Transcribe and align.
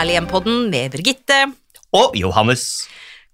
Herlig 0.00 0.14
hjem-podden 0.16 0.70
med 0.72 0.94
Birgitte. 0.94 1.36
Og 1.92 2.14
Johannes. 2.16 2.62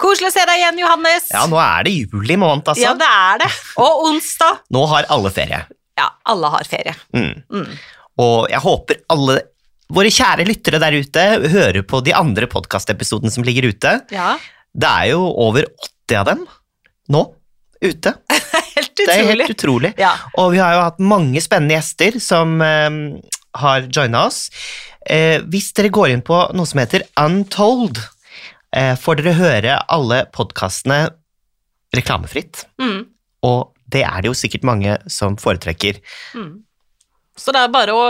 Koselig 0.03 0.33
å 0.33 0.35
se 0.35 0.43
deg 0.49 0.59
igjen, 0.59 0.81
Johannes. 0.81 1.29
Ja, 1.31 1.45
nå 1.47 1.61
er 1.63 1.85
det 1.87 1.93
juli 1.95 2.35
måned, 2.43 2.67
altså. 2.67 2.83
Ja, 2.83 2.95
det 2.99 3.07
er 3.07 3.39
det. 3.45 3.47
Og 3.79 4.01
onsdag. 4.09 4.65
Nå 4.75 4.81
har 4.91 5.07
alle 5.15 5.31
ferie. 5.31 5.61
Ja, 5.95 6.09
alle 6.27 6.51
har 6.51 6.67
ferie. 6.67 6.97
Mm. 7.15 7.45
Mm. 7.55 7.77
Og 8.25 8.51
jeg 8.51 8.63
håper 8.65 8.99
alle 9.15 9.37
våre 9.95 10.11
kjære 10.11 10.49
lyttere 10.49 10.83
der 10.83 10.97
ute 10.99 11.29
hører 11.55 11.87
på 11.87 12.03
de 12.03 12.17
andre 12.19 12.51
podkastepisodene 12.51 13.31
som 13.31 13.47
ligger 13.47 13.71
ute. 13.71 13.95
Ja, 14.11 14.35
Det 14.75 14.91
er 14.91 15.13
jo 15.13 15.23
over 15.47 15.71
80 16.11 16.19
av 16.19 16.29
dem 16.33 16.45
nå 17.15 17.23
ute. 17.79 18.17
helt 18.75 19.05
Det 19.05 19.07
er 19.15 19.31
helt 19.31 19.55
utrolig. 19.55 19.95
Ja, 20.03 20.17
Og 20.35 20.51
vi 20.57 20.65
har 20.65 20.75
jo 20.75 20.83
hatt 20.89 20.99
mange 21.15 21.47
spennende 21.47 21.79
gjester 21.79 22.19
som 22.19 22.59
um, 22.59 23.01
har 23.55 23.87
joina 23.87 24.27
oss. 24.27 24.49
Eh, 25.07 25.39
hvis 25.47 25.73
dere 25.77 25.93
går 25.95 26.11
inn 26.15 26.23
på 26.27 26.39
noe 26.57 26.67
som 26.67 26.81
heter 26.83 27.05
Untold, 27.23 28.01
eh, 28.75 28.95
får 28.99 29.21
dere 29.23 29.37
høre 29.39 29.77
alle 29.93 30.25
podkastene 30.35 31.05
reklamefritt. 31.97 32.65
mm. 32.81 33.05
Og 33.47 33.73
det 33.93 34.03
er 34.03 34.23
det 34.25 34.31
jo 34.33 34.35
sikkert 34.35 34.65
mange 34.67 34.97
som 35.13 35.37
foretrekker. 35.39 36.01
Mm. 36.35 36.63
Så 37.39 37.53
det 37.55 37.61
er 37.63 37.69
bare 37.71 37.93
å 37.95 38.07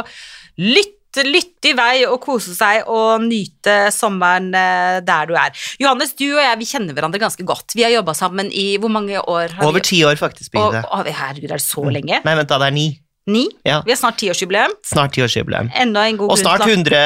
lytte, 0.56 1.24
lytte 1.27 1.68
i 1.73 1.74
vei 1.77 2.06
og 2.09 2.20
kose 2.24 2.54
seg 2.56 2.87
og 2.88 3.20
nyte 3.26 3.90
sommeren 3.92 4.48
eh, 4.57 5.01
der 5.04 5.29
du 5.29 5.35
er. 5.37 5.52
Johannes, 5.82 6.15
du 6.16 6.24
og 6.30 6.40
jeg 6.40 6.59
vi 6.63 6.68
kjenner 6.70 6.96
hverandre 6.96 7.20
ganske 7.20 7.45
godt. 7.45 7.74
Vi 7.76 7.85
har 7.85 7.92
jobba 7.92 8.15
sammen 8.16 8.48
i 8.48 8.79
hvor 8.80 8.92
mange 8.95 9.20
år? 9.20 9.52
har 9.59 9.68
Over 9.68 9.85
ti 9.85 10.01
år, 10.09 10.16
faktisk. 10.16 10.57
Å, 10.57 11.02
herregud, 11.04 11.51
er 11.51 11.60
det 11.60 11.66
så 11.66 11.85
Mm. 11.85 11.92
lenge? 11.98 12.23
Nei, 12.24 12.35
vent 12.40 12.48
da, 12.48 12.59
det 12.63 12.70
er 12.70 12.76
ni. 12.79 12.88
Ni? 13.27 13.49
Ja. 13.66 13.80
Vi 13.85 13.91
har 13.91 13.96
snart 13.99 14.21
tiårsjubileum. 14.21 14.71
Snart 14.87 15.10
tiårsjubileum. 15.16 15.66
Enda 15.74 16.05
en 16.07 16.16
god 16.21 16.30
Og 16.30 16.38
snart 16.38 16.63
100, 16.63 16.99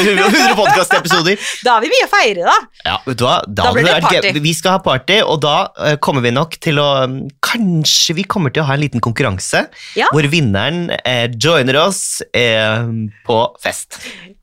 100 0.00 0.54
podkastepisoder. 0.58 1.36
Da 1.62 1.76
har 1.76 1.84
vi 1.84 1.90
mye 1.92 2.06
å 2.08 2.10
feire, 2.10 2.46
da. 2.48 2.56
Ja, 2.88 2.96
vet 3.06 3.20
du 3.20 3.22
hva? 3.22 3.36
Da, 3.46 3.68
Da 3.68 3.72
blir 3.76 3.86
det 3.86 4.00
party. 4.02 4.32
Vi 4.42 4.54
skal 4.58 4.74
ha 4.74 4.80
party, 4.82 5.20
og 5.22 5.38
da 5.44 5.54
eh, 5.86 5.94
kommer 6.02 6.24
vi 6.26 6.32
nok 6.34 6.56
til 6.58 6.80
å 6.82 6.88
mm, 7.06 7.20
Kanskje 7.50 8.16
vi 8.18 8.24
kommer 8.30 8.50
til 8.54 8.64
å 8.64 8.66
ha 8.66 8.74
en 8.74 8.82
liten 8.82 9.02
konkurranse 9.04 9.62
Ja. 9.98 10.08
hvor 10.14 10.26
vinneren 10.32 10.88
eh, 11.04 11.28
joiner 11.38 11.78
oss 11.84 12.18
eh, 12.34 12.82
på 13.26 13.38
fest 13.62 14.00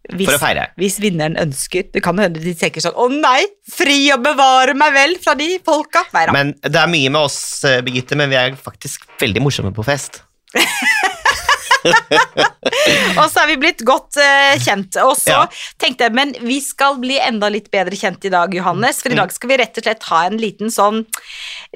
Hvis, 0.08 0.30
for 0.30 0.38
å 0.38 0.40
feire. 0.42 0.70
hvis 0.80 0.96
vinneren 1.04 1.36
ønsker. 1.44 1.90
Det 1.92 2.04
kan 2.04 2.20
hende 2.24 2.40
de 2.44 2.54
tenker 2.56 2.84
sånn 2.84 2.96
Å 2.96 3.10
nei, 3.12 3.42
fri 3.68 4.00
og 4.16 4.24
bevare 4.24 4.76
meg 4.80 4.96
vel 4.96 5.18
fra 5.24 5.36
de 5.40 5.58
folka. 5.60 6.06
Nei 6.16 6.24
da. 6.30 6.36
Men 6.36 6.56
det 6.64 6.80
er 6.80 6.88
mye 6.96 7.12
med 7.12 7.20
oss, 7.28 7.42
eh, 7.68 7.82
Birgitte, 7.84 8.16
men 8.16 8.32
vi 8.32 8.40
er 8.40 8.56
faktisk 8.56 9.04
veldig 9.20 9.44
morsomme 9.44 9.76
på 9.76 9.84
fest. 9.88 10.22
Og 13.22 13.26
så 13.32 13.44
er 13.44 13.50
vi 13.52 13.58
blitt 13.62 13.82
godt 13.88 14.18
uh, 14.22 14.56
kjent. 14.64 14.98
Og 15.04 15.16
så 15.20 15.34
Ja. 15.38 15.46
tenkte 15.82 16.08
jeg, 16.08 16.16
men 16.18 16.34
vi 16.42 16.60
skal 16.64 16.98
bli 17.02 17.18
enda 17.22 17.50
litt 17.54 17.70
bedre 17.74 17.98
kjent 18.00 18.26
i 18.28 18.34
dag, 18.34 18.54
Johannes. 18.56 19.00
Mm. 19.00 19.04
For 19.04 19.16
i 19.16 19.20
dag 19.22 19.34
skal 19.36 19.52
vi 19.52 19.58
rett 19.64 19.80
og 19.82 19.88
slett 19.88 20.06
ha 20.12 20.22
en 20.28 20.38
liten 20.42 20.72
sånn 20.74 21.04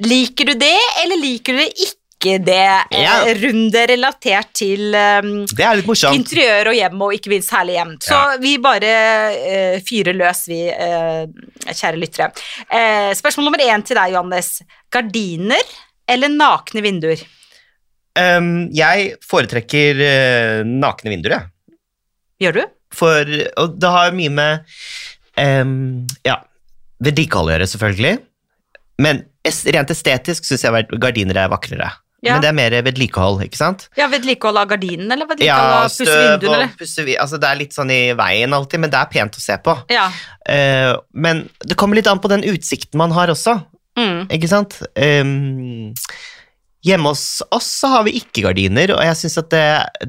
Liker 0.02 0.48
du 0.52 0.54
det, 0.58 0.76
eller 1.02 1.20
liker 1.20 1.52
du 1.56 1.60
det 1.62 1.72
ikke 1.88 2.36
det? 2.46 2.86
Ja. 2.94 3.16
Eh, 3.26 3.34
runde 3.42 3.80
relatert 3.90 4.52
til 4.54 4.94
um, 4.94 5.32
er. 5.58 5.82
Interiør 6.14 6.70
og 6.70 6.76
hjem, 6.78 7.00
og 7.02 7.14
ikke 7.16 7.32
minst 7.34 7.50
herlig 7.54 7.74
hjem. 7.80 7.96
Så 8.06 8.14
Ja. 8.14 8.36
vi 8.42 8.56
bare 8.62 8.92
uh, 9.34 9.76
fyrer 9.86 10.14
løs, 10.16 10.44
vi 10.48 10.60
uh, 10.70 11.26
kjære 11.66 11.98
lyttere. 11.98 12.30
Uh, 12.70 13.10
spørsmål 13.18 13.50
nummer 13.50 13.64
én 13.66 13.82
til 13.86 13.98
deg, 13.98 14.14
Johannes. 14.14 14.62
Gardiner 14.94 15.74
eller 16.08 16.30
nakne 16.32 16.82
vinduer? 16.84 17.20
Um, 18.18 18.68
jeg 18.76 19.14
foretrekker 19.24 20.00
uh, 20.02 20.68
nakne 20.68 21.14
vinduer, 21.14 21.38
jeg. 21.38 21.76
Gjør 22.44 22.58
du? 22.58 22.62
For, 22.92 23.28
og 23.62 23.76
det 23.80 23.90
har 23.94 24.12
mye 24.16 24.32
med 24.34 24.72
um, 25.40 26.02
ja, 26.26 26.40
vedlikehold 27.04 27.48
å 27.48 27.54
gjøre, 27.54 27.68
selvfølgelig. 27.72 28.14
Men 29.02 29.22
rent 29.74 29.92
estetisk 29.94 30.44
syns 30.46 30.66
jeg 30.66 30.88
gardiner 31.00 31.40
er 31.44 31.52
vakrere. 31.52 31.88
Ja. 32.22 32.36
Men 32.36 32.42
det 32.44 32.50
er 32.52 32.54
mer 32.54 32.74
vedlikehold, 32.86 33.40
ikke 33.48 33.58
sant? 33.58 33.88
Ja, 33.98 34.06
Vedlikehold 34.12 34.60
av 34.60 34.68
gardinen, 34.70 35.08
eller 35.10 35.26
vedlikehold 35.26 35.72
Ja, 35.72 35.80
av 35.80 35.88
pusse 35.90 36.18
vinduene? 36.20 36.68
pusse 36.78 37.02
altså 37.18 37.40
Det 37.42 37.48
er 37.48 37.58
litt 37.58 37.74
sånn 37.74 37.90
i 37.90 38.02
veien 38.14 38.54
alltid, 38.54 38.78
men 38.84 38.92
det 38.92 39.00
er 39.00 39.08
pent 39.10 39.38
å 39.40 39.42
se 39.42 39.56
på. 39.58 39.74
Ja. 39.90 40.04
Uh, 40.46 41.00
men 41.10 41.48
det 41.66 41.74
kommer 41.80 41.98
litt 41.98 42.06
an 42.06 42.22
på 42.22 42.30
den 42.30 42.44
utsikten 42.52 43.00
man 43.02 43.14
har 43.16 43.32
også, 43.34 43.58
Mm. 43.92 44.22
ikke 44.32 44.48
sant? 44.48 44.78
Em, 44.96 45.90
hjemme 46.82 47.12
hos 47.12 47.22
oss 47.54 47.68
så 47.82 47.90
har 47.92 48.04
vi 48.08 48.16
ikke 48.18 48.42
gardiner, 48.46 48.90
og 48.96 49.02
jeg 49.06 49.18
syns 49.20 49.38
at 49.38 49.50
det, 49.54 49.66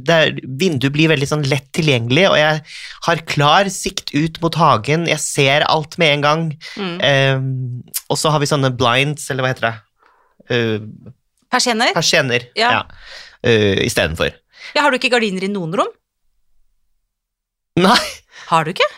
det 0.10 0.20
vinduet 0.60 0.94
blir 0.96 1.12
veldig 1.12 1.28
sånn 1.30 1.44
lett 1.50 1.68
tilgjengelig, 1.78 2.24
og 2.32 2.38
jeg 2.40 2.62
har 3.08 3.22
klar 3.30 3.70
sikt 3.74 4.14
ut 4.16 4.40
mot 4.42 4.58
hagen, 4.58 5.06
jeg 5.10 5.22
ser 5.22 5.66
alt 5.70 5.98
med 6.02 6.16
en 6.18 6.24
gang. 6.26 6.46
Mm. 6.78 6.96
Um, 7.04 7.50
og 8.10 8.18
så 8.18 8.34
har 8.34 8.42
vi 8.42 8.50
sånne 8.50 8.74
blinds, 8.78 9.28
eller 9.30 9.46
hva 9.46 9.52
heter 9.54 9.68
det? 9.70 9.76
Uh, 10.50 11.12
Persienner? 11.54 11.94
Persienner, 11.94 12.48
Ja. 12.58 12.72
ja. 12.80 12.82
Uh, 13.46 13.78
Istedenfor. 13.86 14.34
Ja, 14.74 14.82
har 14.86 14.90
du 14.94 14.98
ikke 14.98 15.12
gardiner 15.14 15.46
i 15.46 15.52
noen 15.52 15.76
rom? 15.78 15.92
Nei, 17.84 18.00
Har 18.50 18.66
du 18.66 18.74
ikke? 18.74 18.90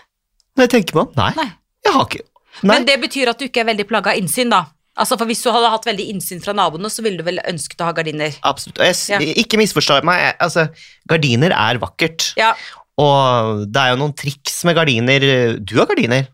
når 0.56 0.68
jeg 0.70 0.72
tenker 0.72 0.96
meg 0.96 1.08
om, 1.10 1.14
nei. 1.20 1.32
Nei. 1.36 1.50
Jeg 1.84 1.94
har 1.96 2.08
ikke 2.08 2.24
Nei. 2.64 2.70
Men 2.72 2.86
det 2.88 2.94
betyr 3.04 3.28
at 3.28 3.40
du 3.42 3.50
ikke 3.50 3.66
er 3.66 3.68
veldig 3.68 3.84
plaga 3.90 4.14
av 4.14 4.20
innsyn, 4.22 4.48
da. 4.54 4.62
Altså, 4.98 5.18
for 5.20 5.28
Hvis 5.28 5.42
du 5.44 5.50
hadde 5.52 5.70
hatt 5.74 5.86
veldig 5.90 6.06
innsyn 6.14 6.40
fra 6.44 6.54
naboene, 6.56 6.88
så 6.92 7.04
ville 7.04 7.20
du 7.20 7.26
vel 7.28 7.40
ønsket 7.44 7.82
å 7.84 7.90
ha 7.90 7.94
gardiner? 7.98 8.38
Absolutt. 8.48 8.80
Og 8.80 8.86
jeg, 8.88 8.96
Ja. 9.12 9.20
Ikke 9.44 9.60
misforstå 9.60 9.98
meg, 10.08 10.36
altså, 10.40 10.70
gardiner 11.12 11.52
er 11.52 11.80
vakkert. 11.82 12.30
Ja, 12.40 12.54
Og 12.98 13.66
det 13.68 13.82
er 13.82 13.90
jo 13.92 13.98
noen 14.00 14.14
triks 14.16 14.62
med 14.64 14.78
gardiner. 14.78 15.60
Du 15.60 15.76
har 15.82 15.86
gardiner 15.90 16.30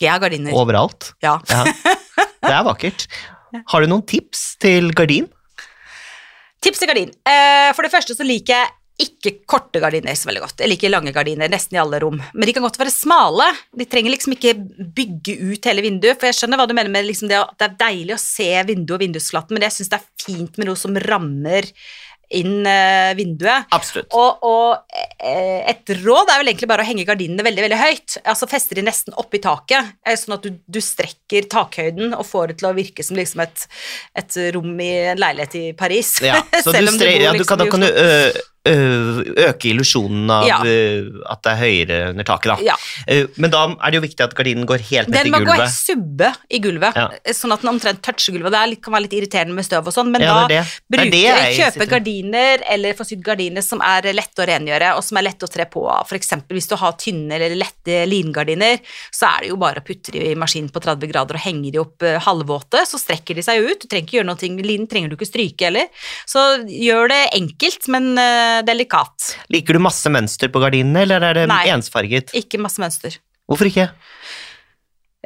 jeg 0.00 0.08
har 0.12 0.20
gardiner. 0.22 0.52
overalt. 0.54 1.12
Ja. 1.20 1.40
Ja. 1.50 1.64
Det 1.66 2.54
er 2.54 2.62
vakkert. 2.64 3.08
Har 3.72 3.80
du 3.82 3.88
noen 3.90 4.04
tips 4.06 4.54
til 4.62 4.92
gardin? 4.94 5.26
Tips 6.62 6.78
til 6.78 6.88
gardin. 6.90 7.10
Eh, 7.26 7.72
for 7.74 7.82
det 7.86 7.90
første 7.92 8.14
så 8.14 8.24
liker 8.26 8.54
jeg 8.54 8.68
ikke 8.98 9.34
korte 9.46 9.78
gardiner 9.82 10.16
så 10.18 10.28
veldig 10.28 10.42
godt. 10.42 10.62
Jeg 10.64 10.72
liker 10.72 10.90
lange 10.90 11.12
gardiner 11.14 11.50
nesten 11.50 11.76
i 11.76 11.80
alle 11.82 12.00
rom. 12.02 12.18
Men 12.18 12.48
de 12.48 12.54
kan 12.56 12.64
godt 12.64 12.80
være 12.80 12.94
smale. 12.94 13.46
De 13.78 13.86
trenger 13.86 14.14
liksom 14.14 14.34
ikke 14.34 14.56
bygge 14.96 15.38
ut 15.52 15.70
hele 15.70 15.84
vinduet. 15.86 16.18
For 16.18 16.30
jeg 16.30 16.40
skjønner 16.40 16.58
hva 16.58 16.66
du 16.66 16.74
mener 16.74 16.92
med 16.92 17.06
liksom 17.06 17.30
det 17.30 17.38
at 17.38 17.54
det 17.60 17.68
er 17.68 17.78
deilig 17.86 18.16
å 18.16 18.22
se 18.22 18.50
vinduet 18.66 18.96
og 18.98 19.04
vindusflaten, 19.04 19.54
men 19.54 19.68
jeg 19.68 19.76
syns 19.76 19.92
det 19.92 20.00
er 20.00 20.26
fint 20.26 20.58
med 20.58 20.70
noe 20.70 20.80
som 20.80 20.98
rammer 21.06 21.70
inn 22.28 22.66
eh, 22.66 23.14
vinduet. 23.16 23.68
Absolutt. 23.72 24.12
Og, 24.16 24.42
og 24.44 24.98
eh, 25.24 25.64
et 25.70 25.94
råd 26.02 26.28
er 26.28 26.42
vel 26.42 26.50
egentlig 26.52 26.68
bare 26.68 26.84
å 26.84 26.88
henge 26.88 27.06
gardinene 27.08 27.44
veldig 27.46 27.64
veldig 27.64 27.78
høyt. 27.80 28.18
Altså 28.28 28.48
Feste 28.50 28.76
de 28.76 28.84
nesten 28.84 29.16
oppi 29.20 29.40
taket, 29.44 29.94
eh, 30.04 30.18
sånn 30.18 30.36
at 30.36 30.44
du, 30.44 30.58
du 30.66 30.80
strekker 30.84 31.48
takhøyden 31.48 32.12
og 32.12 32.26
får 32.28 32.52
det 32.52 32.58
til 32.60 32.70
å 32.70 32.74
virke 32.76 33.06
som 33.06 33.18
liksom 33.18 33.46
et, 33.46 33.64
et 34.20 34.38
rom 34.56 34.76
i 34.84 34.92
en 35.14 35.22
leilighet 35.22 35.58
i 35.60 35.64
Paris. 35.78 36.18
Ja, 36.24 36.42
så 36.64 36.74
du, 36.74 36.82
stre 36.92 37.14
bor 37.14 37.24
ja, 37.24 37.32
du 37.32 37.40
liksom 37.40 37.52
kan, 37.54 37.64
da 37.64 37.70
kan 37.72 37.86
du 37.86 37.90
øke 38.68 39.70
illusjonen 39.72 40.30
av 40.30 40.46
Ja. 40.46 40.58
at 40.58 41.42
det 41.42 41.52
er 41.52 41.60
høyere 41.62 41.98
under 42.10 42.24
taket, 42.24 42.50
da. 42.52 42.56
Ja. 42.62 42.76
Eh, 43.06 43.26
Men 43.36 43.50
da 43.50 43.64
er 43.68 43.90
det 43.90 43.94
jo 44.00 44.04
viktig 44.06 44.24
at 44.24 44.34
gardinen 44.34 44.66
går 44.66 44.80
helt 44.90 45.08
ned 45.08 45.24
Den 45.24 45.32
må 45.32 45.38
gå 45.44 45.52
gulvet. 45.54 45.70
subbe 45.70 46.32
i 46.50 46.58
gulvet, 46.60 46.94
Ja. 46.96 47.08
sånn 47.32 47.52
at 47.52 47.62
den 47.62 47.70
omtrent 47.70 48.02
toucher 48.02 48.32
gulvet. 48.34 48.52
Det 48.52 48.82
kan 48.82 48.92
være 48.94 49.02
litt 49.08 49.12
irriterende 49.18 49.54
med 49.54 49.64
støv 49.64 49.86
og 49.86 49.94
sånn, 49.94 50.10
men 50.10 50.20
da 50.20 50.46
det 50.48 50.56
er 50.58 51.10
det. 51.10 51.12
Jeg 51.58 51.72
sitter- 51.72 51.86
gardiner 51.88 52.62
eller 52.68 52.92
få 52.94 53.04
sydd 53.06 53.22
gardiner 53.22 53.62
som 53.62 53.80
er 53.80 54.02
lette 54.12 54.36
å 54.42 54.46
rengjøre, 54.46 54.96
og 54.96 55.02
som 55.04 55.16
er 55.18 55.22
lette 55.22 55.46
å 55.46 55.50
tre 55.50 55.64
på 55.64 55.88
av. 55.88 56.08
Eksempel 56.08 56.56
hvis 56.56 56.68
du 56.68 56.76
har 56.76 56.92
tynne 56.92 57.32
eller 57.32 57.54
lette 57.56 58.06
lingardiner, 58.08 58.80
så 59.12 59.26
er 59.36 59.40
det 59.42 59.48
jo 59.50 59.56
bare 59.56 59.76
å 59.80 59.84
putte 59.84 60.12
de 60.12 60.18
i 60.32 60.34
maskinen 60.34 60.70
på 60.70 60.80
30 60.80 61.06
grader 61.10 61.34
og 61.34 61.40
henge 61.40 61.72
de 61.72 61.78
opp 61.78 61.98
halvvåte, 62.00 62.84
så 62.86 62.98
strekker 62.98 63.34
de 63.34 63.42
seg 63.42 63.62
ut. 63.64 63.80
Du 63.80 63.86
trenger 63.88 64.06
ikke 64.06 64.18
gjøre 64.22 64.26
noe, 64.26 64.62
linen 64.62 64.86
trenger 64.88 65.08
du 65.10 65.16
ikke 65.16 65.30
stryke 65.32 65.60
heller. 65.68 65.86
Så 66.26 66.66
gjør 66.68 67.08
det 67.08 67.30
enkelt, 67.34 67.88
men 67.88 68.18
delikat. 68.66 69.32
Liker 69.52 69.76
du 69.78 69.82
masse 69.84 70.10
mønster 70.12 70.50
på 70.52 70.62
gardinene, 70.62 71.04
eller 71.06 71.24
er 71.30 71.40
det 71.42 71.46
Nei. 71.50 71.64
ensfarget? 71.74 72.34
Ikke 72.38 72.60
masse 72.62 72.82
mønster. 72.82 73.18
Hvorfor 73.48 73.70
ikke? 73.70 73.88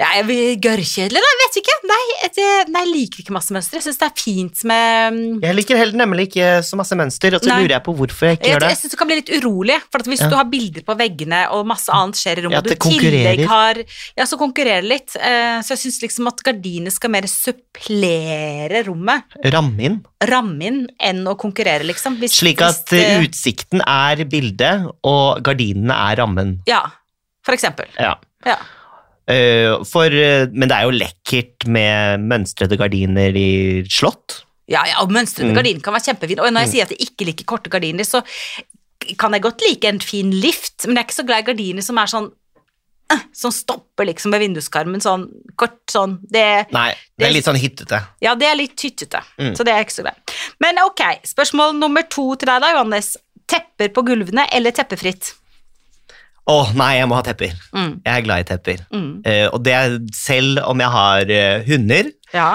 Ja, 0.01 0.07
jeg 0.17 0.57
Gørrkjedelig, 0.65 1.21
da? 1.21 1.31
Vet 1.43 1.57
ikke. 1.61 1.75
Nei, 1.85 1.97
jeg, 2.23 2.45
nei, 2.73 2.81
jeg 2.81 2.91
liker 2.95 3.21
ikke 3.21 3.35
masse 3.37 3.53
mønster. 3.53 3.77
Jeg 3.77 3.85
syns 3.85 3.99
det 4.01 4.07
er 4.07 4.15
fint 4.17 4.63
med 4.71 5.19
Jeg 5.45 5.57
liker 5.59 5.77
heller 5.77 5.99
nemlig 6.01 6.25
ikke 6.31 6.47
så 6.65 6.79
masse 6.81 6.97
mønster, 6.97 7.37
og 7.37 7.45
så 7.45 7.51
Nei. 7.51 7.59
lurer 7.61 7.75
jeg 7.77 7.85
på 7.85 7.95
hvorfor 7.99 8.31
jeg 8.31 8.39
ikke 8.39 8.47
Jeg, 8.49 8.55
gjør 8.55 8.65
det. 8.65 8.71
jeg 8.73 8.79
synes 8.81 8.95
du 8.95 8.99
kan 9.03 9.11
bli 9.11 9.19
litt 9.21 9.33
urolig, 9.37 9.77
for 9.93 10.07
hvis 10.09 10.23
Ja. 10.25 10.31
du 10.33 10.37
har 10.41 10.49
bilder 10.49 10.87
på 10.89 10.97
veggene 10.97 11.43
og 11.53 11.67
masse 11.69 11.93
annet 11.93 12.17
skjer 12.23 12.41
i 12.41 12.47
rommet, 12.47 12.57
Ja, 12.57 12.63
og 12.63 12.65
du 12.65 12.73
i 12.73 12.99
tillegg 13.03 13.45
har 13.53 13.83
Ja, 14.17 14.25
så 14.33 14.39
konkurrerer 14.41 14.89
litt. 14.89 15.13
Eh, 15.21 15.61
så 15.61 15.77
jeg 15.77 15.83
syns 15.85 16.01
liksom 16.07 16.33
at 16.33 16.43
gardinene 16.49 16.91
skal 16.97 17.11
mer 17.13 17.29
supplere 17.29 18.83
rommet, 18.89 19.25
Ramme 19.53 19.81
inn. 19.91 20.01
ramme 20.25 20.63
inn, 20.73 20.83
enn 21.01 21.25
å 21.29 21.37
konkurrere, 21.37 21.85
liksom. 21.85 22.17
Hvis, 22.17 22.39
Slik 22.41 22.63
at 22.65 22.87
hvis, 22.89 23.03
eh, 23.03 23.21
utsikten 23.29 23.83
er 23.87 24.25
bildet, 24.25 24.89
og 25.05 25.43
gardinene 25.45 25.93
er 26.13 26.17
rammen. 26.17 26.61
Ja, 26.67 26.81
for 27.45 27.53
eksempel. 27.53 27.87
Ja. 27.99 28.15
Ja. 28.47 28.57
Eh, 29.31 29.85
for, 29.87 30.07
eh, 30.11 30.47
men 30.51 30.69
det 30.69 30.77
er 30.77 30.89
jo 30.89 30.97
lekkert 30.99 31.67
med 31.71 32.21
mønstrede 32.27 32.77
gardiner 32.81 33.37
i 33.39 33.85
slott. 33.89 34.41
Ja, 34.71 34.83
ja, 34.89 35.01
og 35.03 35.11
mønstrede 35.15 35.51
Mm. 35.51 35.55
gardiner 35.59 35.81
kan 35.83 35.95
være 35.95 36.09
kjempefine. 36.11 36.41
Og 36.43 36.53
når 36.53 36.65
jeg 36.67 36.71
sier 36.73 36.83
at 36.87 36.91
jeg 36.95 37.09
ikke 37.11 37.27
liker 37.29 37.45
korte 37.45 37.71
gardiner, 37.71 38.05
så 38.05 38.23
kan 39.19 39.33
jeg 39.33 39.43
godt 39.43 39.63
like 39.69 39.85
en 39.89 40.01
fin 40.01 40.31
lift, 40.31 40.87
men 40.87 40.97
jeg 40.97 41.03
er 41.03 41.09
ikke 41.09 41.21
så 41.23 41.27
glad 41.27 41.43
i 41.43 41.47
gardiner 41.53 41.83
som 41.83 41.99
er 41.99 42.07
sånn 42.07 42.31
øh, 43.13 43.23
som 43.35 43.51
stopper 43.53 44.07
liksom 44.09 44.33
ved 44.33 44.41
vinduskarmen, 44.41 45.03
sånn 45.03 45.27
kort 45.59 45.81
sånn. 45.91 46.19
Det, 46.33 46.71
Nei, 46.73 46.95
det 47.19 47.27
er 47.27 47.33
litt 47.35 47.45
sånn 47.45 47.59
hyttete. 47.61 47.99
ja, 48.23 48.35
det 48.35 48.47
er 48.49 48.55
litt 48.57 48.81
hyttete. 48.81 49.21
Mm. 49.39 49.53
så 49.59 49.65
det 49.65 49.75
er 49.75 49.85
ikke 49.85 49.99
så 49.99 50.05
greit. 50.07 50.33
Men 50.61 50.79
ok, 50.87 51.03
spørsmål 51.27 51.77
nummer 51.79 52.03
to 52.09 52.35
til 52.37 52.47
deg 52.49 52.63
da, 52.63 52.71
Johannes. 52.73 53.17
Tepper 53.47 53.89
på 53.93 54.05
gulvene 54.07 54.47
eller 54.51 54.71
teppefritt? 54.73 55.35
Å 56.51 56.59
nei, 56.75 56.97
jeg 56.99 57.07
må 57.07 57.15
ha 57.15 57.23
tepper. 57.23 57.55
Mm. 57.71 57.91
Jeg 58.03 58.13
er 58.13 58.25
glad 58.27 58.43
i 58.43 58.47
tepper. 58.49 58.85
Mm. 58.91 59.11
Uh, 59.23 59.49
og 59.53 59.59
det 59.63 59.75
er 59.79 59.99
selv 60.17 60.63
om 60.67 60.81
jeg 60.83 60.95
har 60.97 61.31
uh, 61.31 61.69
hunder. 61.69 62.09
Ja. 62.35 62.49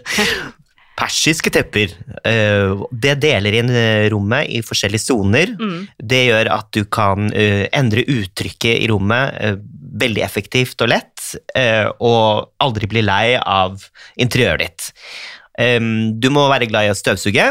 Persiske 1.00 1.52
tepper. 1.54 1.94
Uh, 2.26 2.84
det 2.92 3.16
deler 3.24 3.56
inn 3.62 3.72
rommet 4.12 4.52
i 4.52 4.60
forskjellige 4.66 5.06
soner. 5.06 5.54
Mm. 5.56 5.88
Det 6.12 6.20
gjør 6.26 6.52
at 6.58 6.68
du 6.76 6.84
kan 6.92 7.32
endre 7.32 8.04
uttrykket 8.04 8.84
i 8.84 8.92
rommet 8.92 9.64
veldig 10.00 10.22
effektivt 10.22 10.80
og 10.84 10.92
lett, 10.92 11.24
og 12.04 12.52
aldri 12.62 12.86
bli 12.88 13.02
lei 13.02 13.34
av 13.38 13.80
interiøret 14.20 14.62
ditt. 14.62 14.92
Um, 15.60 16.20
du 16.20 16.30
må 16.32 16.46
være 16.48 16.68
glad 16.70 16.86
i 16.86 16.92
å 16.92 16.96
støvsuge, 16.96 17.48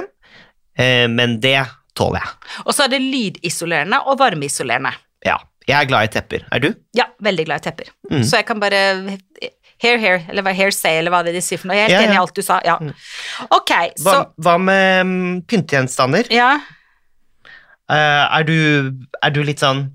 men 0.80 1.36
det 1.44 1.60
tåler 1.98 2.24
jeg. 2.24 2.32
Og 2.64 2.72
så 2.74 2.86
er 2.86 2.94
det 2.94 3.02
lydisolerende 3.04 4.00
og 4.08 4.18
varmeisolerende. 4.22 4.94
Jeg 5.70 5.78
er 5.78 5.88
glad 5.90 6.08
i 6.10 6.12
tepper. 6.18 6.44
Er 6.56 6.62
du? 6.64 6.70
Ja, 6.98 7.06
veldig 7.24 7.46
glad 7.46 7.62
i 7.62 7.66
tepper. 7.70 7.92
Mm. 8.10 8.24
Så 8.26 8.40
jeg 8.42 8.48
kan 8.50 8.62
bare 8.64 8.82
Hair, 9.80 9.96
hair, 10.02 10.18
eller 10.28 10.44
hva 10.44 10.52
hair 10.52 10.74
say, 10.76 10.98
eller 11.00 11.14
hva 11.14 11.22
det 11.24 11.32
de 11.38 11.40
sier 11.46 11.60
for 11.62 11.70
noe. 11.70 11.78
Jeg 11.78 11.86
er 11.86 11.94
helt 11.94 12.02
Ja, 12.02 12.08
enig 12.10 12.18
i 12.18 12.20
alt 12.20 12.36
du 12.36 12.42
sa. 12.44 12.58
Ja. 12.68 12.74
Ok, 13.56 13.72
Hva, 14.04 14.16
så 14.18 14.44
hva 14.44 14.58
med 14.60 15.06
um, 15.08 15.14
pyntegjenstander? 15.48 16.28
Ja. 16.36 16.50
Uh, 17.88 17.96
er, 17.96 18.44
du, 18.50 18.58
er 19.24 19.32
du 19.34 19.40
litt 19.48 19.64
sånn 19.64 19.86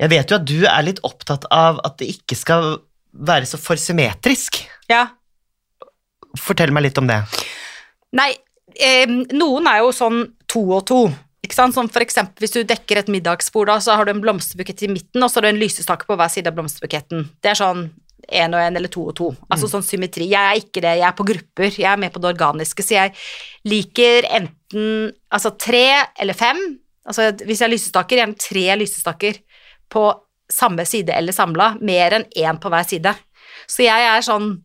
Jeg 0.00 0.08
vet 0.14 0.30
jo 0.32 0.38
at 0.38 0.46
du 0.48 0.62
er 0.70 0.86
litt 0.86 1.02
opptatt 1.04 1.44
av 1.52 1.80
at 1.84 1.98
det 2.00 2.08
ikke 2.14 2.38
skal 2.38 2.76
være 3.16 3.48
så 3.50 3.58
for 3.60 3.80
symmetrisk. 3.80 4.62
ja. 4.92 5.06
Fortell 6.36 6.68
meg 6.76 6.84
litt 6.84 6.98
om 7.00 7.06
det. 7.08 7.16
Nei, 8.12 8.28
eh, 8.76 9.08
noen 9.08 9.68
er 9.70 9.78
jo 9.80 9.92
sånn 9.96 10.18
to 10.52 10.60
og 10.76 10.82
to. 10.88 10.98
Ikke 11.44 11.56
sant? 11.56 11.76
Som 11.76 11.90
for 11.92 12.04
eksempel 12.04 12.44
hvis 12.44 12.54
du 12.56 12.62
dekker 12.66 13.02
et 13.02 13.12
middagsbord, 13.12 13.70
da, 13.70 13.76
så 13.82 13.98
har 13.98 14.06
du 14.06 14.14
en 14.14 14.22
blomsterbukett 14.22 14.86
i 14.86 14.90
midten, 14.92 15.22
og 15.22 15.30
så 15.30 15.40
har 15.40 15.46
du 15.46 15.54
en 15.54 15.62
lysestake 15.62 16.08
på 16.08 16.16
hver 16.18 16.32
side 16.32 16.50
av 16.50 16.56
blomsterbuketten. 16.56 17.28
Det 17.44 17.52
er 17.52 17.60
sånn 17.60 17.86
én 18.26 18.54
og 18.56 18.58
én 18.58 18.76
eller 18.78 18.90
to 18.90 19.04
og 19.06 19.14
to. 19.18 19.28
Altså 19.52 19.68
sånn 19.70 19.84
symmetri. 19.86 20.26
Jeg 20.32 20.42
er 20.42 20.58
ikke 20.58 20.82
det, 20.82 20.96
jeg 20.98 21.06
er 21.06 21.14
på 21.16 21.26
grupper. 21.28 21.70
Jeg 21.70 21.88
er 21.92 22.00
med 22.00 22.12
på 22.14 22.22
det 22.22 22.32
organiske, 22.32 22.82
så 22.82 22.96
jeg 22.96 23.14
liker 23.68 24.26
enten 24.40 25.12
altså 25.30 25.54
tre 25.60 25.86
eller 26.18 26.38
fem. 26.38 26.58
Altså 27.06 27.30
hvis 27.44 27.60
jeg 27.60 27.68
har 27.68 27.74
lysestaker, 27.74 28.22
gjerne 28.22 28.40
tre 28.40 28.66
lysestaker 28.80 29.38
på 29.92 30.08
samme 30.50 30.86
side 30.86 31.14
eller 31.14 31.34
samla, 31.34 31.74
mer 31.82 32.18
enn 32.18 32.26
én 32.38 32.58
på 32.62 32.70
hver 32.72 32.86
side. 32.88 33.14
Så 33.70 33.86
jeg 33.86 34.10
er 34.10 34.22
sånn 34.26 34.56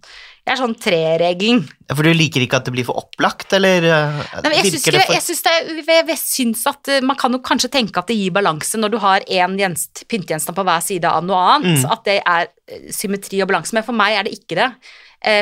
jeg 0.51 0.57
er 0.57 0.61
sånn 0.61 0.75
tre-regelen. 0.83 1.61
For 1.91 2.03
du 2.07 2.11
liker 2.15 2.43
ikke 2.45 2.59
at 2.59 2.65
det 2.67 2.73
blir 2.75 2.85
for 2.87 2.99
opplagt, 3.01 3.53
eller 3.57 3.83
eh, 3.87 4.17
Nei, 4.45 4.51
jeg 4.59 4.71
syns, 4.73 4.83
det 4.85 5.01
for 5.05 5.15
jeg, 5.15 5.23
syns 5.25 5.41
det, 5.47 5.53
jeg, 5.87 6.07
jeg 6.11 6.19
syns 6.21 6.63
at 6.71 6.91
eh, 6.91 7.01
man 7.07 7.17
kan 7.19 7.31
jo 7.35 7.39
kanskje 7.43 7.71
tenke 7.73 7.99
at 8.03 8.07
det 8.11 8.17
gir 8.19 8.33
balanse 8.35 8.79
når 8.79 8.93
du 8.93 8.97
har 9.03 9.25
én 9.27 9.55
gjenst- 9.59 10.03
pyntegjenstand 10.11 10.57
på 10.59 10.65
hver 10.67 10.83
side 10.85 11.07
av 11.09 11.23
noe 11.27 11.39
annet, 11.55 11.81
Mm. 11.81 11.91
at 11.95 12.03
det 12.07 12.17
er 12.25 12.47
eh, 12.67 12.85
symmetri 12.91 13.41
og 13.43 13.49
balanse, 13.51 13.73
men 13.77 13.83
for 13.87 13.95
meg 13.97 14.17
er 14.19 14.27
det 14.29 14.35
ikke 14.39 14.59
det. 14.61 14.69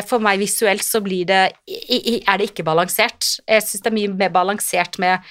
For 0.09 0.19
meg 0.19 0.41
visuelt 0.41 0.83
så 0.83 0.99
blir 0.99 1.23
det, 1.29 1.53
er 1.71 2.37
det 2.41 2.49
ikke 2.49 2.65
balansert. 2.67 3.23
Jeg 3.47 3.63
syns 3.63 3.79
det 3.85 3.87
er 3.87 3.95
mye 3.95 4.09
mer 4.11 4.29
balansert 4.35 4.97
med, 4.99 5.23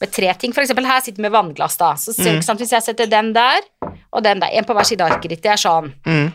med 0.00 0.08
tre 0.16 0.30
ting. 0.40 0.54
For 0.56 0.64
eksempel 0.64 0.86
her 0.88 1.02
sitter 1.04 1.20
vi 1.20 1.26
med 1.26 1.34
vannglass, 1.34 1.76
da. 1.76 1.90
Så 2.00 2.14
ser, 2.16 2.30
Mm. 2.32 2.38
ikke 2.40 2.46
sant, 2.48 2.62
hvis 2.64 2.72
jeg 2.72 2.86
setter 2.86 3.10
den 3.12 3.34
der, 3.36 3.60
og 4.10 4.22
den 4.24 4.40
der, 4.40 4.48
en 4.56 4.64
på 4.64 4.72
hver 4.72 4.88
side 4.88 5.04
av 5.04 5.12
arket 5.18 5.34
ditt, 5.34 5.42
det 5.44 5.52
er 5.52 5.60
sånn. 5.60 5.92
mm. 6.08 6.30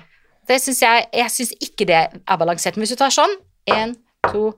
Det 0.47 0.59
synes 0.61 0.81
jeg, 0.83 1.07
jeg 1.13 1.33
syns 1.33 1.55
ikke 1.63 1.87
det 1.89 2.03
er 2.05 2.37
balansert. 2.41 2.77
Men 2.77 2.85
hvis 2.85 2.93
du 2.93 2.99
tar 2.99 3.13
sånn, 3.13 3.33
én, 3.71 3.95
to, 4.27 4.51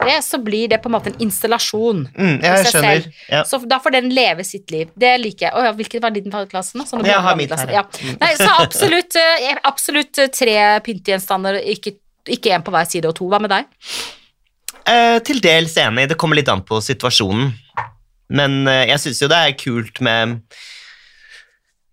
tre, 0.00 0.16
så 0.24 0.40
blir 0.42 0.68
det 0.72 0.80
på 0.82 0.90
en 0.90 0.96
måte 0.96 1.12
en 1.12 1.18
installasjon. 1.24 2.04
Mm, 2.12 2.36
i 2.36 2.50
jeg 2.50 2.68
skjønner. 2.74 3.08
Ja. 3.32 3.42
Så 3.48 3.60
da 3.68 3.80
får 3.82 3.96
den 3.96 4.10
leve 4.16 4.44
sitt 4.46 4.72
liv. 4.74 4.92
Det 5.00 5.14
liker 5.22 5.48
jeg. 5.48 5.54
Å 5.56 5.64
ja, 5.68 5.74
hvilken 5.76 6.04
var 6.04 6.14
din 6.14 6.30
klasse 6.52 6.78
nå? 6.78 6.86
Sånn 6.88 7.06
Jeg 7.08 7.24
har 7.24 7.38
mitt 7.40 7.52
her, 7.56 7.74
Ja. 7.74 7.84
ja. 7.88 8.14
Nei, 8.20 8.30
så 8.38 8.50
absolutt, 8.60 9.16
eh, 9.16 9.56
absolutt 9.68 10.20
eh, 10.20 10.32
tre 10.34 10.56
pyntegjenstander, 10.86 11.60
ikke, 11.74 11.96
ikke 12.28 12.54
en 12.56 12.66
på 12.66 12.74
hver 12.74 12.88
side 12.88 13.08
og 13.08 13.16
to. 13.18 13.28
Hva 13.32 13.40
med 13.42 13.52
deg? 13.54 13.70
Eh, 14.90 15.18
til 15.24 15.40
dels 15.44 15.76
enig, 15.80 16.08
det 16.10 16.18
kommer 16.20 16.38
litt 16.38 16.48
an 16.52 16.64
på 16.66 16.80
situasjonen. 16.84 17.52
Men 18.30 18.60
eh, 18.70 18.86
jeg 18.92 19.02
syns 19.04 19.24
jo 19.24 19.30
det 19.30 19.40
er 19.40 19.56
kult 19.58 20.00
med 20.04 20.40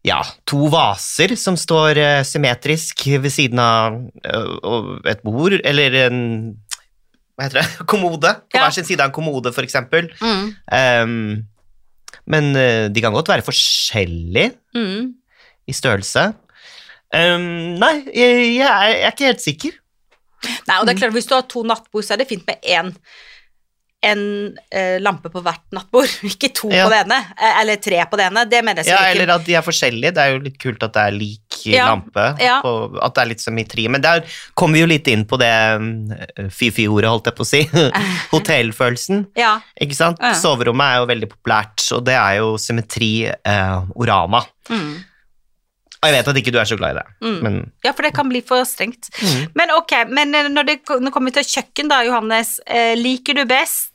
ja, 0.08 0.22
to 0.48 0.70
vaser 0.72 1.34
som 1.40 1.58
står 1.60 2.00
eh, 2.02 2.22
symmetrisk 2.28 3.04
ved 3.20 3.30
siden 3.34 3.60
av 3.60 3.98
eh, 4.24 5.12
et 5.12 5.22
bord, 5.28 5.58
eller 5.68 5.98
en 6.08 6.20
hva 7.38 7.46
heter 7.46 7.60
det, 7.62 7.68
kommode. 7.92 8.32
På 8.50 8.58
Ja. 8.58 8.64
hver 8.66 8.74
sin 8.80 8.88
side 8.88 9.04
av 9.04 9.12
en 9.12 9.16
kommode, 9.20 9.52
for 9.54 9.62
eksempel. 9.68 10.08
Um, 10.24 11.44
men 12.28 12.50
eh, 12.58 12.88
de 12.90 13.04
kan 13.04 13.14
godt 13.16 13.30
være 13.30 13.46
forskjellige 13.46 14.54
Mm. 14.78 15.14
i 15.68 15.74
størrelse. 15.76 16.24
Um, 17.14 17.76
nei, 17.80 17.94
jeg, 18.14 18.58
jeg, 18.58 18.68
er, 18.68 18.90
jeg 18.92 19.06
er 19.08 19.14
ikke 19.14 19.30
helt 19.30 19.44
sikker. 19.46 19.78
Nei, 20.68 20.76
og 20.80 20.84
Mm. 20.84 20.88
det 20.90 20.94
er 20.96 21.00
klart, 21.02 21.14
Hvis 21.16 21.28
du 21.30 21.34
har 21.36 21.46
to 21.50 21.64
nattbord, 21.64 22.04
så 22.06 22.14
er 22.14 22.22
det 22.24 22.28
fint 22.30 22.44
med 22.48 22.58
én 22.64 22.92
en 24.06 24.20
eh, 24.72 25.00
lampe 25.02 25.32
på 25.34 25.42
hvert 25.42 25.64
nattbord, 25.74 26.12
ikke 26.30 26.52
to 26.54 26.70
Ja. 26.70 26.84
på 26.86 26.92
det 26.94 27.00
ene, 27.06 27.18
eh, 27.34 27.56
eller 27.64 27.80
tre 27.82 27.98
på 28.06 28.18
det 28.20 28.28
ene. 28.30 28.44
Det 28.50 28.60
mener 28.64 28.84
jeg 28.86 28.94
Ja, 28.94 29.00
ikke. 29.08 29.16
eller 29.24 29.34
at 29.34 29.46
de 29.48 29.56
er 29.58 29.66
forskjellige. 29.66 30.12
Det 30.14 30.22
er 30.24 30.34
jo 30.36 30.44
litt 30.46 30.60
kult 30.62 30.84
at 30.86 30.94
det 30.94 31.02
er 31.08 31.16
lik 31.18 31.42
Ja, 31.66 31.88
lampe. 31.90 32.28
ja. 32.40 32.60
På, 32.62 32.94
at 33.04 33.16
det 33.18 33.24
er 33.24 33.30
litt 33.32 33.42
symmetri. 33.42 33.88
Men 33.90 34.02
der 34.06 34.22
kommer 34.56 34.78
vi 34.78 34.84
jo 34.86 34.92
litt 34.94 35.08
inn 35.10 35.26
på 35.26 35.40
det 35.42 35.50
mm, 35.82 36.52
fy-fy-ordet, 36.54 37.10
holdt 37.10 37.26
jeg 37.32 37.36
på 37.36 37.44
å 37.44 37.50
si. 37.50 37.64
Hotellfølelsen. 38.36 39.26
Ja, 39.38 39.58
Ikke 39.82 39.96
sant? 39.98 40.22
Soverommet 40.40 40.94
er 40.94 41.02
jo 41.02 41.10
veldig 41.10 41.30
populært, 41.34 41.84
og 41.98 42.06
det 42.08 42.16
er 42.18 42.38
jo 42.40 42.54
symmetri, 42.62 43.12
eh, 43.28 43.78
orama. 43.98 44.44
mm. 44.70 44.96
Og 46.08 46.14
jeg 46.14 46.16
vet 46.24 46.28
at 46.32 46.38
ikke 46.40 46.52
du 46.56 46.60
er 46.62 46.70
så 46.70 46.78
glad 46.80 46.96
i 46.96 47.00
det, 47.02 47.06
Mm. 47.22 47.40
men 47.44 47.56
ja, 47.84 47.92
for 47.92 48.02
det 48.08 48.14
kan 48.16 48.30
bli 48.30 48.40
for 48.48 48.64
strengt. 48.64 49.10
mm. 49.20 49.52
Men 49.60 49.72
ok, 49.76 49.92
men 50.08 50.34
eh, 50.36 50.48
når 50.48 50.64
det 50.64 50.76
når 50.88 51.10
det 51.10 51.14
kommer 51.14 51.32
til 51.36 51.44
kjøkken 51.44 51.90
da, 51.92 51.98
Johannes, 52.08 52.60
eh, 52.66 52.96
liker 52.96 53.34
du 53.36 53.44
best 53.46 53.92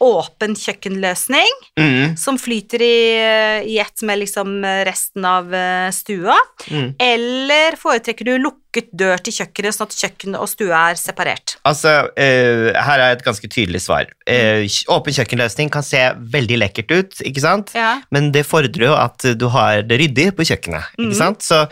åpen 0.00 0.54
kjøkkenløsning, 0.56 1.52
Mm. 1.78 2.16
som 2.16 2.38
flyter 2.38 2.80
i, 2.80 2.98
eh, 3.18 3.66
i 3.66 3.78
ett 3.78 4.02
med 4.02 4.18
liksom 4.20 4.64
eh, 4.64 4.84
resten 4.84 5.24
av 5.24 5.52
eh, 5.54 5.90
stua, 5.90 6.36
Mm. 6.70 6.94
eller 6.98 7.76
foretrekker 7.76 8.24
du 8.24 8.38
lukket 8.38 8.90
dør 8.92 9.18
til 9.22 9.32
kjøkkenet, 9.32 9.74
sånn 9.74 9.86
at 9.86 9.96
kjøkken 9.96 10.38
og 10.38 10.48
stua 10.48 10.90
er 10.90 10.94
separert? 10.94 11.56
Altså, 11.64 12.10
eh, 12.16 12.72
her 12.72 12.98
er 13.00 13.12
et 13.12 13.24
ganske 13.24 13.48
tydelig 13.48 13.82
svar. 13.82 14.06
Eh, 14.26 14.66
åpen 14.88 15.14
kjøkkenløsning 15.14 15.70
kan 15.70 15.82
se 15.82 15.98
veldig 16.16 16.58
lekkert 16.58 16.90
ut, 16.90 17.20
ikke 17.22 17.40
sant? 17.40 17.72
Ja. 17.74 18.00
Men 18.10 18.32
det 18.32 18.46
fordrer 18.46 18.88
jo 18.88 18.94
at 18.94 19.38
du 19.38 19.48
har 19.48 19.82
det 19.82 20.00
ryddig 20.00 20.32
på 20.36 20.44
kjøkkenet, 20.44 20.84
ikke 20.98 21.12
mm. 21.12 21.14
sant? 21.14 21.40
Så 21.40 21.68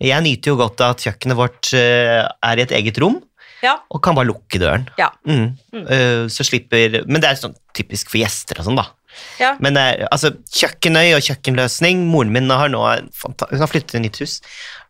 jeg 0.00 0.22
nyter 0.22 0.52
jo 0.52 0.56
godt 0.56 0.80
av 0.80 0.94
at 0.94 1.02
kjøkkenet 1.02 1.36
vårt 1.38 1.72
eh, 1.74 2.22
er 2.22 2.56
i 2.58 2.62
et 2.62 2.74
eget 2.78 2.98
rom, 3.02 3.20
Ja. 3.64 3.74
og 3.90 4.02
kan 4.04 4.14
bare 4.14 4.28
lukke 4.30 4.60
døren. 4.62 4.86
Ja. 5.00 5.10
Mm. 5.26 5.56
Mm. 5.74 5.84
Uh, 5.88 6.24
så 6.30 6.46
slipper 6.46 7.00
Men 7.06 7.22
det 7.22 7.32
er 7.32 7.40
sånn 7.40 7.56
typisk 7.76 8.12
for 8.12 8.20
gjester 8.20 8.60
og 8.60 8.68
sånn, 8.68 8.78
da. 8.78 8.86
ja. 9.40 9.52
Men 9.62 9.78
eh, 9.78 10.06
altså, 10.10 10.32
kjøkkenøy 10.54 11.14
og 11.16 11.22
kjøkkenløsning 11.26 12.04
Moren 12.10 12.32
min 12.34 12.50
har 12.50 12.70
nå 12.72 12.80
Hun 12.82 13.62
har 13.62 13.70
flyttet 13.70 13.94
til 13.94 14.02
nytt 14.04 14.18
hus. 14.22 14.38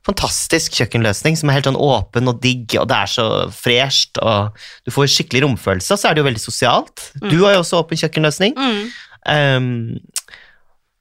Fantastisk 0.08 0.78
kjøkkenløsning 0.78 1.36
som 1.36 1.50
er 1.50 1.58
helt 1.58 1.68
sånn 1.68 1.80
åpen 1.80 2.30
og 2.30 2.38
digg, 2.44 2.78
og 2.80 2.86
det 2.88 2.96
er 2.96 3.10
så 3.12 3.26
fresht, 3.52 4.20
og 4.24 4.56
du 4.88 4.92
får 4.94 5.10
skikkelig 5.12 5.42
romfølelse, 5.44 5.92
og 5.92 6.00
så 6.00 6.08
er 6.08 6.16
det 6.16 6.22
jo 6.22 6.28
veldig 6.30 6.44
sosialt. 6.44 7.10
Du 7.20 7.42
har 7.42 7.56
jo 7.56 7.60
også 7.60 7.82
åpen 7.82 8.00
kjøkkenløsning. 8.00 8.56
Mm. 8.56 8.86
Um, 9.28 9.68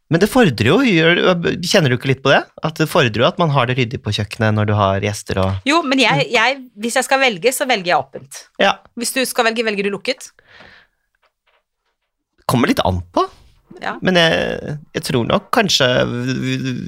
men 0.08 0.22
det 0.24 0.30
fordrer 0.32 0.70
jo 0.70 0.78
Kjenner 1.68 1.92
du 1.92 1.98
ikke 1.98 2.10
litt 2.14 2.22
på 2.24 2.32
det? 2.32 2.40
At 2.64 2.80
det 2.80 2.88
fordrer 2.88 3.24
jo 3.24 3.28
at 3.28 3.40
man 3.42 3.52
har 3.52 3.68
det 3.68 3.76
ryddig 3.80 4.00
på 4.04 4.14
kjøkkenet 4.16 4.56
når 4.56 4.70
du 4.70 4.74
har 4.78 5.04
gjester 5.04 5.42
og 5.44 5.68
Jo, 5.68 5.82
men 5.84 6.00
jeg, 6.00 6.30
jeg, 6.32 6.62
hvis 6.80 6.96
jeg 7.00 7.08
skal 7.08 7.20
velge, 7.24 7.52
så 7.56 7.68
velger 7.68 7.92
jeg 7.92 8.00
åpent. 8.00 8.40
Ja. 8.64 8.78
Hvis 8.96 9.12
du 9.18 9.20
skal 9.28 9.50
velge, 9.50 9.66
velger 9.68 9.88
du 9.90 9.92
lukket? 9.98 10.30
Kommer 12.48 12.72
litt 12.72 12.80
an 12.88 13.02
på. 13.12 13.26
Ja. 13.84 13.98
Men 14.02 14.18
jeg, 14.18 14.78
jeg 14.96 15.04
tror 15.06 15.28
nok 15.30 15.52
kanskje 15.54 15.86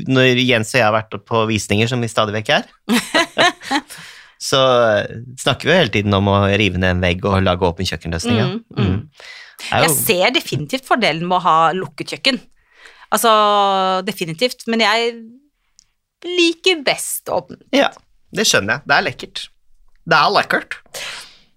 Når 0.09 0.39
Jens 0.41 0.71
og 0.73 0.79
jeg 0.79 0.85
har 0.87 0.95
vært 0.95 1.17
på 1.27 1.43
visninger, 1.51 1.89
som 1.91 2.01
vi 2.01 2.09
stadig 2.09 2.33
vekk 2.39 2.53
er, 2.55 2.69
så 4.49 4.61
snakker 5.43 5.67
vi 5.67 5.73
jo 5.73 5.81
hele 5.83 5.93
tiden 5.93 6.15
om 6.17 6.31
å 6.31 6.39
rive 6.47 6.79
ned 6.81 6.95
en 6.95 7.03
vegg 7.03 7.27
og 7.27 7.43
lage 7.45 7.67
åpen 7.67 7.89
kjøkkenløsning. 7.89 8.39
Mm, 8.39 8.63
Mm, 8.79 8.87
mm. 8.87 9.03
Jeg 9.69 9.91
ser 9.91 10.31
definitivt 10.31 10.85
fordelen 10.87 11.27
med 11.27 11.35
å 11.41 11.43
ha 11.43 11.57
lukket 11.75 12.15
kjøkken. 12.15 12.39
Altså, 13.13 13.31
definitivt. 14.05 14.65
Men 14.69 14.83
jeg 14.85 15.15
liker 16.25 16.83
best 16.85 17.29
åpent. 17.31 17.63
ja, 17.75 17.89
det 18.35 18.45
skjønner 18.47 18.79
jeg. 18.79 18.87
Det 18.89 18.95
er 18.97 19.05
lekkert. 19.07 19.43
Det 20.09 20.17
er 20.19 20.33
lekkert. 20.35 20.79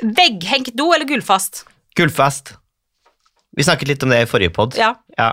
Vegghengt 0.03 0.75
do 0.79 0.91
eller 0.95 1.07
gullfast? 1.09 1.65
Gullfast. 1.99 2.55
Vi 3.57 3.67
snakket 3.67 3.91
litt 3.91 4.05
om 4.07 4.13
det 4.13 4.23
i 4.25 4.29
forrige 4.31 4.53
pod. 4.55 4.77
Ja. 4.81 4.95
Ja. 5.19 5.33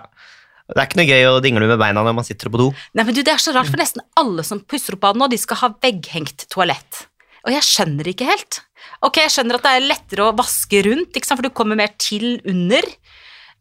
Det 0.69 0.77
er 0.77 0.85
ikke 0.85 0.99
noe 0.99 1.09
gøy 1.09 1.23
å 1.25 1.37
dingle 1.41 1.65
med 1.69 1.79
beina 1.81 2.03
når 2.05 2.17
man 2.19 2.25
sitter 2.27 2.51
på 2.53 2.59
do. 2.61 2.67
Nei, 2.93 3.05
men 3.07 3.15
du, 3.15 3.23
Det 3.25 3.33
er 3.33 3.41
så 3.41 3.53
rart, 3.55 3.71
for 3.71 3.81
nesten 3.81 4.03
alle 4.19 4.43
som 4.45 4.59
pusser 4.61 4.93
opp 4.97 5.01
badet 5.07 5.21
nå, 5.21 5.29
de 5.31 5.39
skal 5.41 5.57
ha 5.63 5.69
vegghengt 5.81 6.45
toalett. 6.53 7.05
Og 7.47 7.53
jeg 7.55 7.65
skjønner 7.65 8.09
ikke 8.11 8.27
helt. 8.29 8.59
Ok, 9.05 9.17
jeg 9.23 9.33
skjønner 9.33 9.57
at 9.57 9.65
det 9.65 9.71
er 9.77 9.87
lettere 9.87 10.27
å 10.27 10.35
vaske 10.37 10.83
rundt, 10.85 11.17
for 11.25 11.45
du 11.45 11.49
kommer 11.55 11.79
mer 11.79 11.95
til 11.97 12.37
under 12.45 12.85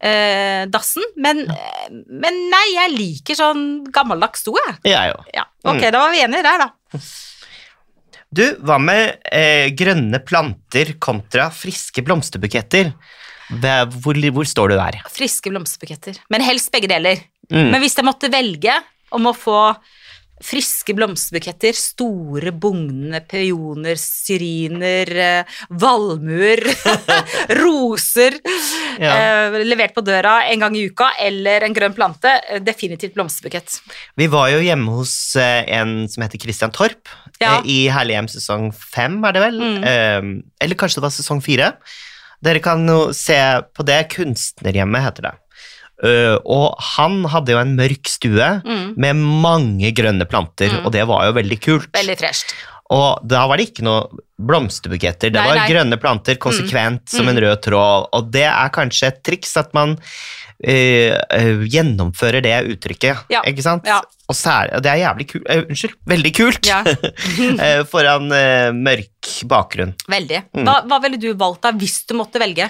eh, 0.01 0.67
dassen, 0.71 1.05
men, 1.17 1.45
ja. 1.49 1.89
men 1.91 2.43
nei, 2.53 2.65
jeg 2.75 2.95
liker 2.97 3.39
sånn 3.39 3.63
gammeldags 3.95 4.45
do, 4.47 4.55
jeg. 4.59 4.79
Jeg 4.95 5.15
òg. 5.17 5.31
Ja, 5.35 5.47
ok, 5.65 5.83
Mm. 5.83 5.93
da 5.93 5.99
var 6.05 6.13
vi 6.15 6.23
enige 6.25 6.43
der, 6.47 6.67
da. 6.67 7.01
Du, 8.29 8.45
hva 8.61 8.77
med 8.83 9.23
eh, 9.33 9.71
grønne 9.73 10.21
planter 10.21 10.95
kontra 11.01 11.49
friske 11.55 12.05
blomsterbuketter? 12.05 12.93
Hvor, 13.49 14.19
hvor 14.37 14.45
står 14.45 14.75
du 14.75 14.77
der? 14.77 14.99
Friske 15.09 15.49
blomsterbuketter, 15.49 16.19
men 16.29 16.45
helst 16.45 16.69
begge 16.75 16.91
deler. 16.91 17.23
Mm. 17.49 17.71
Men 17.73 17.81
hvis 17.81 17.97
jeg 17.97 18.05
måtte 18.05 18.29
velge 18.29 18.75
om 19.17 19.31
å 19.31 19.33
få 19.33 19.57
friske 20.45 20.95
blomsterbuketter, 20.95 21.75
store 21.75 22.53
bugnende 22.55 23.21
peoner, 23.27 23.97
syriner, 23.99 25.11
eh, 25.19 25.57
valmuer, 25.71 26.63
roser, 27.63 28.39
Ja. 28.99 29.15
eh, 29.49 29.59
levert 29.65 29.95
på 29.95 30.03
døra 30.07 30.41
en 30.51 30.61
gang 30.61 30.77
i 30.77 30.87
uka, 30.91 31.11
eller 31.23 31.63
en 31.67 31.75
grønn 31.75 31.95
plante, 31.95 32.31
eh, 32.49 32.59
definitivt 32.61 33.15
blomsterbukett. 33.15 33.81
Vi 34.17 34.27
var 34.31 34.51
jo 34.51 34.59
hjemme 34.65 34.91
hos 34.99 35.37
eh, 35.37 35.65
en 35.79 36.09
som 36.09 36.23
heter 36.23 36.39
Christian 36.43 36.71
Torp, 36.75 37.09
Ja. 37.41 37.61
i 37.65 37.89
Herlighjem 37.89 38.27
sesong 38.29 38.73
fem, 38.75 39.21
er 39.25 39.33
det 39.33 39.43
vel? 39.43 39.59
Mm. 39.61 40.43
Eller 40.61 40.75
kanskje 40.75 40.99
det 40.99 41.07
var 41.07 41.15
sesong 41.15 41.41
fire. 41.45 41.73
Dere 42.43 42.61
kan 42.63 42.85
jo 42.87 43.13
se 43.13 43.37
på 43.75 43.85
det. 43.87 44.09
Kunstnerhjemmet 44.15 45.03
heter 45.03 45.23
det. 45.29 45.33
Eh, 46.03 46.37
og 46.47 46.77
han 46.95 47.25
hadde 47.27 47.55
jo 47.57 47.59
en 47.59 47.77
mørk 47.77 48.07
stue 48.07 48.63
Mm. 48.65 48.95
med 48.97 49.17
mange 49.17 49.93
grønne 49.93 50.25
planter, 50.31 50.69
Mm. 50.71 50.85
og 50.87 50.93
det 50.93 51.07
var 51.07 51.27
jo 51.27 51.33
veldig 51.33 51.61
kult. 51.61 51.91
Veldig 51.93 52.19
fresht. 52.19 52.55
Og 52.91 53.19
da 53.27 53.47
var 53.47 53.59
det 53.59 53.67
ikke 53.75 53.83
noe 53.85 54.07
blomsterbuketter, 54.41 55.29
det 55.31 55.33
Nei, 55.35 55.47
var 55.47 55.57
nei. 55.57 55.69
grønne 55.69 55.99
planter 56.01 56.37
konsekvent 56.37 57.09
som 57.11 57.27
Mm. 57.27 57.29
en 57.37 57.43
rød 57.45 57.63
tråd, 57.63 58.09
og 58.13 58.31
det 58.33 58.45
er 58.47 58.71
kanskje 58.71 59.09
et 59.09 59.23
triks 59.25 59.57
at 59.57 59.75
man 59.75 59.99
Uh, 60.59 61.15
uh, 61.39 61.63
gjennomfører 61.71 62.43
det 62.43 62.67
uttrykket, 62.67 63.27
Ja, 63.31 63.43
ikke 63.47 63.63
sant? 63.63 63.85
ja. 63.87 64.01
Og 64.29 64.35
særlig, 64.35 64.83
det 64.83 64.91
er 64.91 65.07
jævlig 65.07 65.27
kult, 65.31 65.45
uh, 65.49 65.63
unnskyld, 65.71 65.95
veldig 66.05 66.33
kult, 66.35 66.67
Ja. 66.67 66.83
foran 67.93 68.27
mørk 68.75 69.47
bakgrunn. 69.47 69.95
Veldig. 70.11 70.41
Mm. 70.57 70.65
Hva, 70.67 70.75
hva 70.85 70.99
ville 71.05 71.17
du 71.23 71.33
valgt 71.39 71.63
da, 71.63 71.71
hvis 71.79 72.01
du 72.09 72.17
måtte 72.19 72.41
velge? 72.43 72.67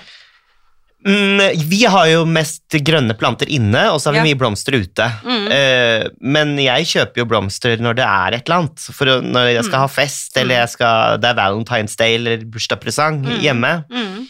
Mm, 1.07 1.39
vi 1.71 1.85
har 1.87 2.07
jo 2.11 2.25
mest 2.27 2.75
grønne 2.85 3.15
planter 3.17 3.47
inne, 3.55 3.85
og 3.93 4.01
så 4.01 4.09
har 4.11 4.17
vi 4.19 4.19
Ja. 4.19 4.35
mye 4.35 4.39
blomster 4.41 4.75
ute. 4.75 5.07
Mm. 5.23 5.47
Uh, 5.47 6.09
men 6.21 6.57
jeg 6.59 6.87
kjøper 6.91 7.17
jo 7.23 7.25
blomster 7.25 7.77
når 7.79 7.95
det 8.01 8.05
er 8.05 8.35
et 8.35 8.49
eller 8.49 8.59
annet. 8.65 8.81
For 8.93 9.07
når 9.07 9.53
jeg 9.55 9.65
skal 9.65 9.79
Mm. 9.79 9.85
ha 9.85 9.87
fest, 9.87 10.37
eller 10.37 10.67
skal, 10.67 11.19
det 11.19 11.31
er 11.31 11.35
Valentine's 11.39 11.97
Day 11.97 12.15
eller 12.17 12.39
bursdagspresang 12.39 13.23
Mm. 13.25 13.39
hjemme, 13.41 13.85
Mm. 13.89 14.27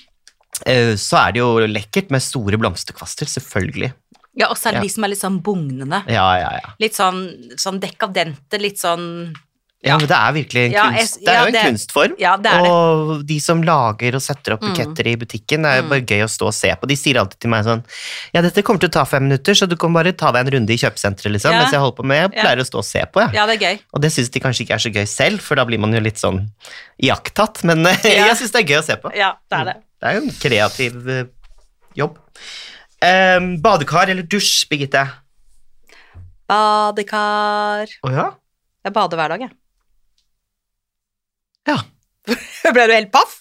eh, 0.66 0.92
så 0.94 1.28
er 1.28 1.32
det 1.32 1.38
jo 1.40 1.56
lekkert 1.66 2.10
med 2.10 2.20
store 2.20 2.58
blomsterkvaster, 2.58 3.25
selvfølgelig. 3.26 3.92
Ja, 4.37 4.48
og 4.50 4.56
så 4.56 4.68
er 4.68 4.72
det 4.72 4.75
Ja. 4.75 4.82
de 4.82 4.88
som 4.90 5.04
er 5.04 5.08
litt 5.08 5.18
sånn 5.20 5.42
bugnende. 5.42 6.04
Ja, 6.06 6.37
ja, 6.37 6.50
ja. 6.52 6.70
Litt 6.78 6.92
sånn, 6.94 7.56
sånn 7.56 7.80
dekadente, 7.80 8.60
litt 8.60 8.76
sånn 8.78 9.34
Ja, 9.87 9.94
men 9.94 10.08
Det 10.11 10.16
er 10.16 10.32
virkelig 10.35 10.62
en 10.66 10.73
Ja, 10.75 10.85
kunst. 10.90 11.20
Det 11.23 11.28
er 11.28 11.35
ja, 11.37 11.40
jo 11.40 11.47
en 11.47 11.52
det- 11.54 11.62
kunstform. 11.68 12.14
Ja, 12.18 12.37
det 12.37 12.50
er 12.50 12.62
det. 12.64 12.70
og 12.70 13.26
de 13.26 13.38
som 13.38 13.61
lager 13.62 14.16
og 14.16 14.20
setter 14.25 14.54
opp 14.56 14.62
Mm. 14.62 15.06
i 15.06 15.14
butikken, 15.16 15.62
det 15.62 15.70
er 15.70 15.76
jo 15.76 15.82
Mm. 15.85 15.88
bare 15.88 16.00
gøy 16.02 16.23
å 16.25 16.28
stå 16.28 16.47
og 16.49 16.54
se 16.54 16.75
på. 16.75 16.88
De 16.88 16.97
sier 16.97 17.14
alltid 17.14 17.38
til 17.38 17.49
meg 17.50 17.64
sånn 17.64 17.85
Ja, 18.35 18.42
dette 18.42 18.62
kommer 18.64 18.80
til 18.80 18.88
å 18.88 18.92
ta 18.92 19.04
fem 19.04 19.23
minutter, 19.28 19.52
så 19.54 19.68
du 19.68 19.76
kan 19.76 19.92
bare 19.92 20.12
ta 20.12 20.32
deg 20.32 20.47
en 20.47 20.52
runde 20.52 20.70
i 20.70 20.76
kjøpesenteret, 20.76 21.30
liksom. 21.30 21.52
Mens 21.52 21.70
jeg 21.70 21.78
holder 21.78 21.97
på 21.97 22.04
med 22.04 22.32
Jeg 22.32 22.42
pleier 22.42 22.56
å 22.58 22.66
stå 22.66 22.78
og 22.78 22.85
se 22.85 23.04
på, 23.06 23.20
jeg. 23.23 23.35
Ja, 23.35 23.47
det 23.47 23.62
er 23.62 23.66
gøy. 23.70 23.80
Og 23.94 24.00
det 24.02 24.11
syns 24.11 24.30
de 24.30 24.40
kanskje 24.40 24.66
ikke 24.66 24.75
er 24.75 24.82
så 24.82 24.92
gøy 24.92 25.06
selv, 25.06 25.40
for 25.40 25.54
da 25.54 25.64
blir 25.64 25.78
man 25.78 25.92
jo 25.92 26.00
litt 26.00 26.16
sånn 26.18 26.50
iakttatt. 27.00 27.62
Men 27.62 27.87
eh, 27.87 27.97
jeg 28.02 28.37
syns 28.37 28.50
det 28.50 28.64
er 28.68 28.75
gøy 28.75 28.78
å 28.80 28.85
se 28.85 28.97
på. 28.97 29.14
Ja, 29.14 29.35
det 29.49 29.58
er 29.61 29.64
det. 29.64 29.75
Det 30.02 30.08
er 30.11 30.14
jo 30.14 30.26
en 30.26 30.30
kreativ 30.42 31.08
eh, 31.08 31.25
jobb. 31.94 32.18
Um, 33.00 33.58
badekar 33.62 34.08
eller 34.11 34.25
dusj, 34.25 34.66
Birgitte? 34.68 35.08
Badekar 36.49 37.87
Å 38.02 38.11
ja? 38.12 38.30
Jeg 38.85 38.92
bader 38.97 39.16
hver 39.20 39.28
dag, 39.28 39.40
jeg. 39.47 39.50
Ja. 41.68 41.78
Ble 42.75 42.88
du 42.88 42.94
helt 42.96 43.12
paff? 43.14 43.38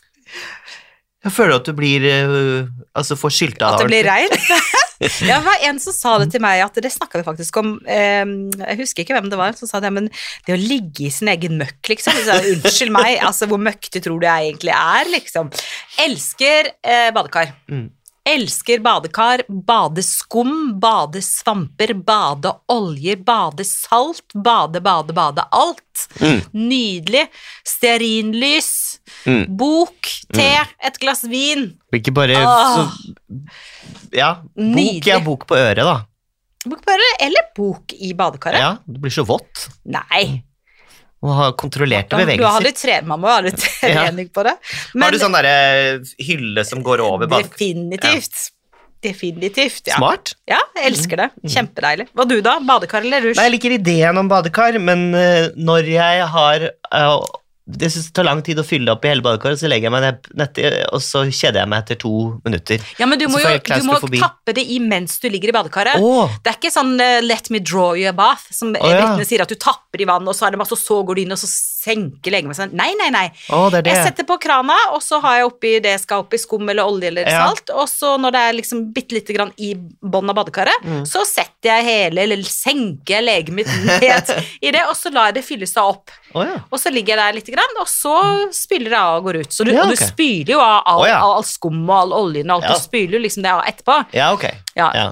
Jeg 1.26 1.34
føler 1.34 1.58
at 1.58 1.68
du 1.68 1.74
blir 1.76 2.04
eh, 2.08 2.68
Altså 2.98 3.18
får 3.20 3.34
skylta 3.34 3.72
At 3.74 3.82
det 3.82 3.90
blir 3.90 4.08
regn? 4.08 4.36
ja, 5.28 5.38
det 5.38 5.44
var 5.46 5.66
en 5.70 5.80
som 5.82 5.96
sa 5.96 6.14
det 6.22 6.30
til 6.34 6.42
meg, 6.44 6.62
at 6.66 6.78
det 6.82 6.92
snakka 6.94 7.20
vi 7.20 7.26
faktisk 7.28 7.60
om 7.62 7.76
eh, 7.84 8.24
Jeg 8.62 8.80
husker 8.80 9.04
ikke 9.04 9.18
hvem 9.18 9.30
det 9.32 9.40
var, 9.40 9.58
som 9.58 9.70
sa 9.70 9.82
det, 9.84 9.92
men 9.94 10.10
det 10.48 10.56
å 10.56 10.62
ligge 10.62 11.08
i 11.08 11.14
sin 11.14 11.30
egen 11.32 11.60
møkk, 11.60 11.82
liksom. 11.92 12.18
Så, 12.26 12.40
Unnskyld 12.56 12.94
meg, 12.96 13.20
altså 13.26 13.50
hvor 13.50 13.62
møkkete 13.62 14.02
tror 14.06 14.22
du 14.22 14.26
jeg 14.26 14.54
egentlig 14.54 14.74
er, 14.74 15.12
liksom. 15.14 15.52
Elsker 16.08 16.72
eh, 16.82 17.12
badekar. 17.14 17.54
Mm. 17.70 17.86
Elsker 18.28 18.82
badekar, 18.84 19.44
badeskum, 19.48 20.50
badesvamper, 20.84 21.94
badeoljer, 22.04 23.22
badesalt, 23.24 24.34
bade, 24.44 24.82
bade, 24.84 25.14
bade, 25.16 25.46
alt. 25.56 26.08
Mm. 26.20 26.42
Nydelig. 26.52 27.28
Stearinlys, 27.64 29.00
Mm. 29.26 29.46
bok, 29.58 30.08
te, 30.34 30.50
et 30.84 31.00
glass 31.00 31.24
vin. 31.24 31.70
Ikke 31.96 32.12
bare 32.14 32.36
Åh. 32.44 32.76
så, 32.76 33.12
Ja, 34.12 34.34
bok, 34.44 34.52
Nydelig. 34.76 35.08
ja, 35.08 35.20
bok 35.20 35.48
på 35.48 35.56
øret, 35.56 35.84
da. 35.84 36.06
Bok 36.68 36.82
på 36.84 36.92
øret, 36.92 37.22
eller 37.22 37.48
bok 37.56 37.94
i 37.94 38.14
badekaret. 38.14 38.60
Ja, 38.60 38.78
Det 38.88 39.00
blir 39.02 39.12
så 39.12 39.24
vått. 39.26 39.70
Nei. 39.86 40.44
Og 41.28 41.34
ha 41.36 41.48
kontrollerte 41.60 42.16
Du 42.16 42.22
har 42.22 42.26
bevegelser. 42.30 42.76
tre, 42.80 42.98
man 43.10 43.20
må 43.24 43.28
ha 43.32 43.40
litt 43.44 43.60
trening 43.82 44.30
på 44.34 44.46
det. 44.48 44.54
har 45.04 45.12
du 45.12 45.20
sånn 45.22 45.36
derre 45.36 45.56
hylle 46.24 46.64
som 46.68 46.84
går 46.86 47.04
over 47.04 47.28
bak? 47.32 47.50
definitivt. 47.52 48.48
Definitivt, 49.04 49.84
ja. 49.92 49.98
Smart. 50.00 50.32
Ja, 50.50 50.58
jeg 50.80 50.90
elsker 50.92 51.20
det. 51.22 51.28
Kjempedeilig. 51.54 52.08
Hva 52.18 52.26
du 52.28 52.40
da? 52.42 52.56
Badekar 52.66 53.06
eller 53.06 53.28
dusj? 53.28 53.38
Nei, 53.38 53.46
jeg 53.46 53.54
liker 53.58 53.76
ideen 53.76 54.18
om 54.24 54.32
badekar, 54.32 54.80
men 54.82 55.04
eh, 55.16 55.50
når 55.54 55.90
jeg 55.92 56.24
har 56.34 56.66
eh, 56.72 57.28
Det 57.68 57.90
tar 58.16 58.24
lang 58.24 58.40
tid 58.48 58.60
å 58.62 58.64
fylle 58.64 58.94
opp 58.94 59.04
i 59.04 59.10
hele 59.12 59.22
badekaret, 59.26 59.60
så 59.60 59.68
legger 59.68 59.90
jeg 59.90 59.92
meg 59.92 60.06
ned 60.40 60.60
og 60.96 61.02
så 61.04 61.26
kjeder 61.28 61.60
jeg 61.66 61.70
meg 61.72 61.84
etter 61.84 62.00
to 62.00 62.12
minutter. 62.46 62.80
Ja, 63.00 63.06
men 63.12 63.20
du 63.20 63.26
må 63.28 63.42
jo 63.44 63.50
du 63.60 63.84
må 63.84 63.98
tappe 64.16 64.54
det 64.56 64.64
i 64.72 64.78
mens 64.80 65.18
du 65.20 65.28
ligger 65.30 65.52
i 65.52 65.56
badekaret. 65.58 66.00
Oh. 66.00 66.32
Det 66.44 66.54
er 66.54 66.60
ikke 66.62 66.72
sånn 66.72 66.96
uh, 66.96 67.20
'let 67.26 67.50
me 67.52 67.60
draw 67.60 67.92
you 68.00 68.08
a 68.08 68.14
bath', 68.16 68.48
som 68.56 68.72
Å, 68.72 68.88
ja. 68.88 69.10
sier, 69.28 69.44
at 69.44 69.52
du 69.52 69.56
tapper 69.60 70.00
i 70.02 70.08
vann, 70.08 70.24
og 70.28 70.36
så 70.38 70.48
er 70.48 70.56
det 70.56 70.62
masse, 70.62 70.72
og 70.72 70.80
så 70.80 71.02
går 71.04 71.20
du 71.20 71.22
inn, 71.26 71.36
og 71.36 71.42
så 71.42 71.50
senker 71.52 72.32
legemet 72.32 72.56
seg. 72.56 72.72
Nei, 72.76 72.90
nei, 73.00 73.10
nei. 73.14 73.26
Oh, 73.52 73.68
det 73.74 73.84
det. 73.84 73.94
Jeg 73.96 74.08
setter 74.12 74.28
på 74.28 74.40
krana, 74.44 74.76
og 74.96 75.04
så 75.04 75.20
har 75.24 75.38
jeg 75.42 75.50
oppi 75.52 75.74
det 75.84 75.94
jeg 75.98 76.04
skal 76.06 76.24
oppi, 76.24 76.40
skum 76.40 76.70
eller 76.72 76.88
olje 76.88 77.12
eller 77.12 77.28
Ja. 77.28 77.48
salt, 77.50 77.70
og 77.76 77.88
så 77.92 78.16
når 78.20 78.32
det 78.32 78.42
er 78.48 78.54
liksom 78.62 78.94
bitte 78.96 79.16
lite 79.20 79.36
grann 79.36 79.52
i 79.60 79.74
bånn 79.76 80.30
av 80.32 80.36
badekaret, 80.40 80.80
Mm. 80.88 81.04
så 81.06 81.26
setter 81.28 81.68
jeg 81.82 81.84
hele, 81.84 82.22
eller 82.24 82.38
senker 82.44 83.18
jeg 83.20 83.24
legemet 83.28 83.68
mitt 83.68 84.02
ned 84.02 84.32
i 84.62 84.72
det, 84.72 84.84
og 84.88 84.96
så 84.96 85.12
lar 85.12 85.32
jeg 85.32 85.36
det 85.42 85.46
fylle 85.46 85.68
seg 85.68 85.84
opp. 85.84 86.12
Å, 86.36 86.44
ja. 86.44 86.56
Og 86.68 86.80
så 86.82 86.92
ligger 86.92 87.14
jeg 87.14 87.20
der 87.22 87.36
litt, 87.38 87.50
grann, 87.56 87.78
og 87.80 87.88
så 87.88 88.16
spyler 88.56 88.92
jeg 88.92 89.00
av 89.00 89.20
og 89.20 89.30
går 89.30 89.40
ut. 89.44 89.54
Så 89.56 89.64
du, 89.64 89.72
Ja, 89.72 89.86
Og 89.86 89.94
du 89.94 90.00
spyler 90.00 90.52
jo 90.58 90.60
av 90.64 90.82
all, 90.84 91.02
oh, 91.04 91.08
ja. 91.08 91.20
all, 91.24 91.46
skum 91.48 91.80
og 91.86 91.96
all 91.96 92.16
oljen 92.18 92.52
og 92.52 92.60
alt, 92.60 92.76
du 92.76 92.84
spyler 92.84 93.18
jo 93.18 93.22
liksom 93.24 93.46
det 93.46 93.54
av 93.54 93.64
etterpå. 93.70 93.98
ja, 94.18 94.28
ok. 94.36 94.46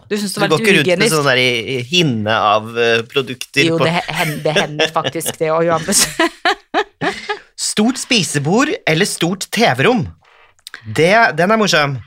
Du 0.09 0.17
Du 0.17 0.47
går 0.51 0.59
ikke 0.59 0.75
rundt 0.79 1.03
med 1.05 1.13
sånn 1.13 1.29
der 1.29 1.41
hinne 1.87 2.35
av 2.51 2.67
eh, 2.77 3.01
produkter 3.11 3.63
Jo, 3.69 3.79
på 3.79 3.87
det 3.87 3.95
hender, 4.11 4.87
faktisk 4.93 5.39
det 5.39 5.53
òg, 5.55 5.63
Johannes. 5.69 6.05
Stort 7.71 7.97
spisebord 7.99 8.73
eller 8.85 9.07
stort 9.07 9.47
TV-rom? 9.55 10.03
Den 10.85 11.51
er 11.51 11.57
morsom. 11.59 11.99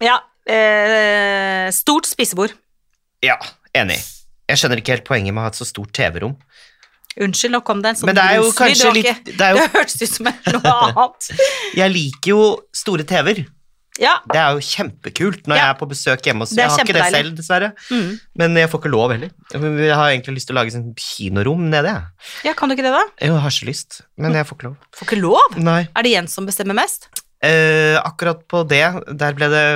ja. 0.00 0.20
Eh, 0.50 1.68
stort 1.70 2.08
spisebord. 2.08 2.54
Ja, 3.22 3.36
enig. 3.76 4.00
Jeg 4.50 4.58
skjønner 4.58 4.80
ikke 4.80 4.96
helt 4.96 5.06
poenget 5.06 5.34
med 5.34 5.42
å 5.42 5.46
ha 5.46 5.52
et 5.52 5.58
så 5.58 5.66
stort 5.68 5.92
TV-rom. 5.94 6.34
Unnskyld, 7.20 7.52
nå 7.52 7.60
kom 7.66 7.82
det 7.84 7.90
en 7.92 7.96
sånn 8.00 8.06
Men 8.10 8.16
det 8.16 8.26
jo 8.38 8.50
ikke- 8.50 9.14
det 9.28 9.36
Det 9.40 9.70
hørtes 9.74 10.02
ut 10.02 10.08
som 10.16 10.28
noe 10.30 10.74
annet. 10.74 11.30
Jeg 11.80 11.92
liker 11.92 12.32
jo 12.32 12.44
store 12.72 13.04
TV-er. 13.04 13.42
Ja. 14.00 14.14
Det 14.32 14.38
er 14.40 14.54
jo 14.56 14.62
kjempekult 14.64 15.42
når 15.50 15.58
Ja. 15.58 15.64
jeg 15.66 15.70
er 15.74 15.78
på 15.80 15.88
besøk 15.90 16.22
hjemme 16.24 16.46
hos 16.46 16.54
Jeg 16.56 16.70
har 16.70 16.78
ikke 16.80 16.94
det 16.96 17.08
selv, 17.12 17.34
dessverre. 17.36 17.68
Mm. 17.90 18.14
Men 18.40 18.54
jeg 18.56 18.70
får 18.72 18.80
ikke 18.80 18.92
lov 18.94 19.10
heller. 19.12 19.30
Jeg 19.52 19.92
har 19.98 20.08
egentlig 20.14 20.34
lyst 20.38 20.48
til 20.48 20.56
å 20.56 20.60
lage 20.62 20.72
sånn 20.72 20.94
kinorom 20.96 21.66
nede. 21.68 21.92
ja, 22.46 22.54
kan 22.56 22.70
du 22.70 22.76
ikke 22.76 22.86
det, 22.86 22.94
da? 22.96 23.02
Jeg 23.20 23.36
har 23.44 23.50
så 23.52 23.66
lyst, 23.68 24.00
men 24.16 24.32
jeg 24.32 24.46
får 24.48 24.56
ikke 24.56 24.68
lov. 24.70 24.76
Får 24.96 25.06
ikke 25.10 25.20
lov? 25.20 25.58
Nei. 25.60 25.82
Er 25.94 26.02
det 26.06 26.14
Jens 26.14 26.32
som 26.32 26.46
bestemmer 26.48 26.78
mest? 26.80 27.10
Eh, 27.44 28.00
akkurat 28.00 28.40
på 28.48 28.64
det, 28.68 28.80
der 29.20 29.36
ble 29.36 29.48
det 29.52 29.66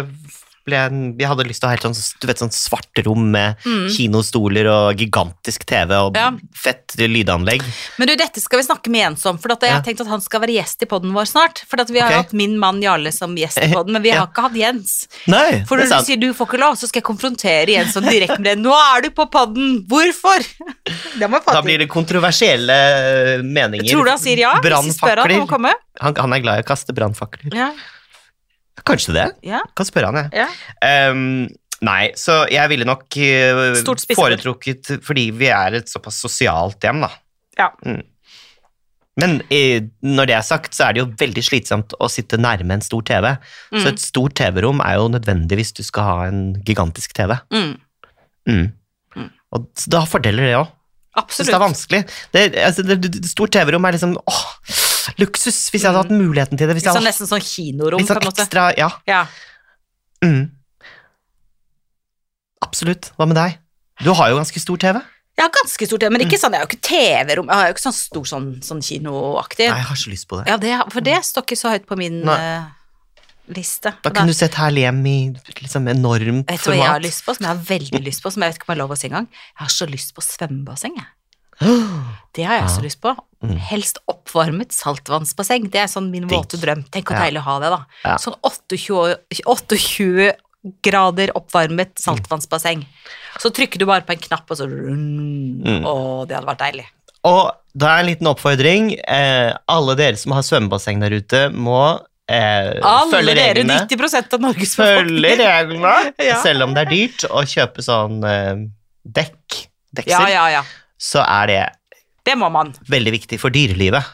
jeg, 0.72 1.18
jeg 1.20 1.28
hadde 1.28 1.44
lyst 1.44 1.60
til 1.60 1.66
å 1.66 1.70
ha 1.70 1.76
helt 1.76 1.84
sånn, 1.84 2.20
du 2.20 2.26
vet, 2.26 2.38
sånn 2.40 2.52
svart 2.54 3.02
rom 3.04 3.30
med 3.30 3.56
Mm. 3.64 3.88
kinostoler 3.92 4.66
og 4.70 4.96
gigantisk 4.96 5.64
TV 5.66 5.92
og 5.94 6.16
Ja. 6.16 6.30
fett 6.54 6.94
lydanlegg. 6.96 7.62
Men 7.98 8.08
du, 8.08 8.16
dette 8.16 8.40
skal 8.40 8.60
vi 8.60 8.64
snakke 8.64 8.88
med 8.88 9.00
Jens 9.00 9.26
om, 9.26 9.38
for 9.38 9.52
at 9.52 9.60
jeg 9.60 9.70
Ja. 9.70 9.74
har 9.76 9.82
tenkt 9.82 10.00
at 10.00 10.06
han 10.06 10.20
skal 10.20 10.40
være 10.40 10.54
gjest 10.56 10.82
i 10.82 10.86
podden 10.86 11.12
vår 11.12 11.26
snart. 11.26 11.64
For 11.68 11.80
at 11.80 11.90
vi 11.90 11.98
har 12.00 12.08
okay. 12.08 12.22
hatt 12.22 12.32
min 12.32 12.58
mann 12.58 12.80
Jarle 12.80 13.12
som 13.12 13.34
gjest 13.36 13.58
i 13.62 13.72
podden, 13.72 13.92
men 13.92 14.02
vi 14.02 14.10
har 14.14 14.26
ikke 14.26 14.42
hatt 14.48 14.54
Jens. 14.54 15.06
Nei, 15.26 15.64
For 15.66 15.76
når 15.76 15.88
du 15.90 16.04
sier 16.04 16.20
du 16.20 16.32
får 16.32 16.46
ikke 16.48 16.60
lov, 16.60 16.74
så 16.76 16.88
skal 16.88 17.02
jeg 17.02 17.08
konfrontere 17.10 17.68
Jens 17.68 17.92
sånn 17.94 18.08
direkte 18.08 18.38
med 18.40 18.44
det. 18.44 18.58
Nå 18.62 18.72
er 18.72 19.02
du 19.02 19.10
på 19.10 19.28
podden! 19.30 19.84
Hvorfor? 19.86 20.44
Da 21.18 21.62
blir 21.62 21.78
det 21.78 21.88
kontroversielle 21.88 23.42
meninger. 23.42 23.90
Tror 23.90 24.04
du 24.04 24.10
han 24.10 24.18
sier 24.18 24.38
ja? 24.38 24.54
Brannfakler. 24.62 25.48
han? 25.48 25.74
Han, 26.00 26.14
han 26.16 26.32
er 26.32 26.40
glad 26.40 26.58
i 26.58 26.64
å 26.64 26.66
kaste 26.66 26.94
brannfakler. 26.96 27.54
Ja. 27.54 27.70
Kanskje 28.84 29.14
det? 29.16 29.26
ja, 29.48 29.62
Kan 29.76 29.86
spørre 29.88 30.10
han, 30.12 30.18
jeg. 30.24 30.44
ja. 30.44 31.10
Um, 31.10 31.46
nei, 31.84 32.10
så 32.20 32.42
jeg 32.52 32.68
ville 32.72 32.84
nok 32.88 33.16
eh, 33.20 33.78
foretrukket 34.16 34.90
Fordi 35.04 35.28
vi 35.36 35.48
er 35.52 35.78
et 35.80 35.88
såpass 35.92 36.18
sosialt 36.24 36.84
hjem, 36.84 37.00
da. 37.04 37.10
Ja. 37.58 37.70
Mm. 37.86 38.02
Men 39.22 39.36
eh, 39.54 39.84
når 40.02 40.26
det 40.26 40.34
er 40.34 40.42
sagt, 40.46 40.74
så 40.74 40.88
er 40.88 40.94
det 40.96 41.02
jo 41.04 41.10
veldig 41.20 41.42
slitsomt 41.46 41.92
å 42.02 42.08
sitte 42.10 42.34
nærme 42.40 42.74
en 42.74 42.82
stor 42.82 43.04
TV. 43.06 43.28
Så 43.70 43.84
Mm. 43.84 43.90
et 43.92 44.00
stort 44.02 44.34
TV-rom 44.40 44.80
er 44.82 44.96
jo 44.98 45.04
nødvendig 45.12 45.60
hvis 45.60 45.70
du 45.76 45.84
skal 45.86 46.08
ha 46.08 46.16
en 46.32 46.40
gigantisk 46.66 47.14
TV. 47.14 47.36
Mm. 47.54 47.76
Mm. 48.50 48.64
Mm. 49.14 49.28
Og 49.54 49.68
da 49.94 50.02
fordeler, 50.10 50.48
det 50.50 50.56
òg. 50.58 50.72
Absolutt. 51.14 51.46
det 51.46 51.54
er 51.54 51.62
vanskelig. 51.62 52.00
Det, 52.34 52.42
altså, 52.58 52.82
det, 52.82 52.96
det, 53.04 53.12
det 53.22 53.30
stort 53.30 53.52
TV-rom 53.54 53.84
er 53.86 53.94
liksom 53.94 54.16
åh, 54.18 54.42
luksus, 55.20 55.56
hvis 55.70 55.82
jeg 55.82 55.90
hadde 55.90 56.02
hatt 56.04 56.12
muligheten 56.14 56.58
til 56.58 56.68
det. 56.68 56.76
Hvis 56.76 56.84
Litt 56.84 56.90
jeg 56.92 56.98
sånn, 56.98 57.08
nesten 57.08 57.30
sånn 57.30 57.44
kinorom, 57.44 58.00
litt 58.02 58.08
på 58.08 58.14
sånn 58.14 58.22
en 58.22 58.30
måte. 58.30 58.44
ekstra 58.46 58.66
Ja. 58.78 58.90
Ja. 59.10 59.24
Mm. 60.24 60.44
Absolutt. 62.64 63.10
Hva 63.18 63.26
med 63.28 63.36
deg? 63.38 63.58
Du 64.02 64.12
har 64.16 64.32
jo 64.32 64.38
ganske 64.40 64.62
stor 64.62 64.80
TV. 64.80 65.00
Jeg 65.34 65.42
har 65.42 65.50
ganske 65.50 65.86
TV, 65.90 66.06
men 66.14 66.22
ikke 66.22 66.38
sånn, 66.38 66.54
jeg 66.54 66.62
har 66.62 66.68
jo 66.68 66.70
ikke 66.70 66.86
TV-rom, 66.86 67.48
jeg 67.50 67.58
har 67.58 67.66
jo 67.66 67.74
ikke 67.74 67.82
sånn 67.82 67.96
stor 67.96 68.28
sånn, 68.30 68.46
sånn 68.62 68.82
kinoaktig. 68.86 69.66
Nei, 69.66 69.80
jeg 69.80 69.88
har 69.88 69.98
ikke 69.98 70.12
lyst 70.12 70.28
på 70.30 70.38
det. 70.38 70.44
Ja, 70.52 70.56
det, 70.62 70.72
for 70.94 71.06
det 71.08 71.16
står 71.26 71.46
ikke 71.48 71.58
så 71.58 71.72
høyt 71.72 71.88
på 71.90 71.98
min 71.98 72.20
eh, 72.30 72.68
liste. 73.58 73.92
Da 74.04 74.12
kunne 74.14 74.30
du 74.30 74.36
sett 74.38 74.54
Herlig 74.60 74.84
hjem 74.86 75.00
i 75.10 75.16
liksom 75.58 75.90
enormt 75.90 76.46
Vet 76.52 76.62
du 76.62 76.70
hva 76.70 76.76
jeg 76.78 76.86
har 76.86 76.94
format. 76.94 77.06
lyst 77.08 77.24
på, 77.26 77.34
som 77.34 77.48
jeg 77.48 77.50
har 77.50 77.66
veldig 77.72 78.02
lyst 78.06 78.22
på, 78.22 78.30
som 78.30 78.46
jeg 78.46 78.54
vet 78.54 78.60
ikke 78.60 78.68
om 78.68 78.72
jeg 78.72 78.78
har 78.78 78.82
lov 78.84 78.94
å 78.94 79.00
si 79.00 79.10
engang? 79.10 79.26
Jeg 79.34 79.62
har 79.64 79.74
så 79.74 79.90
lyst 79.90 80.14
på 80.14 80.26
svømmebasseng, 80.28 80.94
jeg. 81.02 81.10
Det 82.38 82.46
har 82.46 82.60
jeg 82.62 82.70
så 82.70 82.86
lyst 82.86 83.02
på. 83.02 83.16
Mm. 83.44 83.58
Helst 83.70 83.98
oppvarmet 84.08 84.72
saltvannsbasseng. 84.72 85.68
Det 85.70 85.80
er 85.84 85.90
sånn 85.90 86.10
min 86.10 86.26
våte 86.30 86.56
drøm. 86.60 86.84
Tenk 86.90 87.10
hvor 87.10 87.18
Ja. 87.18 87.24
deilig 87.26 87.42
å 87.42 87.46
ha 87.48 87.58
det, 87.60 87.70
da. 87.74 87.80
Ja. 88.04 88.16
Sånn 88.16 88.36
28, 88.42 89.18
28 89.44 90.32
grader 90.82 91.30
oppvarmet 91.36 91.92
saltvannsbasseng. 92.00 92.86
Så 93.42 93.50
trykker 93.52 93.78
du 93.78 93.86
bare 93.86 94.00
på 94.06 94.12
en 94.14 94.18
knapp, 94.22 94.50
og 94.50 94.56
så 94.56 94.66
Mm. 94.68 95.84
Å, 95.84 96.26
det 96.26 96.36
hadde 96.36 96.46
vært 96.48 96.58
deilig. 96.64 96.86
Og 97.24 97.52
da 97.76 97.86
er 97.96 98.00
en 98.00 98.06
liten 98.10 98.26
oppfordring. 98.28 98.98
Eh, 99.08 99.52
alle 99.68 99.94
dere 99.96 100.16
som 100.16 100.32
har 100.32 100.42
svømmebasseng 100.42 101.00
der 101.00 101.10
ute, 101.10 101.50
må 101.52 102.00
eh, 102.28 102.80
Alle 102.82 103.10
følge 103.12 103.34
dere, 103.34 103.54
reglene. 103.54 103.86
90% 103.88 104.32
av 104.34 104.40
Norges 104.40 104.74
Følge 104.76 105.36
reglene, 105.36 106.12
Ja. 106.30 106.40
selv 106.42 106.62
om 106.64 106.74
det 106.74 106.86
er 106.86 106.90
dyrt 106.90 107.24
å 107.30 107.42
kjøpe 107.44 107.84
sånn 107.84 108.22
eh, 108.24 108.68
dekk, 109.06 109.66
deksel, 109.94 110.08
Ja, 110.10 110.28
ja, 110.28 110.46
ja. 110.48 110.62
så 110.98 111.20
er 111.26 111.46
det 111.46 111.58
Det 112.24 112.36
må 112.40 112.50
man. 112.52 112.72
veldig 112.88 113.12
viktig 113.20 113.38
for 113.40 113.50
dyrelivet. 113.54 114.04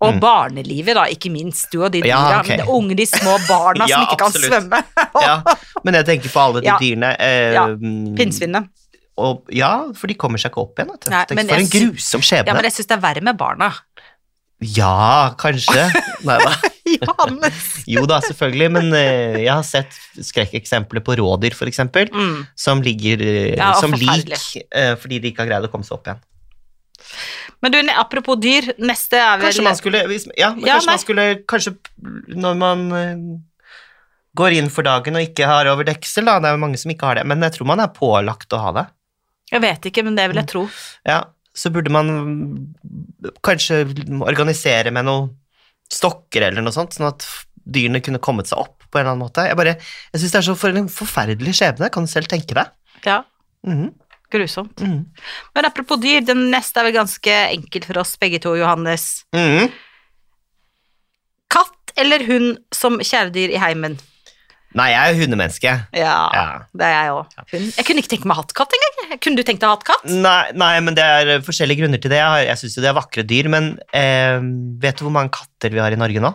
Og 0.00 0.14
Mm. 0.14 0.20
barnelivet, 0.20 0.94
da, 0.96 1.02
ikke 1.12 1.28
minst. 1.30 1.68
Du 1.70 1.82
og 1.84 1.92
de 1.92 2.00
dyra. 2.00 2.08
Ja, 2.08 2.40
ok. 2.40 2.48
men 2.48 2.58
De 2.58 2.64
unge, 2.72 2.94
de 2.96 3.04
små 3.06 3.34
barna 3.46 3.86
Ja, 3.90 3.96
som 3.98 4.06
ikke 4.06 4.16
kan 4.18 4.28
absolutt. 4.32 4.52
svømme. 4.54 4.84
Ja, 5.28 5.34
men 5.84 5.94
jeg 5.94 6.06
tenker 6.06 6.32
på 6.32 6.40
alle 6.40 6.60
de 6.62 6.66
Ja. 6.70 6.78
dyrene. 6.80 7.10
Eh, 7.20 7.52
Ja. 7.52 7.66
Pinnsvinene. 8.16 8.68
Ja, 9.52 9.92
for 9.92 10.06
de 10.08 10.14
kommer 10.14 10.38
seg 10.40 10.50
ikke 10.50 10.62
opp 10.64 10.78
igjen. 10.80 10.88
Nei, 11.10 11.24
for 11.28 11.36
en 11.36 11.66
grusom 11.68 12.22
skjebne. 12.24 12.46
Ja, 12.48 12.54
men 12.56 12.64
jeg 12.64 12.72
syns 12.72 12.88
det 12.88 12.96
er 12.96 13.02
verre 13.04 13.20
med 13.22 13.36
barna. 13.36 13.74
Ja, 14.60 15.34
kanskje. 15.40 15.84
Nei 16.24 16.38
da. 16.40 16.54
Jo 17.86 18.06
da, 18.08 18.18
selvfølgelig, 18.24 18.70
men 18.72 18.88
uh, 18.92 19.36
jeg 19.40 19.52
har 19.52 19.62
sett 19.64 19.92
skrekkeksempler 20.20 21.00
på 21.04 21.16
rådyr, 21.20 21.54
eksempel, 21.68 22.08
Mm. 22.12 22.46
som 22.56 22.80
ligger 22.84 23.20
uh, 23.20 23.56
Ja, 23.56 23.72
som 23.80 23.92
lik 23.92 24.32
uh, 24.74 24.96
fordi 25.00 25.20
de 25.20 25.30
ikke 25.32 25.44
har 25.44 25.52
greid 25.52 25.68
å 25.68 25.72
komme 25.72 25.84
seg 25.84 25.96
opp 25.98 26.08
igjen. 26.10 26.20
Men 27.60 27.72
du, 27.74 27.78
apropos 28.00 28.38
dyr, 28.40 28.70
neste 28.80 29.18
er 29.20 29.36
vel 29.40 29.48
Kanskje 29.50 29.64
man 29.66 29.76
skulle 29.78 30.00
Ja, 30.38 30.50
Ja, 30.56 30.76
kanskje 30.78 30.86
man 30.92 31.02
skulle 31.02 31.24
Kanskje 31.50 31.74
når 32.40 32.56
man 32.60 32.84
eh, 32.96 33.16
går 34.40 34.56
inn 34.60 34.70
for 34.72 34.86
dagen 34.86 35.18
og 35.18 35.24
ikke 35.26 35.48
har 35.50 35.66
over 35.72 35.84
deksel, 35.88 36.24
da, 36.28 36.38
det 36.40 36.48
er 36.48 36.54
jo 36.56 36.62
mange 36.62 36.78
som 36.80 36.92
ikke 36.92 37.08
har 37.08 37.18
det, 37.18 37.26
men 37.26 37.42
jeg 37.42 37.56
tror 37.56 37.66
man 37.72 37.82
er 37.82 37.90
pålagt 37.92 38.54
å 38.54 38.60
ha 38.62 38.70
det. 38.76 38.84
Jeg 39.50 39.62
vet 39.64 39.88
ikke, 39.90 40.04
men 40.06 40.14
det 40.14 40.28
vil 40.30 40.38
jeg 40.38 40.48
tro. 40.52 40.62
Ja, 41.08 41.24
så 41.50 41.72
burde 41.74 41.90
man 41.90 42.12
kanskje 43.44 43.80
organisere 44.22 44.92
med 44.94 45.08
noen 45.08 45.32
stokker 45.90 46.46
eller 46.46 46.62
noe 46.62 46.74
sånt, 46.74 46.94
sånn 46.94 47.08
at 47.10 47.26
dyrene 47.70 48.00
kunne 48.06 48.22
kommet 48.22 48.46
seg 48.50 48.62
opp 48.62 48.86
på 48.86 48.98
en 48.98 49.02
eller 49.02 49.16
annen 49.16 49.24
måte. 49.26 49.48
Jeg 49.50 49.58
bare, 49.58 49.74
jeg 50.14 50.22
synes 50.22 50.32
det 50.36 50.40
er 50.40 50.46
så 50.46 50.54
for 50.62 50.78
en 50.78 50.88
forferdelig 50.94 51.56
skjebne, 51.58 51.90
kan 51.92 52.06
du 52.06 52.10
selv 52.14 52.30
tenke 52.30 52.56
deg? 52.56 52.70
Ja, 53.06 53.22
Mhm, 53.66 53.90
grusomt. 54.32 54.80
Mm. 54.80 55.04
Men 55.54 55.64
apropos 55.68 56.00
dyr, 56.02 56.20
den 56.24 56.46
neste 56.52 56.80
er 56.80 56.88
vel 56.88 56.96
ganske 57.00 57.36
enkel 57.56 57.84
for 57.88 57.98
oss 58.02 58.16
begge 58.20 58.40
to, 58.42 58.54
Johannes. 58.58 59.24
Mm. 59.36 59.70
Katt 61.50 61.94
eller 61.98 62.22
hund 62.28 62.60
som 62.74 63.00
kjæledyr 63.02 63.56
i 63.56 63.60
heimen? 63.60 63.98
Nei, 64.78 64.92
jeg 64.92 65.00
er 65.02 65.14
jo 65.16 65.22
hundemenneske. 65.24 65.70
Ja, 65.98 66.16
Ja. 66.30 66.42
det 66.78 66.86
er 66.86 66.92
jeg 66.94 67.10
òg. 67.10 67.32
Jeg 67.74 67.84
kunne 67.88 67.98
ikke 68.04 68.10
tenke 68.12 68.28
meg 68.30 68.36
å 68.36 68.38
ha 68.38 68.42
hatt 68.44 68.52
katt 68.54 68.76
engang. 68.76 69.18
Kunne 69.18 69.36
du 69.36 69.42
tenkt 69.42 69.58
deg 69.64 69.66
å 69.66 69.72
ha 69.72 69.76
hatt 69.76 69.88
katt? 69.88 70.04
Nei, 70.06 70.52
nei, 70.54 70.74
men 70.86 70.94
det 70.94 71.02
er 71.02 71.26
eh, 71.34 71.40
forskjellige 71.42 71.82
grunner 71.82 71.98
til 71.98 72.12
det. 72.12 72.20
Jeg, 72.22 72.46
jeg 72.52 72.60
syns 72.60 72.76
jo 72.78 72.84
det 72.84 72.90
er 72.92 72.94
vakre 73.00 73.24
dyr, 73.26 73.48
men 73.50 73.72
eh, 73.92 74.38
vet 74.84 75.00
du 75.00 75.02
hvor 75.08 75.16
mange 75.16 75.34
katter 75.34 75.74
vi 75.74 75.82
har 75.82 75.90
i 75.90 75.98
Norge 75.98 76.22
nå? 76.22 76.30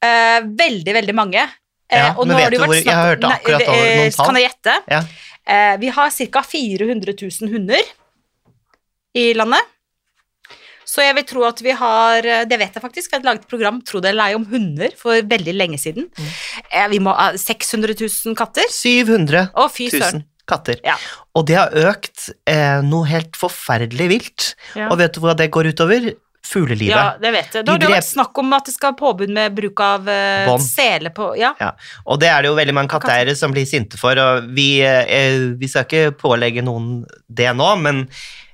Eh, 0.00 0.40
veldig, 0.64 0.94
veldig 0.96 1.14
mange. 1.20 1.44
Eh, 1.92 1.98
Ja, 2.00 2.14
men 2.16 2.36
vet 2.40 2.50
du 2.56 2.58
hvor- 2.64 2.72
jeg 2.72 2.88
har 2.88 3.10
hørt 3.12 3.20
hørte 3.20 3.34
akkurat 3.36 3.68
over 3.68 3.84
eh, 3.84 3.96
noen 4.00 4.16
tall. 4.16 4.26
Kan 4.26 4.40
jeg 4.40 4.48
gjette? 4.48 4.74
Ja. 4.88 5.02
Eh, 5.46 5.76
vi 5.80 5.92
har 5.92 6.10
ca. 6.10 6.42
400 6.42 7.14
000 7.20 7.52
hunder 7.52 7.92
i 9.14 9.32
landet. 9.36 9.70
Så 10.84 11.02
jeg 11.02 11.16
vil 11.16 11.24
tro 11.26 11.44
at 11.48 11.60
vi 11.64 11.72
har 11.74 12.26
eh, 12.28 12.44
Det 12.48 12.58
vet 12.60 12.76
jeg 12.76 12.82
faktisk. 12.82 13.10
Jeg 13.12 13.20
har 13.22 13.26
laget 13.30 13.46
et 13.46 13.50
program 13.50 13.80
Tro 13.86 14.02
det 14.04 14.12
eller 14.12 14.30
ei 14.30 14.36
om 14.36 14.44
hunder 14.50 14.92
for 15.00 15.16
veldig 15.32 15.54
lenge 15.56 15.80
siden. 15.80 16.10
Mm. 16.12 16.30
Eh, 16.68 16.86
vi 16.92 17.00
må 17.02 17.14
ha 17.16 17.32
600 17.40 17.96
000 18.04 18.36
katter. 18.38 18.68
700 18.70 19.48
Å, 19.54 19.68
fy 19.72 19.88
000 19.90 20.02
søren. 20.04 20.24
katter. 20.46 20.80
Ja. 20.84 20.96
Og 21.34 21.46
det 21.48 21.56
har 21.56 21.72
økt 21.88 22.28
eh, 22.50 22.80
noe 22.84 23.08
helt 23.08 23.36
forferdelig 23.40 24.08
vilt. 24.12 24.50
Ja. 24.76 24.90
Og 24.92 25.00
vet 25.00 25.16
du 25.16 25.22
hva 25.24 25.34
det 25.38 25.48
går 25.54 25.72
utover? 25.72 26.12
Fuglelivet. 26.44 26.92
Ja, 26.92 27.16
det 27.20 27.30
vet 27.34 27.54
jeg. 27.56 27.64
Da 27.66 27.74
har 27.74 27.80
det 27.80 27.90
vært 27.92 28.06
snakk 28.06 28.38
om 28.42 28.52
at 28.56 28.68
det 28.68 28.74
skal 28.74 28.92
ha 28.92 28.98
påbud 28.98 29.32
med 29.32 29.54
bruk 29.56 29.80
av 29.84 30.08
uh, 30.08 30.54
sele 30.62 31.12
på 31.14 31.32
Ja. 31.40 31.54
Ja, 31.60 31.72
og 32.04 32.20
det 32.22 32.28
er 32.30 32.44
det 32.44 32.50
jo 32.52 32.58
veldig 32.58 32.74
mange 32.76 32.92
katteeiere 32.92 33.36
som 33.38 33.54
blir 33.54 33.66
sinte 33.68 34.00
for, 34.00 34.18
og 34.20 34.50
vi, 34.54 34.68
eh, 34.84 35.54
vi 35.58 35.70
skal 35.70 35.86
ikke 35.88 36.18
pålegge 36.20 36.64
noen 36.64 37.04
det 37.28 37.48
nå, 37.56 37.70
men 37.80 38.04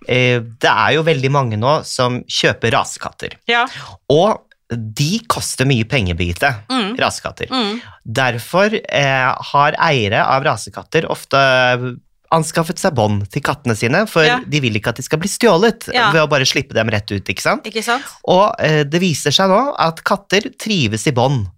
eh, 0.07 0.39
det 0.39 0.71
er 0.71 0.95
jo 0.97 1.07
veldig 1.07 1.33
mange 1.35 1.59
nå 1.61 1.81
som 1.89 2.23
kjøper 2.29 2.79
rasekatter. 2.79 3.41
ja. 3.51 3.67
Og 4.11 4.47
de 4.71 5.17
koster 5.27 5.67
mye 5.67 5.83
penger, 5.91 6.15
Birgitte. 6.15 6.53
Mm. 6.71 6.93
Rasekatter. 7.01 7.51
Mm. 7.51 7.81
Derfor 8.07 8.77
eh, 8.79 9.31
har 9.51 9.77
eiere 9.83 10.23
av 10.23 10.45
rasekatter 10.47 11.09
ofte 11.11 11.41
anskaffet 12.33 12.79
seg 12.79 12.95
bånd 12.95 13.25
til 13.33 13.43
kattene 13.43 13.75
sine, 13.77 14.05
for 14.09 14.23
Ja. 14.25 14.39
de 14.47 14.61
vil 14.63 14.77
ikke 14.79 14.91
at 14.93 14.97
de 14.97 15.03
skal 15.03 15.19
bli 15.19 15.29
stjålet 15.29 15.89
Ja. 15.93 16.11
ved 16.15 16.23
å 16.23 16.29
bare 16.31 16.47
slippe 16.47 16.75
dem 16.75 16.89
rett 16.89 17.11
ut, 17.11 17.25
ikke 17.25 17.43
sant? 17.43 17.65
Ikke 17.67 17.83
sant? 17.83 18.05
Og 18.29 18.55
eh, 18.59 18.85
det 18.85 19.01
viser 19.03 19.31
seg 19.35 19.49
nå 19.51 19.75
at 19.79 20.03
katter 20.05 20.51
trives 20.59 21.07
i 21.07 21.13
bånd. 21.13 21.49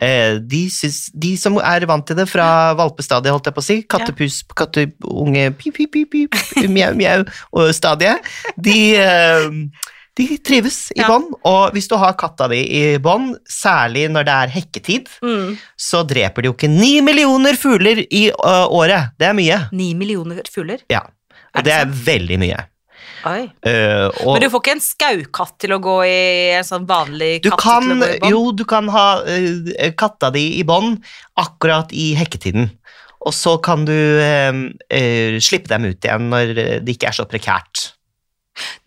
Eh, 0.00 0.38
de, 0.40 0.68
de 1.14 1.36
som 1.36 1.56
er 1.58 1.84
vant 1.86 2.04
til 2.06 2.16
det 2.16 2.26
fra 2.28 2.72
valpestadiet, 2.74 3.30
holdt 3.32 3.46
jeg 3.50 3.54
på 3.54 3.62
å 3.62 3.66
si, 3.66 3.76
kattepus, 3.88 4.40
katteunge, 4.56 5.50
pip, 5.58 5.74
pip, 5.76 5.92
pip, 5.92 6.10
pip, 6.10 6.68
mjau, 6.68 6.92
mjau, 6.96 7.24
og 7.52 7.72
stadiet, 7.76 8.20
de, 8.60 8.96
eh, 8.96 9.48
de 10.18 10.26
trives 10.44 10.90
i 10.92 11.00
Ja. 11.00 11.08
bånd. 11.08 11.32
Og 11.48 11.72
hvis 11.72 11.88
du 11.88 11.96
har 11.96 12.12
katta 12.20 12.48
di 12.52 12.58
i 12.62 12.98
bånd, 12.98 13.36
særlig 13.48 14.08
når 14.12 14.24
det 14.28 14.34
er 14.34 14.48
hekketid, 14.58 15.08
Mm. 15.22 15.56
så 15.78 16.02
dreper 16.06 16.42
de 16.42 16.48
jo 16.50 16.52
ikke 16.54 16.68
ni 16.70 17.00
millioner 17.00 17.54
fugler 17.56 18.04
i 18.10 18.28
ø, 18.30 18.66
året. 18.68 19.12
Det 19.18 19.28
er 19.28 19.32
mye. 19.32 19.68
Ni 19.72 19.94
millioner 19.94 20.42
fugler. 20.52 20.78
Ja, 20.90 21.00
Er 21.54 21.58
og 21.60 21.64
det 21.64 21.72
det 21.72 21.80
er 21.80 21.86
veldig 21.86 22.38
mye. 22.38 22.66
Eh, 23.24 24.08
og 24.26 24.34
Men 24.34 24.42
du 24.42 24.48
får 24.50 24.60
ikke 24.62 24.72
en 24.72 24.80
skaukatt 24.82 25.58
til 25.62 25.70
å 25.70 25.78
gå 25.80 25.96
i 26.04 26.50
en 26.58 26.64
sånn 26.64 26.86
vanlig 26.88 27.42
katt 27.44 27.58
kan, 27.60 27.82
til 27.82 27.92
å 27.92 28.00
gå 28.00 28.14
i 28.16 28.18
bånd? 28.18 28.30
jo, 28.32 28.52
du 28.52 28.64
kan 28.64 28.88
ha 28.88 29.22
eh, 29.24 29.92
katta 29.96 30.30
di 30.34 30.58
i 30.58 30.64
bånd 30.64 30.98
akkurat 31.38 31.92
i 31.92 32.14
hekketiden. 32.18 32.70
Og 33.24 33.32
så 33.32 33.56
kan 33.62 33.84
du 33.84 33.94
slippe 35.40 35.68
dem 35.70 35.84
ut 35.84 36.02
igjen 36.04 36.28
når 36.32 36.54
det 36.84 36.96
ikke 36.96 37.08
er 37.12 37.16
så 37.16 37.24
prekært. 37.30 37.92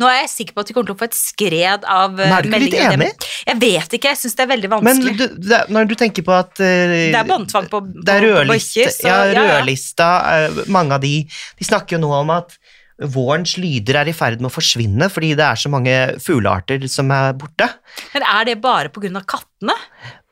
Nå 0.02 0.08
er 0.10 0.20
jeg 0.22 0.32
sikker 0.32 0.56
på 0.56 0.64
at 0.64 0.70
vi 0.70 0.76
kommer 0.76 0.90
til 0.92 0.96
å 0.96 1.00
få 1.00 1.08
et 1.08 1.18
skred 1.18 1.88
av 1.90 2.14
meldinger. 2.20 2.46
Men 2.46 2.58
er 2.58 2.62
du 2.62 2.68
ikke 2.68 2.80
litt 2.84 3.00
enig? 3.00 3.30
Jeg 3.46 3.60
vet 3.64 3.98
ikke, 3.98 4.12
jeg 4.14 4.22
syns 4.22 4.38
det 4.38 4.46
er 4.46 4.52
veldig 4.52 4.72
Men 4.74 4.86
vanskelig. 4.86 5.16
du, 5.18 5.50
det, 5.50 5.62
når 5.74 5.90
du 5.90 5.96
tenker 6.00 6.26
på 6.28 6.36
at 6.36 6.54
uh, 6.60 6.66
det 6.66 7.18
er 7.18 7.30
båndtvang 7.30 7.70
på, 7.72 7.82
på, 7.82 8.06
på 8.06 8.60
så 8.62 8.86
ja, 9.08 9.18
ja, 9.26 9.34
ja. 9.34 9.46
rødlista, 9.56 10.10
eh, 10.36 10.64
mange 10.74 10.98
av 10.98 11.04
de, 11.04 11.16
de 11.26 11.68
snakker 11.68 11.98
jo 11.98 12.04
nå 12.06 12.12
om 12.20 12.34
at 12.36 12.58
vårens 12.96 13.58
lyder 13.60 14.00
er 14.00 14.10
i 14.10 14.16
ferd 14.16 14.40
med 14.40 14.48
å 14.48 14.56
forsvinne 14.56 15.10
fordi 15.12 15.34
det 15.36 15.44
er 15.44 15.60
så 15.60 15.72
mange 15.72 15.96
fuglearter 16.24 16.86
som 16.92 17.12
er 17.12 17.34
borte. 17.40 17.68
Men 18.14 18.24
er 18.24 18.48
det 18.48 18.62
bare 18.64 18.92
av 18.92 19.26
kattene? 19.28 19.76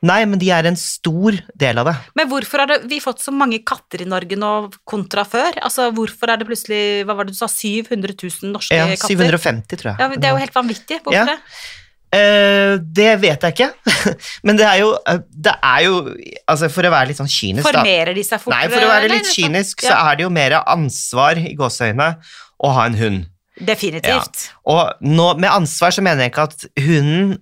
Nei, 0.04 0.24
men 0.28 0.40
de 0.40 0.50
er 0.52 0.68
en 0.68 0.78
stor 0.80 1.38
del 1.60 1.80
av 1.80 1.88
det. 1.88 1.94
Men 2.20 2.28
hvorfor 2.32 2.64
har 2.64 2.72
det, 2.72 2.80
vi 2.92 3.00
fått 3.04 3.24
så 3.24 3.32
mange 3.36 3.62
katter 3.64 4.04
i 4.04 4.08
Norge 4.10 4.36
nå 4.40 4.52
kontra 4.88 5.24
før? 5.28 5.56
Altså, 5.64 5.90
hvorfor 5.96 6.34
er 6.34 6.42
det 6.42 6.48
plutselig, 6.50 6.82
hva 7.08 7.16
var 7.16 7.28
det 7.28 7.36
du 7.36 7.40
sa, 7.40 7.48
700 7.48 8.16
000 8.18 8.52
norske 8.52 8.76
Ja, 8.76 8.90
katter? 8.92 9.16
750, 9.16 9.80
tror 9.80 9.94
jeg. 9.94 10.02
Ja, 10.04 10.10
det 10.12 10.28
er 10.28 10.36
jo 10.36 10.44
helt 10.44 10.60
vanvittig. 10.60 11.00
Hvorfor 11.06 11.22
Ja. 11.22 11.32
det? 11.32 11.40
Uh, 12.14 12.76
det 12.94 13.10
vet 13.24 13.42
jeg 13.42 13.56
ikke, 13.56 13.94
men 14.46 14.58
det 14.60 14.68
er 14.70 14.84
jo, 14.84 14.92
eh, 15.10 15.24
det 15.34 15.54
er 15.66 15.80
jo 15.88 15.96
altså 16.46 16.68
For 16.70 16.86
å 16.86 16.92
være 16.94 17.10
litt 17.10 17.18
sånn 17.18 17.32
kynisk. 17.32 17.66
Formerer 17.66 18.14
de 18.14 18.26
seg 18.28 18.44
fortere? 18.44 18.60
Nei, 18.60 18.70
for 18.70 18.86
å 18.86 18.92
være 18.92 19.10
litt 19.10 19.32
kynisk, 19.34 19.82
så 19.82 19.96
er 19.98 20.20
det 20.20 20.28
jo 20.28 20.30
mer 20.36 20.60
ansvar 20.62 21.42
i 21.42 21.56
gåseøyne 21.58 22.12
å 22.64 22.74
ha 22.78 22.86
en 22.90 22.98
hund. 23.00 23.26
Definitivt. 23.62 24.48
Og 24.66 24.96
nå, 25.06 25.28
med 25.38 25.52
ansvar 25.54 25.94
så 25.94 26.02
mener 26.02 26.26
jeg 26.26 26.34
ikke 26.34 26.48
at 26.50 26.66
hunden 26.82 27.36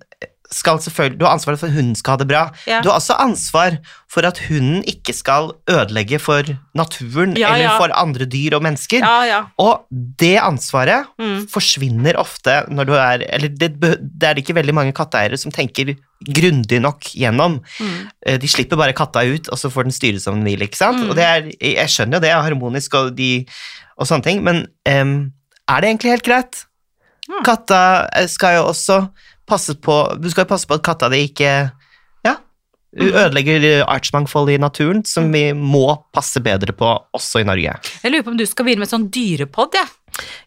skal 0.52 0.76
selvfølgelig 0.84 1.16
Du 1.16 1.22
har 1.24 1.32
ansvar 1.32 1.56
for 1.56 1.64
at 1.70 1.72
hunden 1.72 1.94
skal 1.96 2.12
ha 2.12 2.20
det 2.20 2.26
bra. 2.28 2.40
Ja. 2.68 2.82
Du 2.84 2.90
har 2.90 2.98
også 2.98 3.14
ansvar 3.16 3.78
for 4.12 4.26
at 4.28 4.36
hunden 4.50 4.82
ikke 4.84 5.14
skal 5.16 5.46
ødelegge 5.72 6.18
for 6.20 6.44
naturen 6.76 7.32
Ja, 7.40 7.54
eller 7.54 7.64
ja. 7.70 7.76
for 7.80 7.94
andre 7.96 8.26
dyr 8.28 8.58
og 8.58 8.60
mennesker. 8.66 9.00
Ja, 9.00 9.22
ja. 9.24 9.38
Og 9.64 9.86
det 10.20 10.34
ansvaret 10.44 11.08
Mm. 11.16 11.46
forsvinner 11.48 12.18
ofte 12.20 12.66
når 12.68 12.84
du 12.84 12.92
er 12.98 13.24
Eller 13.32 13.48
det, 13.48 13.70
det 13.80 14.28
er 14.28 14.34
det 14.34 14.44
ikke 14.44 14.58
veldig 14.60 14.74
mange 14.76 14.92
katteeiere 14.92 15.38
som 15.40 15.50
tenker 15.50 15.94
grundig 16.28 16.82
nok 16.84 17.00
gjennom. 17.16 17.62
Mm. 17.80 17.96
Eh, 18.26 18.36
De 18.36 18.46
slipper 18.48 18.76
bare 18.76 18.92
katta 18.92 19.24
ut, 19.24 19.48
og 19.48 19.56
så 19.58 19.70
får 19.72 19.84
den 19.88 19.92
styre 19.96 20.20
som 20.20 20.34
den 20.36 20.44
vil. 20.44 20.60
ikke 20.68 20.76
sant? 20.76 21.00
Mm. 21.00 21.08
Og 21.08 21.16
det 21.16 21.24
er, 21.24 21.48
Jeg 21.64 21.88
skjønner 21.88 22.20
jo 22.20 22.26
det 22.28 22.30
harmonisk 22.36 22.94
og, 22.94 23.16
de, 23.16 23.46
og 23.98 24.08
sånne 24.08 24.26
ting, 24.26 24.42
men 24.44 24.64
um, 24.88 25.32
er 25.70 25.80
det 25.82 25.90
egentlig 25.92 26.14
helt 26.16 26.26
greit? 26.26 26.64
Mm. 27.28 27.42
Katta 27.46 27.82
eh, 28.18 28.26
skal 28.28 28.58
jo 28.58 28.64
også 28.72 28.96
passe 29.48 29.74
på 29.78 29.94
Du 30.18 30.26
skal 30.30 30.44
jo 30.44 30.50
passe 30.50 30.66
på 30.66 30.74
at 30.78 30.82
katta 30.86 31.08
di 31.12 31.22
ikke 31.28 31.52
ja, 32.26 32.36
Mm. 32.92 33.08
ødelegger 33.08 33.86
artsmangfoldet 33.88 34.58
i 34.58 34.60
naturen, 34.60 34.98
som 35.08 35.30
vi 35.32 35.46
må 35.56 35.86
passe 36.12 36.42
bedre 36.44 36.74
på 36.76 36.90
også 37.16 37.40
i 37.40 37.46
Norge. 37.48 37.78
Jeg 38.02 38.12
lurer 38.12 38.26
på 38.26 38.32
om 38.34 38.36
du 38.36 38.44
skal 38.44 38.66
begynne 38.66 38.84
med 38.84 38.90
sånn 38.90 39.06
dyrepod, 39.08 39.78
jeg. 39.78 39.88
Ja, 39.88 40.01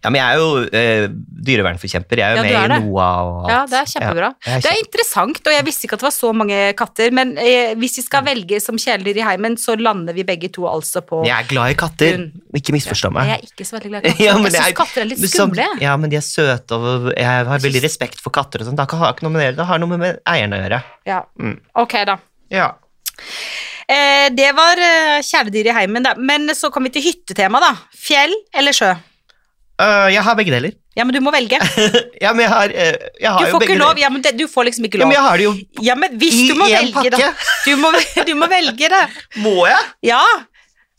men 0.06 0.18
jeg 0.20 0.26
er 0.26 0.42
jo 0.42 0.50
eh, 0.80 1.06
dyrevernforkjemper. 1.48 2.22
Jeg 2.22 2.26
er 2.26 2.36
jo 2.36 2.38
Ja, 2.38 2.44
med 2.46 2.56
er 2.56 2.76
i 2.76 2.86
NOAH 2.86 3.22
og 3.26 3.38
alt. 3.40 3.52
Ja, 3.52 3.60
det 3.72 3.80
er 3.80 3.90
kjempebra. 3.92 4.30
Ja, 4.46 4.60
Det 4.62 4.72
er 4.72 4.82
interessant, 4.82 5.42
og 5.42 5.56
jeg 5.56 5.66
visste 5.68 5.88
ikke 5.88 5.98
at 5.98 6.04
det 6.04 6.08
var 6.08 6.16
så 6.16 6.32
mange 6.38 6.60
katter, 6.78 7.16
men 7.16 7.34
eh, 7.42 7.74
hvis 7.80 7.98
vi 8.00 8.06
skal 8.06 8.26
velge 8.28 8.60
som 8.64 8.78
kjæledyr 8.82 9.22
i 9.22 9.26
heimen, 9.26 9.58
så 9.62 9.78
lander 9.80 10.16
vi 10.18 10.26
begge 10.28 10.52
to 10.54 10.68
altså 10.70 11.02
på 11.06 11.24
Jeg 11.28 11.36
er 11.36 11.50
glad 11.50 11.74
i 11.74 11.80
katter, 11.80 12.18
Hun. 12.20 12.30
ikke 12.62 12.76
misforstå 12.78 13.12
meg. 13.16 13.32
Jeg 13.32 13.42
er 13.42 13.50
ikke 13.50 13.68
så 13.68 13.78
veldig 13.80 13.94
glad 13.94 14.06
i 14.06 14.14
katter. 14.14 14.24
Ja, 14.28 14.38
men 14.38 14.52
jeg 14.52 14.56
syns 14.60 14.70
er... 14.70 14.78
katter 14.78 15.06
er 15.06 15.10
litt 15.12 15.26
skumle. 15.32 15.68
Ja, 15.82 15.98
men 16.02 16.14
de 16.14 16.20
er 16.22 16.26
søte, 16.26 16.80
og 16.80 17.12
jeg 17.16 17.26
har 17.26 17.66
veldig 17.66 17.84
respekt 17.86 18.22
for 18.24 18.36
katter 18.36 18.64
og 18.64 18.70
sånn. 18.70 18.80
Det 18.80 18.88
har 18.92 19.14
ikke 19.16 19.28
noe 19.28 19.36
med 19.36 19.46
det, 19.46 19.52
det 19.60 19.70
har 19.70 19.82
noe 19.82 20.00
med 20.00 20.22
eierne 20.30 20.60
å 20.60 20.64
gjøre. 20.66 20.82
Ja. 21.10 21.22
Mm. 21.42 21.58
Ok, 21.84 21.98
da. 22.08 22.20
Ja. 22.54 22.70
Eh, 23.86 24.28
det 24.34 24.52
var 24.58 24.80
eh, 24.82 25.20
kjæledyr 25.26 25.70
i 25.70 25.76
heimen, 25.78 26.06
da. 26.06 26.16
Men 26.18 26.50
så 26.58 26.72
kom 26.74 26.88
vi 26.88 26.96
til 26.96 27.06
hyttetema, 27.06 27.62
da. 27.62 27.74
Fjell 27.98 28.34
eller 28.56 28.76
sjø? 28.76 28.94
Øh, 29.82 30.08
jeg 30.14 30.24
har 30.24 30.36
begge 30.40 30.52
deler. 30.54 30.72
Ja, 30.96 31.04
men 31.04 31.12
du 31.12 31.20
må 31.20 31.32
velge. 31.36 31.58
ja, 32.24 32.30
men 32.32 32.46
jeg 32.46 32.52
har, 32.54 32.72
øh, 32.72 33.08
jeg 33.20 33.32
har 33.32 33.40
Du 33.42 33.46
jo 33.50 33.52
får 33.58 33.60
begge 33.66 33.74
ikke 33.74 33.80
lov. 33.82 33.90
deler. 33.96 34.02
Ja, 34.06 34.10
men 34.14 34.22
det, 34.24 34.32
du 34.40 34.46
får 34.48 34.68
liksom 34.70 34.86
ikke 34.88 35.02
lov. 35.02 35.04
Ja, 35.04 35.08
men 35.12 35.18
jeg 35.18 35.26
har 35.28 35.38
det 35.42 35.48
jo 35.50 35.54
Ja, 35.90 35.96
men 36.00 36.20
hvis 36.22 36.38
du 36.48 36.54
må 36.56 36.68
velge, 36.72 37.10
da. 37.12 37.18
pakke. 37.20 37.50
Du 37.66 37.74
må, 37.82 37.92
du 38.30 38.34
må 38.40 38.48
velge 38.52 38.92
det. 38.96 39.02
Må 39.44 39.56
jeg? 39.68 39.90
Ja. 40.12 40.22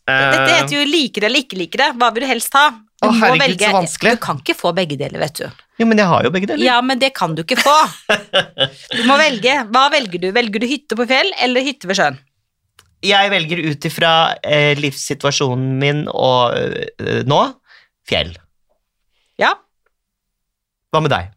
Uh, 0.07 0.13
Dette 0.37 0.51
heter 0.53 0.75
jo 0.77 0.83
like 0.87 1.19
det 1.23 1.31
eller 1.31 1.43
ikke 1.43 1.57
like 1.59 1.81
det. 1.81 1.89
Hva 1.99 2.11
vil 2.15 2.27
du 2.27 2.29
helst 2.31 2.53
ha? 2.55 2.67
Du 3.01 3.09
Å, 3.09 3.11
må 3.13 3.17
herregud, 3.25 3.43
velge. 3.47 3.65
så 3.71 3.73
vanskelig. 3.81 4.13
Du 4.17 4.23
kan 4.29 4.39
ikke 4.45 4.55
få 4.61 4.71
begge 4.77 4.97
deler, 5.01 5.19
vet 5.25 5.41
du. 5.41 5.49
Jo, 5.81 5.89
men 5.89 5.99
jeg 6.01 6.09
har 6.13 6.25
jo 6.29 6.31
begge 6.37 6.49
deler. 6.53 6.65
Ja, 6.65 6.77
men 6.85 7.01
det 7.01 7.11
kan 7.17 7.35
du 7.37 7.43
ikke 7.43 7.59
få. 7.61 7.75
Du 8.93 9.03
må 9.09 9.17
velge. 9.21 9.57
Hva 9.73 9.89
velger 9.93 10.23
du? 10.23 10.31
Velger 10.37 10.63
du 10.63 10.69
hytte 10.71 10.97
på 10.97 11.05
fjell 11.11 11.33
eller 11.45 11.65
hytte 11.67 11.89
ved 11.91 11.99
sjøen? 11.99 12.17
Jeg 13.05 13.29
velger 13.33 13.61
ut 13.73 13.85
ifra 13.89 14.13
eh, 14.41 14.73
livssituasjonen 14.81 15.75
min 15.81 16.05
og 16.09 16.57
eh, 16.57 17.21
nå 17.29 17.41
fjell. 18.09 18.33
Ja, 19.43 19.55
Hva 20.95 21.03
med 21.05 21.13
deg? 21.13 21.33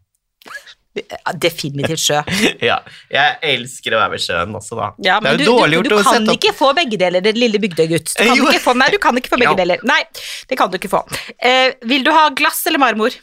definitivt 1.38 2.00
sjø. 2.02 2.18
ja, 2.68 2.80
jeg 3.12 3.36
elsker 3.52 3.94
å 3.94 4.00
være 4.00 4.16
ved 4.16 4.22
sjøen 4.24 4.56
også, 4.58 4.74
da. 4.78 4.88
Ja, 5.06 5.18
det 5.22 5.30
er 5.30 5.36
jo 5.36 5.38
du, 5.38 5.44
dårlig 5.52 5.70
du, 5.70 5.76
gjort 5.78 5.88
du 5.90 5.94
å 5.94 6.00
kan 6.02 6.16
sette 6.16 6.32
opp 6.32 6.38
ikke 6.40 6.52
få 6.58 6.70
begge 6.76 6.98
deler, 7.00 7.22
det 7.24 7.32
lille 7.38 7.60
bygdegutt. 7.62 8.10
Du 8.16 8.22
kan 8.24 8.34
Jo. 8.40 8.48
ikke 8.50 8.62
få, 8.64 8.74
nei, 8.80 8.88
du 8.90 8.98
kan 9.02 9.20
ikke 9.20 9.30
få 9.30 9.38
begge 9.40 9.54
deler. 9.60 9.84
Nei, 9.86 10.00
det 10.50 10.58
kan 10.58 10.72
du 10.72 10.78
ikke 10.80 10.90
få. 10.90 11.02
Eh, 11.38 11.76
vil 11.92 12.02
du 12.06 12.10
ha 12.14 12.24
glass 12.34 12.64
eller 12.66 12.82
marmor? 12.82 13.14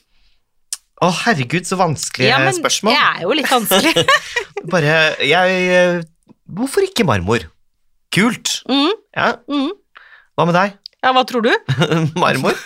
Å, 1.04 1.12
herregud, 1.26 1.68
så 1.68 1.78
vanskelige 1.78 2.32
Ja, 2.32 2.40
men 2.42 2.56
spørsmål. 2.56 2.96
det 2.96 3.02
er 3.04 3.26
jo 3.28 3.36
litt 3.38 3.52
vanskelig. 3.52 4.06
Bare 4.74 4.96
jeg 5.28 5.60
øh, 5.82 6.00
Hvorfor 6.58 6.88
ikke 6.88 7.06
marmor? 7.06 7.44
Kult. 8.16 8.62
Mm, 8.72 8.94
Ja, 9.14 9.34
mm. 9.52 9.70
hva 10.40 10.48
med 10.48 10.56
deg? 10.58 10.78
Ja, 11.06 11.12
hva 11.14 11.22
tror 11.30 11.44
du? 11.46 11.52
marmor? 12.24 12.58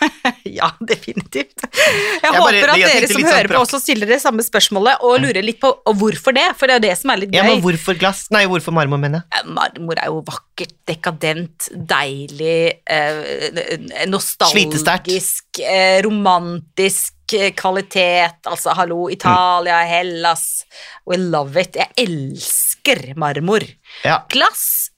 Ja, 0.52 0.68
definitivt. 0.84 1.62
Jeg, 1.64 2.20
jeg 2.26 2.32
håper 2.36 2.72
at 2.74 2.80
dere 2.82 3.08
som 3.08 3.22
hører 3.22 3.22
sånn 3.22 3.26
hører 3.28 3.48
på, 3.48 3.52
prakt- 3.54 3.62
også 3.62 3.80
stiller 3.80 4.10
det 4.10 4.18
samme 4.24 4.44
spørsmålet 4.44 5.04
og 5.08 5.20
lurer 5.24 5.46
litt 5.46 5.60
på 5.62 5.70
hvorfor 5.96 6.36
det, 6.36 6.44
for 6.60 6.68
det 6.68 6.74
er 6.74 6.80
jo 6.80 6.84
det 6.90 6.96
som 7.00 7.14
er 7.14 7.22
litt 7.22 7.32
gøy. 7.32 7.38
Ja, 7.40 7.46
men 7.48 7.62
hvorfor 7.64 7.96
glass? 8.02 8.24
Nei, 8.36 8.42
hvorfor 8.52 8.76
marmor, 8.76 9.00
mener 9.00 9.22
jeg. 9.22 9.40
Eh, 9.40 9.48
Marmor 9.56 10.02
er 10.02 10.10
jo 10.12 10.20
vakkert, 10.28 10.74
dekadent, 10.92 11.70
deilig, 11.94 12.58
eh, 12.92 14.06
nostalgisk, 14.12 15.62
eh, 15.64 16.02
romantisk 16.06 17.36
eh, 17.38 17.52
kvalitet. 17.58 18.42
Altså, 18.52 18.74
hallo, 18.76 19.06
Italia, 19.14 19.82
Hellas. 19.88 20.66
We 21.08 21.18
love 21.22 21.56
it. 21.64 21.80
Jeg 21.80 21.94
elsker 22.08 23.12
marmor. 23.20 23.64
Ja. 24.08 24.22
Glass? 24.32 24.90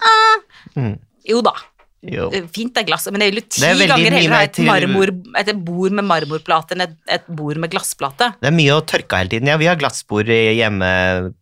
Ah, 0.00 0.38
Mm. 0.76 0.94
jo 1.28 1.40
da, 1.44 1.52
Jo. 2.00 2.30
eh, 2.32 2.46
fint 2.48 2.78
er 2.80 2.86
glass, 2.88 3.04
men 3.12 3.20
jeg 3.20 3.34
vil 3.34 3.42
jo 3.42 3.46
ti 3.52 3.64
er 3.66 3.90
ganger 3.90 4.14
heller 4.16 4.32
ha 4.32 4.44
et, 4.46 4.60
marmor, 4.64 5.10
et 5.36 5.50
bord 5.66 5.92
med 5.98 6.06
marmorplate 6.08 6.72
enn 6.72 6.86
et, 6.86 6.94
et 7.12 7.26
bord 7.28 7.60
med 7.60 7.72
glassplate. 7.74 8.30
Det 8.40 8.48
er 8.48 8.56
mye 8.56 8.78
å 8.78 8.80
tørke 8.88 9.20
hele 9.20 9.34
tiden. 9.34 9.50
Ja, 9.52 9.58
vi 9.60 9.68
har 9.68 9.76
glassbord 9.76 10.30
hjemme 10.32 10.88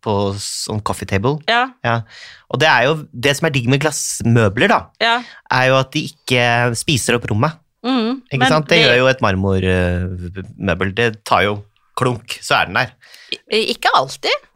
på 0.03 0.17
sånn 0.43 0.83
coffee 0.83 1.07
table. 1.07 1.37
Ja, 1.47 1.69
Ja. 1.87 2.01
Og 2.49 2.57
det 2.59 2.65
er 2.65 2.87
jo 2.87 2.93
det 3.13 3.35
som 3.37 3.45
er 3.45 3.53
digg 3.53 3.67
med 3.69 3.79
glassmøbler, 3.83 4.71
da, 4.71 4.79
ja. 4.99 5.19
er 5.53 5.67
jo 5.69 5.75
at 5.77 5.91
de 5.93 6.01
ikke 6.09 6.45
spiser 6.79 7.19
opp 7.19 7.27
rommet. 7.29 7.59
Mm, 7.85 8.23
Ikke 8.33 8.49
sant? 8.49 8.67
Det 8.67 8.81
gjør 8.81 8.97
jo 8.97 9.07
et 9.07 9.21
marmormøbel. 9.23 10.93
Det 10.97 11.09
tar 11.23 11.45
jo 11.45 11.53
klunk, 11.99 12.35
så 12.43 12.57
er 12.59 12.69
den 12.69 12.79
der. 12.79 12.93
Ikke 13.53 13.91
alltid. 13.95 14.48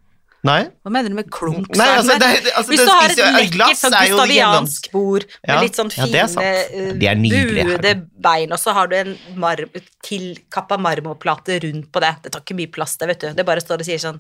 Nei? 0.44 0.64
Hva 0.84 0.92
mener 0.92 1.14
du 1.14 1.16
med 1.16 1.30
klunk? 1.32 1.70
Nei, 1.80 1.88
altså, 1.96 2.18
det, 2.20 2.52
altså, 2.52 2.72
Hvis 2.74 2.82
du 2.84 2.90
har 2.92 3.14
et 3.14 3.20
lekkert 3.56 3.80
sånn 3.80 3.94
gustaviansk 3.96 4.90
bord 4.92 5.24
med 5.30 5.54
Ja, 5.54 5.60
litt 5.64 5.78
sånn 5.80 5.92
ja, 5.96 6.04
det 6.04 6.26
fine 6.26 6.34
sant. 6.34 6.44
eh, 6.44 6.92
buede 7.00 7.94
bein, 8.26 8.52
og 8.52 8.60
så 8.60 8.76
har 8.76 8.92
du 8.92 8.98
en 8.98 9.14
mar 9.40 9.62
tilkappa 10.04 10.76
marmorplate 10.84 11.62
rundt 11.64 11.88
på 11.96 12.04
det. 12.04 12.12
Det 12.26 12.34
tar 12.34 12.44
ikke 12.44 12.58
mye 12.60 12.72
plass, 12.76 12.98
det, 13.00 13.08
vet 13.14 13.24
du. 13.24 13.30
Det 13.38 13.46
bare 13.48 13.64
står 13.64 13.86
og 13.86 13.88
sier 13.88 14.02
sånn 14.04 14.20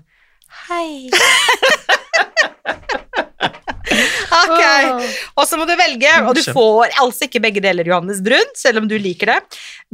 Hei. 0.70 1.10
ok. 4.44 4.64
Og 5.36 5.44
så 5.50 5.60
må 5.60 5.66
du 5.68 5.74
velge, 5.76 6.14
og 6.24 6.38
du 6.38 6.44
får 6.46 6.94
altså 7.04 7.28
ikke 7.28 7.42
begge 7.44 7.64
deler, 7.64 7.90
Johannes 7.90 8.22
Brun, 8.24 8.54
selv 8.56 8.84
om 8.84 8.88
du 8.88 8.96
liker 9.02 9.34
det. 9.34 9.40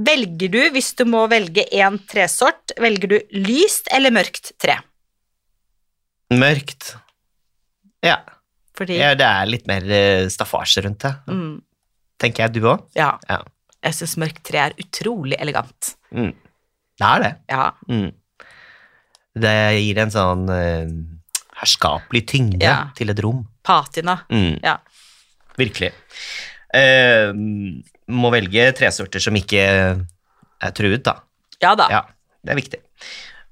Velger 0.09 0.53
du, 0.53 0.59
hvis 0.75 0.91
du 0.99 1.07
må 1.09 1.25
velge 1.31 1.65
én 1.73 1.97
tresort, 2.11 2.75
velger 2.77 3.15
du 3.15 3.17
lyst 3.47 3.89
eller 3.95 4.13
mørkt 4.13 4.53
tre? 4.61 4.77
Mørkt. 6.33 6.93
Ja. 8.05 8.17
Fordi 8.77 8.99
ja. 8.99 9.13
Det 9.17 9.25
er 9.27 9.49
litt 9.49 9.65
mer 9.69 9.83
eh, 9.91 10.27
staffasje 10.31 10.83
rundt 10.85 11.01
det. 11.03 11.13
mm, 11.27 11.55
Tenker 12.19 12.45
jeg. 12.45 12.53
Du 12.59 12.67
òg? 12.69 12.85
Ja. 12.97 13.13
Ja. 13.29 13.41
Jeg 13.83 13.95
syns 13.95 14.17
mørkt 14.19 14.41
tre 14.47 14.59
er 14.67 14.73
utrolig 14.79 15.37
elegant. 15.39 15.93
Mm. 16.11 16.33
Det 16.99 17.07
er 17.07 17.23
det. 17.23 17.31
Ja. 17.51 17.69
Mm. 17.87 18.09
Det 19.39 19.53
gir 19.79 20.01
en 20.03 20.11
sånn 20.11 20.41
uh, 20.51 20.89
herskapelig 21.61 22.25
tyngde 22.27 22.59
Ja. 22.65 22.89
til 22.97 23.13
et 23.13 23.21
rom. 23.23 23.45
Patina. 23.63 24.17
Mm. 24.27 24.57
Ja. 24.65 24.77
Virkelig. 25.59 25.93
Uh, 26.75 27.31
må 28.11 28.31
velge 28.35 28.67
tresorter 28.75 29.23
som 29.23 29.37
ikke 29.39 29.63
er 29.63 30.75
truet, 30.75 31.03
da. 31.07 31.15
Ja 31.63 31.71
da. 31.79 31.87
Ja, 31.91 32.01
det 32.43 32.51
er 32.55 32.59
viktig. 32.59 32.81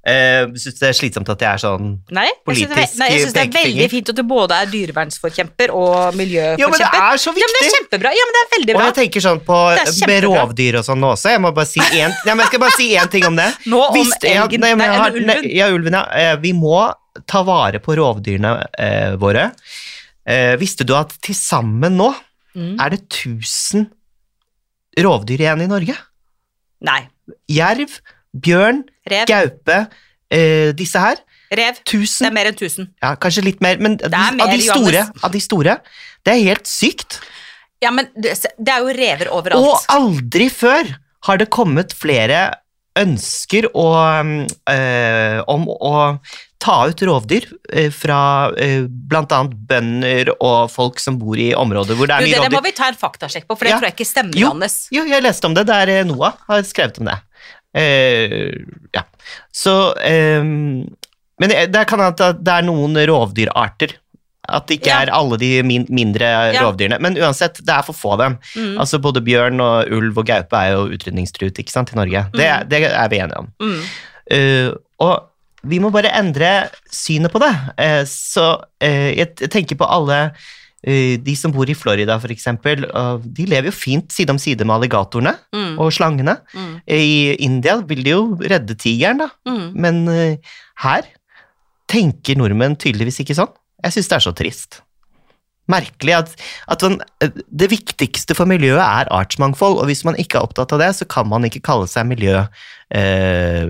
Uh, 0.07 0.53
Syns 0.55 0.77
det 0.79 0.87
er 0.87 0.93
slitsomt 0.95 1.27
at 1.33 1.41
jeg 1.43 1.49
er 1.51 1.59
sånn 1.59 1.87
Nei, 2.15 2.29
politisk 2.47 2.69
syns 2.69 2.71
er 2.71 2.77
Politisk 2.77 2.99
nei, 3.01 3.07
jeg 3.11 3.19
synes 3.25 3.33
det 3.35 3.41
er 3.41 3.49
veldig 3.57 3.87
fint 3.91 4.11
at 4.13 4.15
du 4.15 4.21
både 4.29 4.55
er 4.63 4.69
dyrevernsforkjemper 4.71 5.73
og 5.75 5.89
Jo, 5.91 6.03
men 6.05 6.13
det 6.15 6.21
miljøforkjemper. 6.21 7.01
er 7.09 7.17
så 7.19 7.33
Ja, 7.35 7.47
men 7.49 7.57
det 7.57 7.63
er 7.65 7.73
kjempebra. 7.75 8.11
Ja, 8.15 8.27
men 8.29 8.37
det 8.37 8.43
er 8.45 8.51
veldig 8.53 8.75
Og 8.77 8.83
jeg 8.85 8.95
tenker 9.01 9.25
sånn 9.25 9.41
på 9.49 9.57
med 10.07 10.23
rovdyr 10.23 10.77
og 10.79 10.85
sånn 10.87 11.03
også. 11.09 11.33
Jeg 11.35 11.41
må 11.43 11.51
bare 11.57 11.67
si 11.73 11.81
én 11.83 12.15
ja, 12.23 12.35
jeg 12.39 12.47
skal 12.53 12.63
bare 12.63 12.77
si 12.77 12.87
én 12.95 13.11
ting 13.11 13.27
om 13.27 13.35
det. 13.35 13.49
Nå 13.67 13.81
om 13.89 13.97
Visste- 13.99 14.31
ja, 14.31 14.45
elgen 14.47 14.63
nei, 14.63 14.71
men 14.79 14.85
Nei, 14.85 14.87
jeg 14.87 15.01
har- 15.01 15.11
eller 15.11 15.19
ulven. 15.19 15.43
nei, 15.43 15.51
Ja, 15.57 15.67
ulven, 15.75 15.99
ja. 15.99 16.05
Eh, 16.23 16.35
Vi 16.47 16.53
må 16.53 16.77
ta 17.27 17.43
vare 17.43 17.79
på 17.83 17.97
rovdyrene 17.99 18.53
eh, 18.79 19.15
våre. 19.19 19.49
Eh, 20.23 20.55
visste 20.55 20.85
du 20.87 20.95
at 20.95 21.17
til 21.21 21.35
sammen 21.35 21.97
nå 21.99 22.13
Mm. 22.55 22.79
er 22.79 22.89
det 22.95 23.03
1000 23.11 23.89
rovdyr 25.03 25.43
igjen 25.43 25.61
i 25.61 25.67
Norge? 25.69 25.93
Nei. 26.87 27.01
Jerv, 27.51 27.99
bjørn, 28.33 28.83
Rev. 29.11 29.25
gaupe, 29.29 29.79
eh, 30.31 30.73
disse 30.77 31.01
her. 31.01 31.23
Rev. 31.51 31.79
Det 31.87 32.27
er 32.27 32.35
mer 32.35 32.49
enn 32.49 32.57
1000. 32.57 32.89
Ja, 33.03 33.15
kanskje 33.15 33.45
litt 33.45 33.61
mer, 33.63 33.79
men 33.79 33.95
er 34.03 34.11
mer, 34.11 34.43
av, 34.43 34.51
de 34.51 34.61
store, 34.65 35.07
av 35.23 35.31
de 35.31 35.39
store 35.39 35.77
Det 36.25 36.33
er 36.33 36.43
helt 36.49 36.67
sykt. 36.67 37.21
Ja, 37.83 37.91
men 37.93 38.09
det, 38.17 38.33
det 38.57 38.73
er 38.73 38.83
jo 38.83 38.95
rever 38.97 39.29
overalt. 39.31 39.63
Og 39.63 39.91
aldri 39.93 40.49
før 40.51 40.95
har 41.27 41.39
det 41.39 41.49
kommet 41.53 41.93
flere 41.95 42.49
ønsker 42.97 43.67
og, 43.77 44.47
øh, 44.71 45.39
om 45.53 45.67
å 45.69 45.93
ta 46.61 46.77
ut 46.89 47.01
rovdyr 47.05 47.45
øh, 47.47 47.91
fra 47.93 48.19
øh, 48.57 48.87
bl.a. 48.89 49.41
bønder 49.69 50.31
og 50.37 50.71
folk 50.73 51.01
som 51.01 51.19
bor 51.21 51.37
i 51.37 51.51
områder 51.57 51.97
hvor 51.97 52.09
det 52.09 52.17
er 52.17 52.25
mye 52.25 52.33
det, 52.33 52.47
det 52.47 52.57
må 52.57 52.63
vi 52.65 52.73
ta 52.77 52.89
en 52.89 52.97
faktasjekk 52.97 53.45
på, 53.45 53.57
for 53.57 53.67
det 53.67 53.75
Ja. 53.75 53.77
tror 53.77 53.89
jeg 53.91 53.97
ikke 53.99 54.09
stemmer, 54.09 54.39
Jo. 54.41 54.51
Jo, 54.97 55.05
jeg 55.05 55.23
leste 55.25 55.45
om 55.49 55.53
det. 55.57 55.67
Det 55.69 55.77
er 55.85 55.93
eh, 55.99 56.05
Noah 56.09 56.33
har 56.49 56.65
skrevet 56.65 56.97
om 57.03 57.11
det. 57.11 57.19
Eh, 57.77 58.51
ja. 58.95 59.03
Så 59.53 59.73
eh, 60.01 60.41
Men 60.43 61.51
det 61.51 61.67
det 61.73 61.85
kan 61.89 62.01
hende 62.01 62.15
at 62.31 62.41
det 62.43 62.53
er 62.59 62.65
noen 62.65 62.97
rovdyrarter. 63.09 63.93
At 64.47 64.67
det 64.69 64.77
ikke 64.79 64.87
Ja. 64.93 65.01
er 65.03 65.09
alle 65.11 65.37
de 65.37 65.49
min, 65.67 65.85
mindre 65.91 66.25
Ja. 66.53 66.61
rovdyrene. 66.63 66.99
Men 67.03 67.17
uansett, 67.19 67.59
det 67.59 67.73
er 67.73 67.83
for 67.83 67.93
få 67.93 68.13
av 68.15 68.19
dem. 68.23 68.37
Mm. 68.55 68.77
Altså 68.79 68.99
Både 69.03 69.19
bjørn 69.21 69.59
og 69.61 69.91
ulv 69.91 70.17
og 70.17 70.25
gaupe 70.29 70.55
er 70.55 70.71
jo 70.71 70.85
utrydningstruet 70.95 71.59
ikke 71.59 71.73
sant, 71.73 71.91
i 71.91 71.97
Norge. 71.99 72.25
Det, 72.33 72.45
er- 72.47 72.63
det 72.63 72.83
er 72.87 73.09
vi 73.11 73.19
enige 73.19 73.37
om. 73.43 73.49
Mm. 73.59 73.81
Uh, 74.31 74.71
og 74.99 75.27
vi 75.67 75.79
må 75.79 75.91
bare 75.91 76.11
endre 76.15 76.69
synet 76.91 77.31
på 77.31 77.39
det. 77.43 77.51
Uh, 77.79 78.03
så 78.07 78.47
uh, 78.83 79.09
jeg, 79.17 79.35
tenker 79.51 79.75
på 79.75 79.87
alle 79.87 80.31
de 80.87 81.33
som 81.35 81.51
bor 81.51 81.67
i 81.67 81.75
Florida, 81.75 82.15
for 82.23 82.31
eksempel. 82.31 82.85
de 83.25 83.45
lever 83.49 83.67
jo 83.67 83.75
fint 83.75 84.11
side 84.13 84.31
om 84.31 84.39
side 84.39 84.63
med 84.63 84.77
alligatorene 84.77 85.33
Mm. 85.51 85.77
og 85.83 85.91
slangene. 85.91 86.37
Mm. 86.55 86.73
I 86.87 87.35
India 87.43 87.77
vil 87.83 88.03
de 88.05 88.13
jo 88.13 88.21
redde 88.39 88.75
tigeren, 88.79 89.19
da. 89.25 89.29
Mm. 89.49 89.71
Men 89.75 90.01
eh, 90.07 90.37
her 90.83 91.07
tenker 91.91 92.37
nordmenn 92.39 92.77
tydeligvis 92.79 93.19
ikke 93.23 93.35
sånn. 93.37 93.51
Jeg 93.83 93.97
syns 93.97 94.09
det 94.11 94.15
er 94.17 94.25
så 94.25 94.33
trist. 94.35 94.79
Merkelig 95.67 96.13
at, 96.15 96.29
at 96.71 96.83
man, 96.87 97.01
eh, 97.23 97.33
det 97.51 97.67
viktigste 97.73 98.35
for 98.37 98.47
miljøet 98.47 98.79
er 98.79 99.11
artsmangfold, 99.11 99.81
og 99.81 99.89
hvis 99.89 100.05
man 100.07 100.15
ikke 100.15 100.39
er 100.39 100.47
opptatt 100.47 100.71
av 100.75 100.79
det, 100.79 100.93
så 100.95 101.07
kan 101.09 101.27
man 101.27 101.43
ikke 101.49 101.63
kalle 101.67 101.89
seg 101.91 102.07
miljø... 102.07 102.45
Eh, 102.95 103.67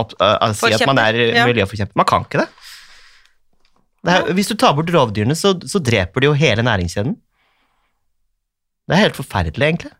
opp, 0.00 0.14
eh, 0.16 0.54
si 0.56 0.72
at 0.72 0.86
man 0.88 1.00
er 1.02 1.20
ja. 1.36 1.44
miljøforkjemper. 1.48 1.96
Man 2.00 2.08
kan 2.08 2.24
ikke 2.24 2.46
det. 2.46 2.48
Er, 4.06 4.28
hvis 4.38 4.48
du 4.48 4.54
tar 4.54 4.74
bort 4.78 4.90
rovdyrene, 4.94 5.34
så, 5.34 5.54
så 5.66 5.80
dreper 5.82 6.20
de 6.22 6.28
jo 6.30 6.36
hele 6.38 6.62
næringskjeden. 6.62 7.16
Det 8.88 8.94
er 8.96 9.02
helt 9.08 9.18
forferdelig, 9.18 9.66
egentlig. 9.66 9.90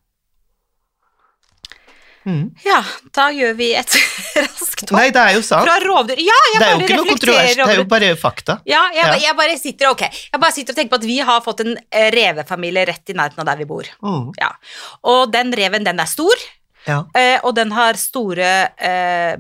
Mm. 2.28 2.50
Ja, 2.66 2.82
da 3.16 3.28
gjør 3.32 3.54
vi 3.56 3.70
et 3.78 3.94
raskt 4.42 4.82
hopp 4.82 4.92
Nei, 4.98 5.06
det 5.14 5.20
er 5.22 5.36
jo 5.38 5.42
sant. 5.46 5.64
fra 5.64 5.78
rovdyr. 5.80 6.18
Ja, 6.20 6.34
jeg 6.52 6.60
bare 6.60 6.88
reflekterer 6.90 7.52
det 7.56 7.66
er 7.72 7.78
jo 7.80 7.86
bare 7.88 8.10
fakta. 8.20 8.58
Ja, 8.68 8.82
jeg, 8.92 9.06
Ja. 9.06 9.14
jeg 9.28 9.36
bare 9.38 9.54
sitter 9.60 9.88
okay. 9.94 10.10
jeg 10.32 10.40
bare 10.42 10.52
sitter 10.56 10.74
og 10.74 10.80
tenker 10.80 10.92
på 10.96 11.00
at 11.00 11.06
vi 11.08 11.18
har 11.24 11.40
fått 11.46 11.62
en 11.64 11.72
eh, 11.78 12.08
revefamilie 12.12 12.84
rett 12.90 13.14
i 13.14 13.16
nærheten 13.16 13.40
av 13.44 13.48
der 13.48 13.62
vi 13.62 13.68
bor. 13.70 13.88
Ja. 14.42 14.50
Og 15.08 15.32
den 15.32 15.54
reven, 15.56 15.86
den 15.88 16.02
er 16.04 16.10
stor, 16.10 16.44
Ja. 16.88 17.04
eh, 17.16 17.38
og 17.44 17.54
den 17.56 17.72
har 17.76 17.96
store 18.00 18.50
eh, 18.76 19.38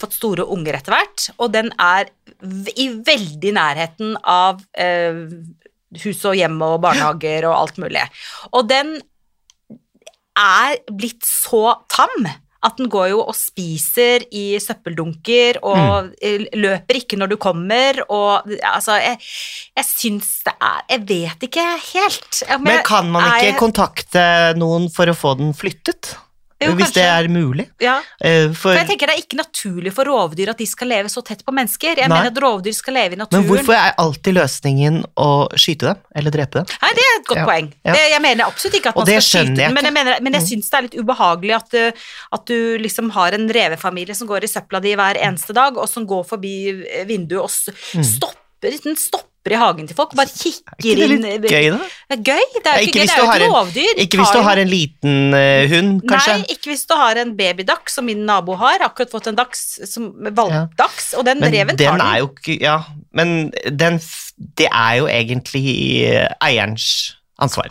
fått 0.00 0.16
store 0.16 0.46
unger 0.50 0.78
etter 0.78 0.96
hvert, 0.96 1.30
og 1.38 1.52
den 1.54 1.72
er 1.80 2.10
i 2.76 2.88
veldig 3.06 3.54
nærheten 3.56 4.14
av 4.22 4.62
eh, 4.74 5.24
hus 6.04 6.20
og 6.28 6.38
hjem 6.38 6.60
og 6.64 6.78
barnehager 6.84 7.48
og 7.50 7.56
alt 7.56 7.80
mulig. 7.82 8.04
Og 8.54 8.68
den 8.70 8.96
er 10.38 10.78
blitt 10.94 11.26
så 11.26 11.74
tam 11.90 12.30
at 12.60 12.76
den 12.76 12.90
går 12.92 13.06
jo 13.14 13.20
og 13.22 13.36
spiser 13.36 14.26
i 14.36 14.58
søppeldunker 14.60 15.62
og 15.64 16.10
mm. 16.10 16.48
løper 16.60 16.98
ikke 16.98 17.16
når 17.20 17.32
du 17.32 17.36
kommer, 17.40 18.02
og 18.12 18.50
altså 18.60 18.98
Jeg, 19.00 19.16
jeg 19.78 19.88
syns 19.88 20.28
det 20.44 20.52
er 20.60 20.82
Jeg 20.92 21.06
vet 21.08 21.46
ikke 21.48 21.68
helt. 21.86 22.42
Men 22.60 22.82
kan 22.84 23.08
man 23.12 23.24
ikke 23.30 23.46
jeg, 23.46 23.60
kontakte 23.60 24.24
noen 24.60 24.90
for 24.92 25.08
å 25.08 25.16
få 25.16 25.38
den 25.40 25.54
flyttet? 25.56 26.12
Jo, 26.60 26.74
Hvis 26.76 26.92
det 26.92 27.02
er 27.08 27.26
mulig? 27.32 27.64
ja. 27.80 28.02
Eh, 28.20 28.48
For, 28.52 28.74
For 28.74 28.76
jeg 28.76 28.88
tenker 28.90 29.06
Det 29.08 29.14
er 29.16 29.22
ikke 29.22 29.38
naturlig 29.40 29.92
for 29.96 30.04
rovdyr 30.04 30.50
at 30.52 30.58
de 30.58 30.66
skal 30.66 30.88
leve 30.88 31.08
så 31.08 31.22
tett 31.24 31.40
på 31.46 31.54
mennesker. 31.56 31.96
Jeg 31.96 32.08
Nei. 32.08 32.18
mener 32.18 32.30
at 32.34 32.40
rovdyr 32.42 32.74
skal 32.76 32.94
leve 32.94 33.12
i 33.16 33.16
naturen. 33.16 33.46
men 33.46 33.48
hvorfor 33.48 33.72
er 33.78 33.94
alltid 33.96 34.34
løsningen 34.36 34.98
å 35.16 35.48
skyte 35.56 35.88
dem, 35.88 35.96
eller 36.14 36.30
drepe 36.30 36.60
dem? 36.60 36.66
Nei, 36.82 36.90
Det 36.94 37.04
er 37.06 37.14
et 37.20 37.26
godt 37.26 37.38
Ja, 37.40 37.46
poeng. 37.46 37.72
ja. 37.86 37.92
Det, 37.94 38.04
jeg 38.10 38.22
mener 38.22 38.44
absolutt 38.44 38.76
ikke 38.76 38.88
at 38.92 38.96
man 39.00 39.06
skal 39.06 39.26
skyte 39.30 39.56
dem, 39.56 39.74
men 39.74 39.84
jeg, 39.84 39.92
mener, 39.94 40.20
men 40.20 40.32
jeg 40.32 40.42
Mm. 40.42 40.48
syns 40.50 40.70
det 40.70 40.76
er 40.78 40.82
litt 40.82 40.98
ubehagelig 41.00 41.54
at 41.56 41.70
du, 41.70 41.92
at 42.32 42.44
du 42.46 42.78
liksom 42.78 43.10
har 43.10 43.32
en 43.32 43.48
revefamilie 43.48 44.14
som 44.14 44.28
går 44.28 44.44
i 44.44 44.52
søpla 44.52 44.80
di 44.82 44.94
hver 44.94 45.16
eneste 45.16 45.54
dag, 45.54 45.76
og 45.78 45.88
som 45.88 46.06
går 46.06 46.24
forbi 46.28 46.84
eh, 46.84 47.04
vinduet 47.06 47.40
og 47.40 47.50
Mm. 47.96 48.04
stopper, 48.04 48.70
den 48.84 48.96
stopper 48.96 49.29
i 49.54 49.58
hagen 49.60 49.88
til 49.90 49.96
folk 49.98 50.14
og 50.14 50.20
bare 50.20 50.30
Er 50.30 50.36
kikker 50.36 50.76
ikke 50.78 50.94
det 51.00 51.08
inn 51.08 51.24
litt 51.26 51.48
gøy, 51.50 51.68
da? 51.74 51.88
Det 52.10 52.16
er 52.18 52.22
gøy, 52.30 52.44
det 52.56 52.60
er 52.72 52.78
jo 52.80 52.90
ikke 52.90 53.04
ikke 53.04 53.16
er 53.16 53.30
har 53.30 53.44
rovdyr. 53.54 54.02
Ikke 54.04 54.20
hvis 54.20 54.34
du 54.34 54.40
har 54.46 54.62
en 54.62 54.70
liten 54.70 55.16
uh, 55.34 55.64
hund, 55.72 55.92
kanskje? 56.10 56.36
Nei, 56.40 56.56
ikke 56.56 56.72
hvis 56.72 56.86
du 56.90 56.94
har 56.98 57.20
en 57.22 57.34
babydachs, 57.38 57.98
som 57.98 58.06
min 58.08 58.22
nabo 58.28 58.56
har. 58.60 58.84
Akkurat 58.86 59.12
fått 59.12 59.30
en 59.32 59.38
dachs, 59.38 59.64
som 59.90 60.10
og 60.20 61.26
den 61.26 61.40
Men 61.42 61.54
reven 61.54 61.78
tar 61.78 61.98
den. 61.98 62.06
er 62.06 62.22
jo 62.22 62.30
ikke 62.30 62.56
Ja, 62.60 62.78
men 63.16 63.50
den 63.78 63.98
Det 64.58 64.68
er 64.68 64.94
jo 65.00 65.06
egentlig 65.10 65.68
eh, 66.06 66.28
eierens 66.44 67.16
ansvar 67.40 67.70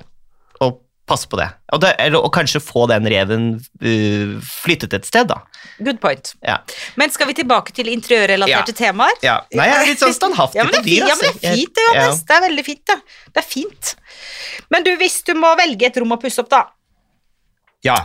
å 1.10 1.12
passe 1.12 1.28
på 1.30 1.40
det. 1.42 1.50
Og, 1.74 1.82
det, 1.84 1.92
eller, 2.00 2.22
og 2.24 2.32
kanskje 2.36 2.62
få 2.64 2.86
den 2.92 3.08
reven 3.10 3.48
uh, 3.60 4.36
flyttet 4.46 4.96
et 4.98 5.10
sted, 5.10 5.30
da. 5.32 5.42
Good 5.82 6.00
point. 6.04 6.34
Ja. 6.46 6.60
Men 7.00 7.12
skal 7.14 7.30
vi 7.32 7.36
tilbake 7.42 7.74
til 7.76 7.90
interiørrelaterte 7.92 8.76
temaer? 8.78 9.18
ja. 9.26 9.40
Nei, 9.56 9.68
jeg 9.70 9.78
er 9.82 9.90
litt 9.94 10.04
sånn 10.04 10.16
standhaftig 10.16 10.62
Ja, 10.62 10.68
fint, 10.70 10.84
dyr, 10.86 11.06
ja, 11.08 11.16
men 11.16 11.26
det 11.26 11.32
altså. 11.34 11.48
er 11.50 11.58
fint, 11.60 11.74
det, 11.76 11.88
Johannes. 11.90 12.22
Det 12.30 12.36
er 12.38 12.46
veldig 12.48 12.66
fint, 12.70 12.84
det. 12.92 13.00
Det 13.34 13.42
er 13.44 13.48
fint. 13.48 13.96
Men 14.76 14.86
du, 14.86 14.92
hvis 15.02 15.18
du 15.28 15.34
må 15.40 15.54
velge 15.60 15.90
et 15.90 16.00
rom 16.04 16.16
å 16.16 16.20
pusse 16.22 16.44
opp, 16.44 16.52
da, 16.54 16.66
Ja. 17.88 17.98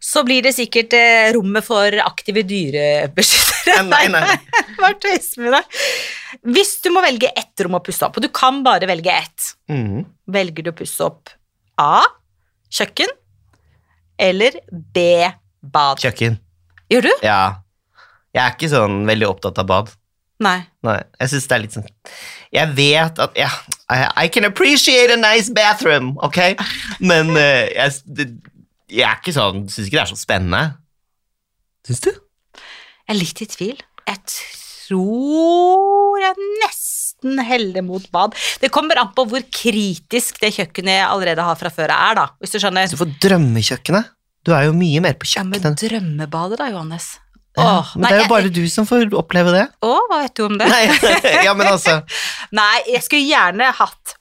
så 0.00 0.22
blir 0.24 0.44
det 0.44 0.54
sikkert 0.56 0.94
eh, 0.96 1.30
rommet 1.36 1.64
for 1.66 1.96
aktive 2.04 2.44
dyrebeskyttere. 2.48 3.82
Nei, 3.88 4.06
nei, 4.12 4.24
nei. 4.24 4.38
Er 4.80 4.94
tøys 5.00 5.34
med 5.40 5.52
deg. 5.52 5.80
Hvis 6.56 6.78
du 6.84 6.88
må 6.94 7.02
velge 7.04 7.28
ett 7.36 7.64
rom 7.64 7.76
å 7.76 7.82
pusse 7.84 8.06
opp, 8.06 8.16
og 8.16 8.24
du 8.24 8.30
kan 8.32 8.62
bare 8.64 8.88
velge 8.88 9.12
ett, 9.12 9.50
mm. 9.68 10.00
velger 10.32 10.64
du 10.64 10.70
å 10.72 10.76
pusse 10.78 11.04
opp 11.04 11.32
A. 11.80 12.00
Kjøkken 12.70 13.10
eller 14.20 14.60
B. 14.70 14.98
Bad? 15.60 16.00
Kjøkken. 16.02 16.38
Gjør 16.90 17.08
du? 17.08 17.12
Ja. 17.24 17.62
Jeg 18.34 18.44
er 18.44 18.54
ikke 18.54 18.70
sånn 18.70 19.02
veldig 19.08 19.28
opptatt 19.28 19.58
av 19.60 19.66
bad. 19.68 19.90
Nei. 20.40 20.60
Nei, 20.86 21.00
jeg 21.20 21.32
synes 21.32 21.48
det 21.50 21.54
er 21.54 21.60
litt 21.60 21.74
sånn 21.74 21.88
Jeg 22.56 22.70
vet 22.72 23.18
at 23.20 23.34
ja, 23.36 23.50
I, 23.92 23.98
I 24.24 24.30
can 24.32 24.48
appreciate 24.48 25.12
a 25.12 25.18
nice 25.20 25.52
bathroom, 25.52 26.14
ok? 26.24 26.38
Men 27.04 27.34
uh, 27.36 27.66
jeg, 27.68 27.98
det, 28.08 28.26
jeg 28.88 29.04
er 29.04 29.20
ikke 29.20 29.34
sånn 29.36 29.66
Syns 29.68 29.90
ikke 29.90 29.98
det 29.98 30.04
er 30.06 30.12
så 30.14 30.16
spennende. 30.16 30.62
Syns 31.84 32.00
du? 32.06 32.10
Jeg 32.14 33.12
er 33.12 33.20
litt 33.20 33.42
i 33.42 33.48
tvil. 33.50 33.84
Jeg 34.08 34.22
tror 34.30 36.24
jeg 36.24 36.48
nesten 36.62 36.89
heller 37.46 37.82
mot 37.86 38.04
bad. 38.12 38.34
Det 38.60 38.70
kommer 38.74 38.98
an 39.00 39.12
på 39.16 39.24
hvor 39.30 39.42
kritisk 39.54 40.40
det 40.42 40.52
kjøkkenet 40.56 40.96
jeg 40.98 41.06
allerede 41.08 41.44
har 41.46 41.58
fra 41.60 41.70
før 41.74 41.92
er, 41.94 42.14
da. 42.18 42.28
Hvis 42.40 42.54
du 42.56 42.58
skjønner. 42.62 42.88
Så 42.90 42.98
for 43.00 43.10
drømmekjøkkenet. 43.22 44.10
Du 44.46 44.54
er 44.56 44.64
jo 44.68 44.72
mye 44.76 45.00
mer 45.04 45.18
på 45.20 45.28
kjøkkenet. 45.28 45.60
Ja, 45.60 45.68
men 45.70 45.76
drømmebadet 45.82 46.58
da, 46.62 46.70
Johannes. 46.72 47.10
Ja, 47.58 47.64
Åh, 47.80 47.88
men 47.96 48.02
nei, 48.04 48.08
det 48.08 48.14
er 48.14 48.20
jo 48.20 48.22
jeg- 48.22 48.30
bare 48.30 48.50
du 48.54 48.62
som 48.70 48.86
får 48.86 49.10
oppleve 49.18 49.52
det. 49.52 49.64
Å, 49.82 49.94
hva 50.08 50.20
vet 50.22 50.34
du 50.38 50.44
om 50.46 50.56
det? 50.56 50.68
Nei, 50.70 50.84
ja, 51.46 51.52
men 51.58 51.66
altså 51.66 51.96
Nei, 52.60 52.76
jeg 52.94 53.02
skulle 53.02 53.26
gjerne 53.26 53.72
hatt 53.74 54.14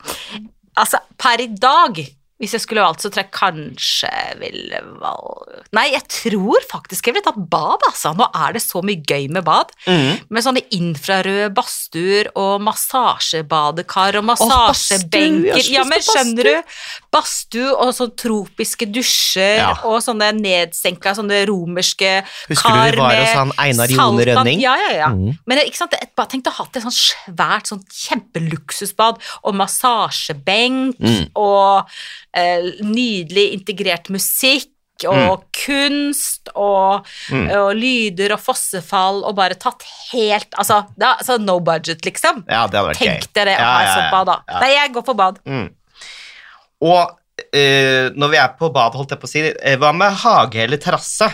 Altså, 0.80 0.98
per 1.20 1.42
i 1.44 1.48
dag 1.60 1.98
Hvis 2.40 2.54
jeg 2.56 2.62
skulle 2.64 2.82
valgt, 2.86 3.02
så 3.04 3.10
tror 3.12 3.26
jeg 3.26 3.32
kanskje 3.36 4.08
jeg 4.10 4.38
ville 4.40 4.78
valgt 5.02 5.74
Nei, 5.76 5.90
jeg 5.92 6.06
tror 6.08 6.64
faktisk 6.72 7.10
jeg 7.10 7.18
ville 7.18 7.26
tatt 7.26 7.42
bad, 7.52 7.84
altså. 7.90 8.14
Nå 8.18 8.26
er 8.34 8.54
det 8.56 8.62
så 8.64 8.80
mye 8.86 9.02
gøy 9.06 9.28
med 9.36 9.44
bad. 9.46 9.74
Mm. 9.86 10.22
Med 10.34 10.46
sånne 10.46 10.64
infrarøde 10.74 11.50
badstuer 11.54 12.30
og 12.40 12.62
massasjebadekar 12.66 14.18
og 14.22 14.26
massasjebenker. 14.30 15.60
Ja, 15.74 15.84
men 15.88 16.02
skjønner 16.06 16.48
du? 16.50 16.74
Badstue 17.14 17.74
og 17.76 17.92
sånne 17.98 18.16
tropiske 18.20 18.88
dusjer 18.94 19.58
Ja. 19.60 19.72
og 19.84 20.00
sånne 20.06 20.32
nedsenka 20.38 21.14
sånne 21.18 21.42
romerske 21.50 22.24
Husker 22.50 22.70
du 22.70 22.96
vi 22.96 23.02
var 23.02 23.16
hos 23.20 23.36
han 23.36 23.52
Einar 23.60 23.88
Jone 23.94 24.26
Rønning? 24.30 24.62
Ja, 24.64 24.76
ja, 24.78 24.90
ja. 24.96 25.10
Mm. 25.14 25.38
Men 25.50 25.62
ikke 25.66 25.82
sant, 25.84 25.92
jeg 25.98 26.10
bare 26.16 26.32
tenkte 26.32 26.54
å 26.54 26.58
ha 26.60 26.68
et 26.70 26.82
sånn 26.86 26.96
svært, 26.96 27.68
sånn 27.72 27.84
kjempeluksusbad 27.90 29.20
og 29.44 29.56
massasjebenk 29.60 30.98
Mm. 31.00 31.30
og 31.36 31.86
nydelig 32.86 33.54
integrert 33.56 34.10
musikk 34.14 34.70
og 35.08 35.46
kunst 35.56 36.50
og, 36.60 37.06
Mm. 37.32 37.46
og 37.56 37.70
lyder 37.80 38.34
og 38.36 38.40
fossefall 38.44 39.24
og 39.24 39.36
bare 39.38 39.56
tatt 39.56 39.84
helt 40.12 40.52
Altså, 40.60 40.82
er, 41.00 41.16
altså 41.16 41.38
no 41.40 41.60
budget, 41.64 42.02
liksom. 42.04 42.44
Ja, 42.50 42.68
det 42.68 42.76
hadde 42.82 42.90
vært. 42.90 42.98
Tenk 43.00 43.34
dere 43.34 43.56
å 43.56 43.60
Ja, 43.60 43.70
ha 43.72 43.82
et 43.86 43.94
sånt 43.96 44.12
bad, 44.12 44.28
da. 44.28 44.36
ja. 44.50 44.60
Nei, 44.60 44.70
jeg 44.76 44.94
går 44.94 45.06
for 45.06 45.14
bad. 45.16 45.40
Mm. 45.46 45.70
Og 46.82 47.16
eh, 47.56 48.10
når 48.20 48.30
vi 48.30 48.38
er 48.38 48.50
på 48.60 48.70
bad, 48.74 48.94
holdt 49.00 49.10
jeg 49.16 49.20
på 49.22 49.24
å 49.24 49.32
si, 49.32 49.40
eh, 49.48 49.78
hva 49.80 49.94
med 49.96 50.12
hage 50.20 50.60
eller 50.66 50.78
terrasse? 50.78 51.32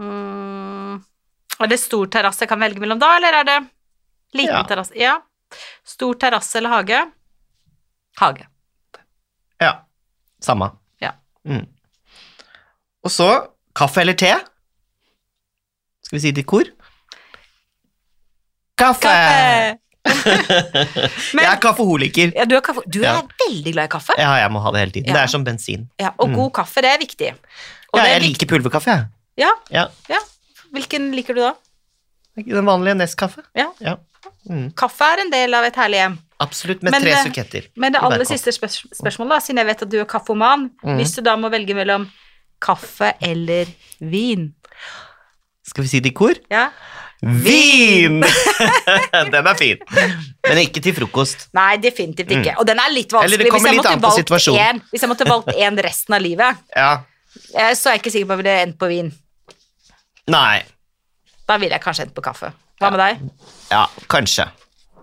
Mm. 0.00 1.02
Er 1.60 1.68
det 1.70 1.78
stor 1.78 2.06
terrasse 2.10 2.42
jeg 2.42 2.50
kan 2.50 2.58
velge 2.62 2.80
mellom 2.82 2.98
da, 2.98 3.12
eller 3.16 3.32
er 3.40 3.44
det 3.46 3.58
liten 4.34 4.54
Ja. 4.56 4.62
terrasse? 4.66 4.96
Ja. 4.98 5.20
Stor 5.84 6.14
terrasse 6.14 6.56
eller 6.58 6.70
hage? 6.70 7.12
Hage. 8.18 8.46
Ja, 9.62 9.72
samme. 10.42 10.70
Ja. 11.02 11.12
Mm. 11.48 11.66
Og 13.04 13.10
så 13.10 13.28
kaffe 13.78 14.02
eller 14.04 14.14
te? 14.18 14.32
Skal 16.02 16.18
vi 16.18 16.22
si 16.26 16.32
det 16.34 16.42
i 16.44 16.48
kor? 16.52 16.68
Kaffe! 18.78 19.08
Kaffe! 19.08 19.78
jeg 21.38 21.46
er 21.46 21.58
kaffeholiker. 21.62 22.32
Ja, 22.34 22.44
du 22.48 22.56
er, 22.56 22.62
kaffe. 22.64 22.82
Du 22.90 22.98
er 23.02 23.06
Ja. 23.06 23.20
veldig 23.46 23.72
glad 23.76 23.84
i 23.86 23.92
kaffe. 23.92 24.16
Ja, 24.18 24.32
jeg 24.40 24.50
må 24.50 24.62
ha 24.64 24.72
det 24.74 24.80
hele 24.82 24.94
tiden. 24.96 25.10
Ja. 25.12 25.14
Det 25.14 25.22
er 25.22 25.30
som 25.30 25.44
bensin. 25.46 25.88
Ja, 26.00 26.10
og 26.18 26.28
Mm. 26.30 26.34
god 26.40 26.50
kaffe, 26.58 26.82
det 26.82 26.90
er 26.90 26.98
viktig. 26.98 27.28
Og 27.92 27.98
Ja, 27.98 28.02
det 28.02 28.10
er 28.10 28.14
jeg 28.18 28.22
liker 28.22 28.46
pulverkaffe, 28.50 28.90
jeg. 28.90 29.06
Ja, 29.36 29.50
Ja. 29.70 29.86
ja. 30.08 30.18
Hvilken 30.72 31.12
liker 31.14 31.34
du 31.34 31.40
da? 31.40 31.52
Den 32.36 32.64
vanlige 32.66 32.94
Nestkaffe. 32.96 33.42
Ja. 33.54 33.68
Ja. 33.80 33.96
Mm. 34.48 34.72
Kaffe 34.74 35.04
er 35.04 35.20
en 35.20 35.30
del 35.30 35.54
av 35.54 35.64
et 35.64 35.74
herlig 35.76 35.98
hjem. 36.00 36.18
Absolutt, 36.42 36.82
med 36.82 36.94
Men, 36.94 37.04
tre 37.04 37.14
suketter. 37.26 37.68
Men 37.76 37.94
det 37.94 38.02
aller 38.02 38.26
siste 38.28 38.52
spørs 38.54 38.80
spørsmålet, 38.98 39.36
da, 39.36 39.38
siden 39.44 39.62
jeg 39.62 39.70
vet 39.70 39.84
at 39.86 39.92
du 39.92 40.00
er 40.02 40.08
kaffeoman, 40.10 40.68
mm. 40.82 40.96
hvis 41.00 41.14
du 41.16 41.22
da 41.26 41.36
må 41.40 41.50
velge 41.52 41.76
mellom 41.78 42.08
kaffe 42.62 43.12
eller 43.22 43.70
vin 43.98 44.52
Skal 45.66 45.84
vi 45.84 45.88
si 45.90 46.00
det 46.02 46.10
i 46.12 46.16
kor? 46.16 46.38
Ja? 46.50 46.68
Vin! 47.22 48.18
den 49.34 49.46
er 49.46 49.54
fin. 49.54 49.78
Men 50.42 50.58
ikke 50.64 50.82
til 50.82 50.94
frokost. 50.96 51.46
Nei, 51.54 51.76
definitivt 51.82 52.32
ikke. 52.34 52.56
Og 52.58 52.66
den 52.66 52.80
er 52.82 52.90
litt 52.90 53.12
Mm. 53.12 53.20
Vanskelig. 53.20 53.46
Hvis 53.46 53.66
jeg 53.68 53.76
litt 53.76 53.78
måtte 53.78 54.02
valgt 54.02 54.48
en- 54.58 54.82
Hvis 54.90 55.04
jeg 55.06 55.10
måtte 55.12 55.28
valgt 55.28 55.52
én 55.54 55.78
resten 55.86 56.16
av 56.18 56.20
livet, 56.24 56.56
Ja. 56.76 56.90
eh, 57.54 57.72
så 57.78 57.90
er 57.90 57.96
jeg 57.96 58.02
ikke 58.02 58.14
sikker 58.16 58.26
på 58.26 58.32
om 58.34 58.38
jeg 58.38 58.44
ville 58.44 58.62
endt 58.66 58.78
på 58.78 58.88
vin. 58.90 59.12
Nei. 60.34 60.62
Da 61.46 61.58
ville 61.62 61.74
jeg 61.78 61.82
kanskje 61.82 62.08
endt 62.08 62.14
på 62.14 62.22
kaffe. 62.26 62.52
Hva 62.80 62.90
med 62.90 62.98
deg? 62.98 63.30
Ja, 63.70 63.86
kanskje. 64.10 64.48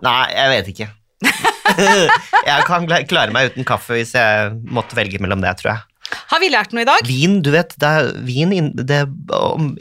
Nei, 0.04 0.28
jeg 0.34 0.48
vet 0.52 0.68
ikke. 0.74 0.88
jeg 2.50 2.64
kan 2.66 2.86
klare 3.08 3.32
meg 3.34 3.52
uten 3.52 3.66
kaffe 3.68 3.96
hvis 3.98 4.14
jeg 4.16 4.54
måtte 4.72 4.96
velge 4.98 5.20
mellom 5.22 5.42
det, 5.44 5.54
tror 5.60 5.74
jeg. 5.74 5.86
Har 6.32 6.40
vi 6.42 6.48
lært 6.50 6.72
noe 6.74 6.82
i 6.82 6.88
dag? 6.88 7.04
Vin, 7.06 7.36
du 7.44 7.52
vet, 7.54 7.74
det, 7.78 7.86
er, 8.00 8.08
vin 8.26 8.50
inn- 8.56 8.72
det 8.74 9.04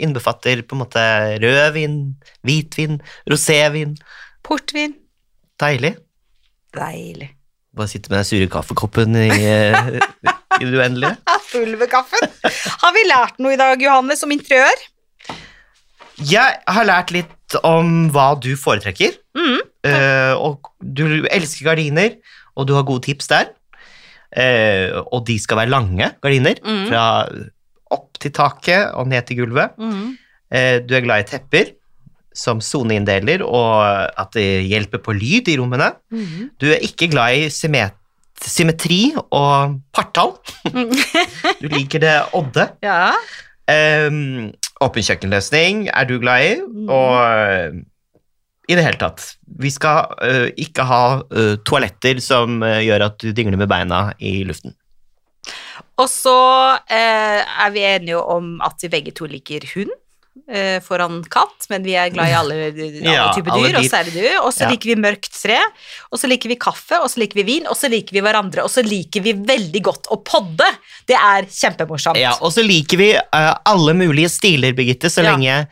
innbefatter 0.03 0.61
på 0.67 0.77
en 0.77 0.83
måte 0.83 1.03
rødvin, 1.41 1.95
hvitvin, 2.45 2.99
rosévin. 3.29 3.95
Portvin. 4.45 4.93
Deilig. 5.61 5.95
Deilig. 6.77 7.31
Bare 7.75 7.89
sitte 7.89 8.11
med 8.11 8.21
den 8.21 8.29
sure 8.29 8.49
kaffekoppen 8.51 9.17
i, 9.17 9.27
eh, 9.29 9.97
i 10.59 10.65
det 10.69 10.73
uendelige. 10.77 11.15
Pulverkaffen. 11.51 12.29
Har 12.83 12.93
vi 12.95 13.03
lært 13.09 13.41
noe 13.41 13.55
i 13.55 13.59
dag, 13.59 13.81
Johannes, 13.81 14.21
om 14.25 14.33
interiør? 14.33 14.85
Jeg 16.27 16.59
har 16.67 16.87
lært 16.87 17.13
litt 17.15 17.55
om 17.65 18.09
hva 18.13 18.33
du 18.41 18.51
foretrekker. 18.59 19.15
Mm. 19.37 19.59
uh, 19.87 20.33
og 20.35 20.67
du 20.83 21.23
elsker 21.31 21.69
gardiner, 21.69 22.17
og 22.59 22.67
du 22.67 22.75
har 22.75 22.83
gode 22.87 23.05
tips 23.07 23.29
der. 23.31 23.53
Uh, 24.35 24.99
og 25.09 25.23
de 25.29 25.39
skal 25.41 25.61
være 25.63 25.71
lange 25.73 26.11
gardiner, 26.21 26.59
Mm. 26.61 26.87
fra 26.91 27.03
opp 27.89 28.19
til 28.21 28.31
taket 28.35 28.91
og 28.93 29.07
ned 29.09 29.25
til 29.25 29.39
gulvet. 29.41 29.77
Mm. 29.79 30.17
Uh, 30.53 30.77
du 30.85 30.95
er 30.97 31.05
glad 31.05 31.23
i 31.23 31.29
tepper 31.31 31.71
som 32.35 32.59
soneinndeler, 32.61 33.41
og 33.43 33.81
at 34.19 34.35
det 34.35 34.65
hjelper 34.69 35.01
på 35.03 35.15
lyd 35.17 35.49
i 35.49 35.57
rommene. 35.59 35.93
Mm. 36.11 36.51
Du 36.61 36.67
er 36.69 36.83
ikke 36.85 37.09
glad 37.11 37.35
i 37.35 37.49
symmet 37.49 37.95
symmetri 38.39 39.11
og 39.35 39.79
partall. 39.91 40.37
du 41.61 41.65
liker 41.67 41.99
det 41.99 42.13
odde. 42.37 42.69
Ja. 42.85 43.11
Um, 43.69 44.49
åpen 44.81 45.05
kjøkkenløsning 45.05 45.87
er 45.93 46.07
du 46.09 46.17
glad 46.21 46.45
i, 46.45 46.53
Mm. 46.63 46.89
og 46.89 47.13
eh, 47.21 47.71
i 48.69 48.75
det 48.77 48.85
hele 48.85 48.99
tatt. 49.01 49.23
Vi 49.59 49.69
skal 49.73 50.13
uh, 50.21 50.49
ikke 50.57 50.85
ha 50.85 51.03
uh, 51.21 51.55
toaletter 51.65 52.21
som 52.21 52.61
gjør 52.61 53.07
at 53.07 53.17
du 53.21 53.31
dingler 53.33 53.57
med 53.57 53.69
beina 53.69 54.13
i 54.21 54.43
luften. 54.45 54.75
Og 55.99 56.07
så 56.09 56.35
er 56.89 57.71
vi 57.73 57.81
enige 57.83 58.19
om 58.21 58.61
at 58.63 58.77
vi 58.81 58.91
begge 58.93 59.11
to 59.11 59.25
liker 59.25 59.65
hund 59.73 59.91
eh, 60.49 60.79
foran 60.85 61.19
katt, 61.29 61.65
men 61.69 61.83
vi 61.83 61.93
er 61.99 62.09
glad 62.13 62.29
i 62.31 62.35
alle, 62.37 62.57
alle 62.71 62.89
Ja, 63.15 63.25
typer 63.35 63.51
alle 63.55 63.69
dyr, 63.71 63.79
og 63.79 63.87
så 63.89 63.99
er 63.99 64.09
det 64.09 64.13
du. 64.17 64.27
Og 64.43 64.51
så 64.55 64.63
Ja. 64.65 64.69
liker 64.73 64.89
vi 64.91 64.95
mørkt 65.01 65.31
tre, 65.41 65.57
og 66.11 66.19
så 66.21 66.29
liker 66.31 66.49
vi 66.49 66.55
kaffe, 66.61 66.99
og 67.03 67.09
så 67.11 67.19
liker 67.23 67.41
vi 67.41 67.47
vin, 67.49 67.67
og 67.67 67.75
så 67.77 67.89
liker 67.91 68.13
vi 68.17 68.23
hverandre, 68.25 68.63
og 68.63 68.71
så 68.73 68.83
liker 68.85 69.21
vi 69.25 69.33
veldig 69.33 69.81
godt 69.89 70.07
å 70.13 70.19
podde. 70.23 70.69
Det 71.09 71.17
er 71.17 71.49
kjempemorsomt. 71.49 72.17
Ja, 72.21 72.35
og 72.41 72.53
så 72.55 72.63
liker 72.65 72.97
vi 73.01 73.11
uh, 73.17 73.53
alle 73.65 73.93
mulige 73.97 74.29
stiler, 74.29 74.73
Birgitte, 74.77 75.09
så 75.11 75.23
Ja. 75.25 75.33
lenge 75.35 75.67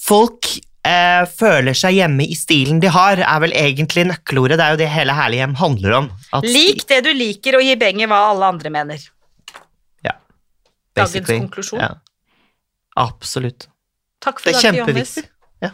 folk 0.00 0.48
uh, 0.86 1.24
føler 1.28 1.76
seg 1.76 1.94
hjemme 2.00 2.24
i 2.24 2.34
stilen 2.34 2.80
de 2.80 2.88
har, 2.88 3.20
er 3.20 3.40
vel 3.40 3.52
egentlig 3.52 4.06
nøkkelordet. 4.08 4.56
Det 4.58 4.64
er 4.66 4.70
jo 4.76 4.80
det 4.80 4.88
hele 4.94 5.12
Herlig 5.16 5.42
hjem 5.42 5.54
handler 5.60 5.96
om. 5.98 6.10
Lik 6.46 6.86
det 6.88 7.02
du 7.04 7.12
liker, 7.12 7.58
og 7.60 7.62
gi 7.66 7.76
beng 7.76 8.00
i 8.00 8.06
hva 8.10 8.22
alle 8.30 8.48
andre 8.54 8.70
mener. 8.72 9.02
Ja, 10.04 10.14
Dagens 10.96 11.12
basically. 11.12 11.38
konklusjon. 11.44 11.80
Ja. 11.84 11.94
Absolutt. 12.96 13.68
Takk 14.20 14.40
for 14.42 14.52
i 14.52 14.56
dag, 14.56 14.80
Johannes. 14.82 15.18
Ja. 15.62 15.72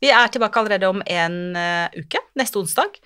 Vi 0.00 0.10
er 0.12 0.32
tilbake 0.32 0.60
allerede 0.60 0.88
om 0.90 1.02
en 1.06 1.36
uh, 1.56 2.00
uke, 2.00 2.20
neste 2.38 2.60
onsdag. 2.60 2.96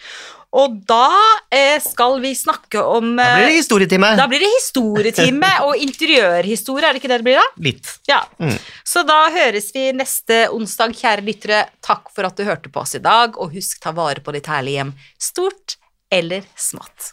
Og 0.56 0.78
da 0.88 1.10
eh, 1.52 1.76
skal 1.84 2.16
vi 2.22 2.30
snakke 2.36 2.80
om 2.80 3.10
Da 3.18 3.26
blir 3.36 3.44
det 3.44 3.52
eh, 3.52 3.58
historietime. 3.58 4.12
Da 4.16 4.24
blir 4.30 4.40
det 4.40 4.48
historietime 4.54 5.50
og 5.66 5.82
interiørhistorie, 5.84 6.88
er 6.88 6.96
det 6.96 7.02
ikke 7.02 7.10
det 7.12 7.18
det 7.20 7.26
blir 7.26 7.36
da? 7.36 7.44
Litt. 7.68 7.92
Ja. 8.08 8.22
Mm. 8.40 8.56
Så 8.80 9.04
da 9.08 9.18
høres 9.34 9.68
vi 9.76 9.90
neste 9.96 10.46
onsdag, 10.56 10.96
kjære 10.96 11.26
lyttere. 11.28 11.60
Takk 11.84 12.08
for 12.14 12.30
at 12.30 12.40
du 12.40 12.48
hørte 12.48 12.72
på 12.72 12.80
oss 12.80 12.96
i 12.96 13.04
dag, 13.04 13.36
og 13.36 13.52
husk 13.58 13.84
ta 13.84 13.92
vare 13.96 14.24
på 14.24 14.32
ditt 14.36 14.48
herlige 14.48 14.80
hjem, 14.80 14.96
stort 15.20 15.76
eller 16.08 16.48
smått. 16.56 17.12